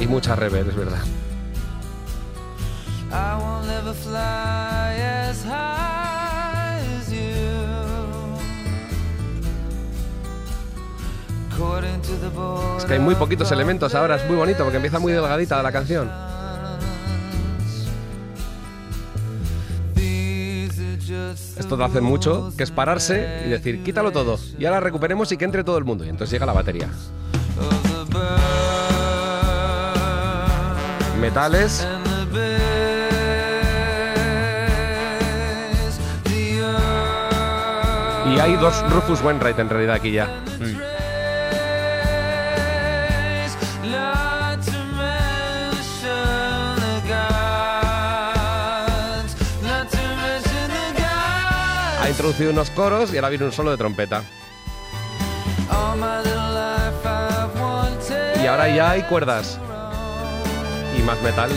Y 0.00 0.06
mucha 0.06 0.36
reverb, 0.36 0.68
es 0.68 0.76
verdad. 0.76 0.98
Es 12.76 12.84
que 12.84 12.92
hay 12.94 12.98
muy 12.98 13.14
poquitos 13.14 13.50
elementos 13.50 13.94
ahora, 13.94 14.16
es 14.16 14.26
muy 14.26 14.36
bonito 14.36 14.62
porque 14.62 14.76
empieza 14.76 14.98
muy 14.98 15.12
delgadita 15.12 15.62
la 15.62 15.72
canción. 15.72 16.10
Esto 21.58 21.76
te 21.76 21.84
hace 21.84 22.00
mucho, 22.00 22.52
que 22.56 22.62
es 22.62 22.70
pararse 22.70 23.42
y 23.46 23.50
decir, 23.50 23.82
quítalo 23.82 24.12
todo. 24.12 24.38
Y 24.58 24.64
ahora 24.64 24.80
recuperemos 24.80 25.32
y 25.32 25.36
que 25.36 25.44
entre 25.44 25.64
todo 25.64 25.76
el 25.78 25.84
mundo. 25.84 26.04
Y 26.04 26.08
entonces 26.08 26.32
llega 26.32 26.46
la 26.46 26.52
batería. 26.52 26.88
Metales, 31.20 31.86
y 38.34 38.38
hay 38.40 38.56
dos 38.56 38.84
Rufus 38.90 39.22
Wainwright 39.22 39.58
en 39.58 39.68
realidad 39.68 39.96
aquí 39.96 40.12
ya. 40.12 40.28
gods. 44.08 44.68
Ha 52.00 52.08
introducido 52.08 52.50
unos 52.50 52.70
coros 52.70 53.12
y 53.12 53.16
ahora 53.16 53.28
viene 53.28 53.44
un 53.44 53.52
solo 53.52 53.70
de 53.70 53.76
trompeta. 53.76 54.22
Y 58.42 58.46
ahora 58.46 58.68
ya 58.68 58.90
hay 58.90 59.02
cuerdas. 59.02 59.58
Y 60.98 61.02
más 61.02 61.20
metal. 61.22 61.50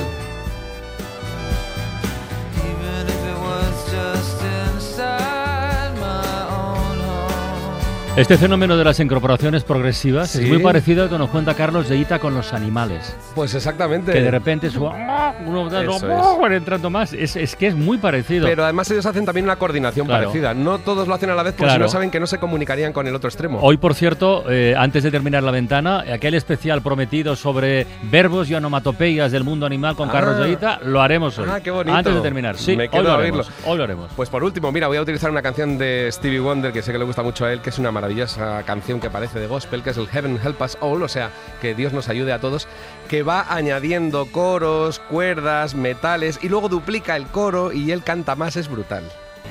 Este 8.21 8.37
fenómeno 8.37 8.77
de 8.77 8.83
las 8.83 8.99
incorporaciones 8.99 9.63
progresivas 9.63 10.29
Sí. 10.29 10.43
es 10.43 10.47
muy 10.49 10.59
parecido 10.59 11.03
al 11.03 11.09
que 11.09 11.17
nos 11.17 11.29
cuenta 11.31 11.55
Carlos 11.55 11.89
de 11.89 11.97
Ita 11.97 12.19
con 12.19 12.35
los 12.35 12.53
animales. 12.53 13.15
Pues 13.33 13.55
exactamente. 13.55 14.13
Que 14.13 14.21
de 14.21 14.29
repente 14.29 14.69
su- 14.69 14.85
uno 14.85 15.69
los- 15.81 16.03
Eso 16.03 16.37
van 16.39 16.53
entrando 16.53 16.89
más. 16.91 17.13
Es, 17.13 17.35
es 17.35 17.55
que 17.55 17.67
es 17.67 17.75
muy 17.75 17.97
parecido. 17.97 18.45
Pero 18.47 18.63
además 18.63 18.89
ellos 18.91 19.05
hacen 19.07 19.25
también 19.25 19.45
una 19.45 19.55
coordinación 19.55 20.05
Claro. 20.05 20.25
parecida. 20.27 20.53
No 20.53 20.77
todos 20.77 21.07
lo 21.07 21.15
hacen 21.15 21.31
a 21.31 21.35
la 21.35 21.41
vez 21.41 21.53
porque 21.53 21.65
Claro. 21.69 21.85
si 21.85 21.87
no 21.87 21.91
saben 21.91 22.11
que 22.11 22.19
no 22.19 22.27
se 22.27 22.37
comunicarían 22.37 22.93
con 22.93 23.07
el 23.07 23.15
otro 23.15 23.27
extremo. 23.27 23.59
Hoy, 23.61 23.77
por 23.77 23.95
cierto, 23.95 24.43
eh, 24.49 24.75
antes 24.77 25.01
de 25.01 25.09
terminar 25.09 25.41
la 25.41 25.51
ventana, 25.51 26.01
aquel 26.13 26.35
especial 26.35 26.83
prometido 26.83 27.35
sobre 27.35 27.87
verbos 28.03 28.49
y 28.51 28.53
onomatopeyas 28.55 29.31
del 29.31 29.43
mundo 29.43 29.65
animal 29.65 29.95
con 29.95 30.09
Ah. 30.09 30.11
Carlos 30.11 30.37
de 30.37 30.51
Ita, 30.51 30.79
lo 30.85 31.01
haremos 31.01 31.39
hoy. 31.39 31.47
Ah, 31.51 31.59
qué 31.59 31.71
bonito. 31.71 31.97
Antes 31.97 32.13
de 32.13 32.21
terminar. 32.21 32.55
Sí, 32.57 32.77
Me 32.77 32.87
quedo 32.87 32.99
hoy 33.01 33.07
lo 33.07 33.13
a 33.13 33.17
haremos. 33.17 33.51
Hoy 33.65 33.77
lo 33.79 33.83
haremos. 33.83 34.11
Pues 34.15 34.29
por 34.29 34.43
último, 34.43 34.71
mira, 34.71 34.87
voy 34.87 34.97
a 34.97 35.01
utilizar 35.01 35.31
una 35.31 35.41
canción 35.41 35.79
de 35.79 36.07
Stevie 36.11 36.39
Wonder 36.39 36.71
que 36.71 36.83
sé 36.83 36.91
que 36.91 36.99
le 36.99 37.05
gusta 37.05 37.23
mucho 37.23 37.45
a 37.45 37.51
él, 37.51 37.61
que 37.61 37.71
es 37.71 37.79
una 37.79 37.91
maravilla. 37.91 38.10
Maravillosa 38.11 38.63
canción 38.63 38.99
que 38.99 39.09
parece 39.09 39.39
de 39.39 39.47
gospel, 39.47 39.83
que 39.83 39.91
es 39.91 39.97
el 39.97 40.07
Heaven 40.07 40.37
Help 40.43 40.61
Us 40.61 40.77
All, 40.81 41.01
o 41.01 41.07
sea, 41.07 41.31
que 41.61 41.73
Dios 41.73 41.93
nos 41.93 42.09
ayude 42.09 42.33
a 42.33 42.39
todos, 42.39 42.67
que 43.07 43.23
va 43.23 43.45
añadiendo 43.47 44.25
coros, 44.25 44.99
cuerdas, 44.99 45.75
metales 45.75 46.37
y 46.41 46.49
luego 46.49 46.67
duplica 46.67 47.15
el 47.15 47.27
coro 47.27 47.71
y 47.71 47.91
él 47.91 48.03
canta 48.03 48.35
más, 48.35 48.57
es 48.57 48.67
brutal. 48.67 49.03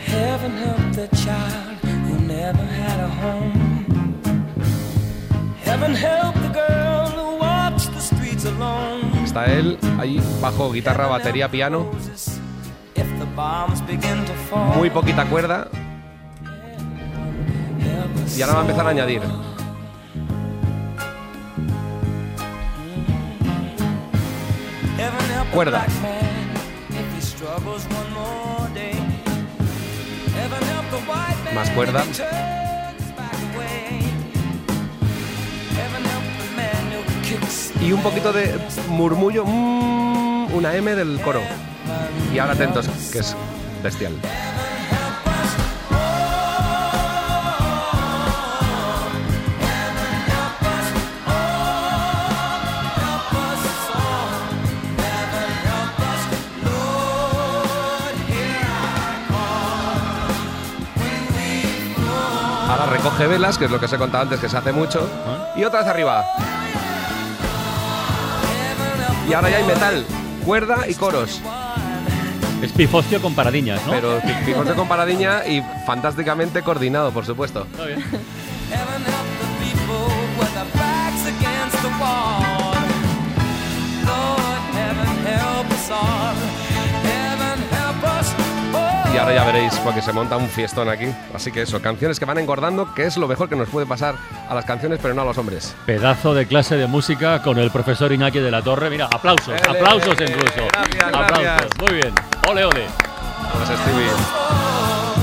Heaven 0.06 0.52
help 0.58 0.94
the 0.94 1.08
child 1.16 1.78
who 1.82 2.20
never 2.26 2.62
had 2.62 3.00
a 3.00 3.08
home. 3.08 3.86
Heaven 5.64 5.94
help 5.94 6.34
the 6.34 6.52
girl 6.52 7.08
who 7.16 7.38
walks 7.38 7.86
the 7.86 8.00
streets 8.00 8.44
alone. 8.44 9.24
Está 9.24 9.46
él 9.46 9.78
ahí 9.98 10.20
bajo 10.42 10.70
guitarra, 10.70 11.06
batería, 11.06 11.50
piano, 11.50 11.90
muy 14.76 14.90
poquita 14.90 15.24
cuerda 15.24 15.68
y 18.36 18.42
ahora 18.42 18.54
va 18.54 18.60
a 18.60 18.62
empezar 18.62 18.86
a 18.86 18.90
añadir. 18.90 19.22
Cuerda. 25.52 25.84
Más 31.54 31.70
cuerda. 31.70 32.04
Y 37.82 37.92
un 37.92 38.02
poquito 38.02 38.32
de 38.32 38.58
murmullo, 38.88 39.44
mm, 39.44 40.54
una 40.54 40.74
M 40.74 40.94
del 40.94 41.20
coro. 41.20 41.40
Y 42.32 42.38
ahora 42.38 42.52
atentos, 42.52 42.88
que 43.10 43.18
es 43.18 43.34
bestial. 43.82 44.12
Recoge 63.00 63.26
velas, 63.26 63.56
que 63.56 63.64
es 63.64 63.70
lo 63.70 63.80
que 63.80 63.86
os 63.86 63.92
he 63.92 63.96
contado 63.96 64.24
antes, 64.24 64.38
que 64.38 64.48
se 64.48 64.56
hace 64.58 64.72
mucho. 64.72 65.08
Y 65.56 65.64
otra 65.64 65.80
vez 65.80 65.88
arriba. 65.88 66.22
Y 69.28 69.32
ahora 69.32 69.48
ya 69.48 69.56
hay 69.56 69.64
metal, 69.64 70.04
cuerda 70.44 70.86
y 70.86 70.94
coros. 70.94 71.40
Es 72.60 72.72
pifostio 72.72 73.22
con 73.22 73.34
paradiñas, 73.34 73.80
¿no? 73.86 73.92
Pero 73.92 74.20
pifostio 74.44 74.74
con 74.74 74.86
paradiña 74.86 75.46
y 75.46 75.62
fantásticamente 75.86 76.60
coordinado, 76.62 77.10
por 77.10 77.24
supuesto. 77.24 77.66
Help 77.78 78.49
Y 89.12 89.16
ahora 89.18 89.34
ya 89.34 89.44
veréis, 89.44 89.74
porque 89.84 90.00
se 90.02 90.12
monta 90.12 90.36
un 90.36 90.48
fiestón 90.48 90.88
aquí. 90.88 91.06
Así 91.34 91.50
que 91.50 91.62
eso, 91.62 91.82
canciones 91.82 92.18
que 92.20 92.24
van 92.24 92.38
engordando, 92.38 92.94
que 92.94 93.04
es 93.06 93.16
lo 93.16 93.26
mejor 93.26 93.48
que 93.48 93.56
nos 93.56 93.68
puede 93.68 93.86
pasar 93.86 94.14
a 94.48 94.54
las 94.54 94.64
canciones, 94.64 95.00
pero 95.02 95.14
no 95.14 95.22
a 95.22 95.24
los 95.24 95.36
hombres. 95.38 95.74
Pedazo 95.84 96.32
de 96.32 96.46
clase 96.46 96.76
de 96.76 96.86
música 96.86 97.42
con 97.42 97.58
el 97.58 97.70
profesor 97.70 98.12
Iñaki 98.12 98.38
de 98.38 98.50
la 98.50 98.62
Torre. 98.62 98.88
Mira, 98.88 99.06
aplausos, 99.12 99.48
Ele, 99.48 99.78
aplausos 99.78 100.14
incluso. 100.20 100.68
gracias, 100.72 101.04
aplausos. 101.04 101.38
gracias. 101.42 101.70
Muy 101.80 101.94
bien. 101.94 102.14
Ole, 102.48 102.64
ole. 102.64 102.84
Vamos, 103.52 103.68
Stevie. 103.68 105.20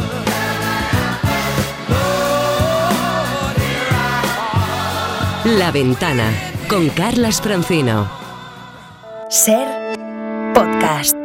La 5.45 5.71
Ventana 5.71 6.29
con 6.69 6.89
Carlas 6.89 7.41
Francino. 7.41 8.07
Ser 9.29 9.67
podcast. 10.53 11.16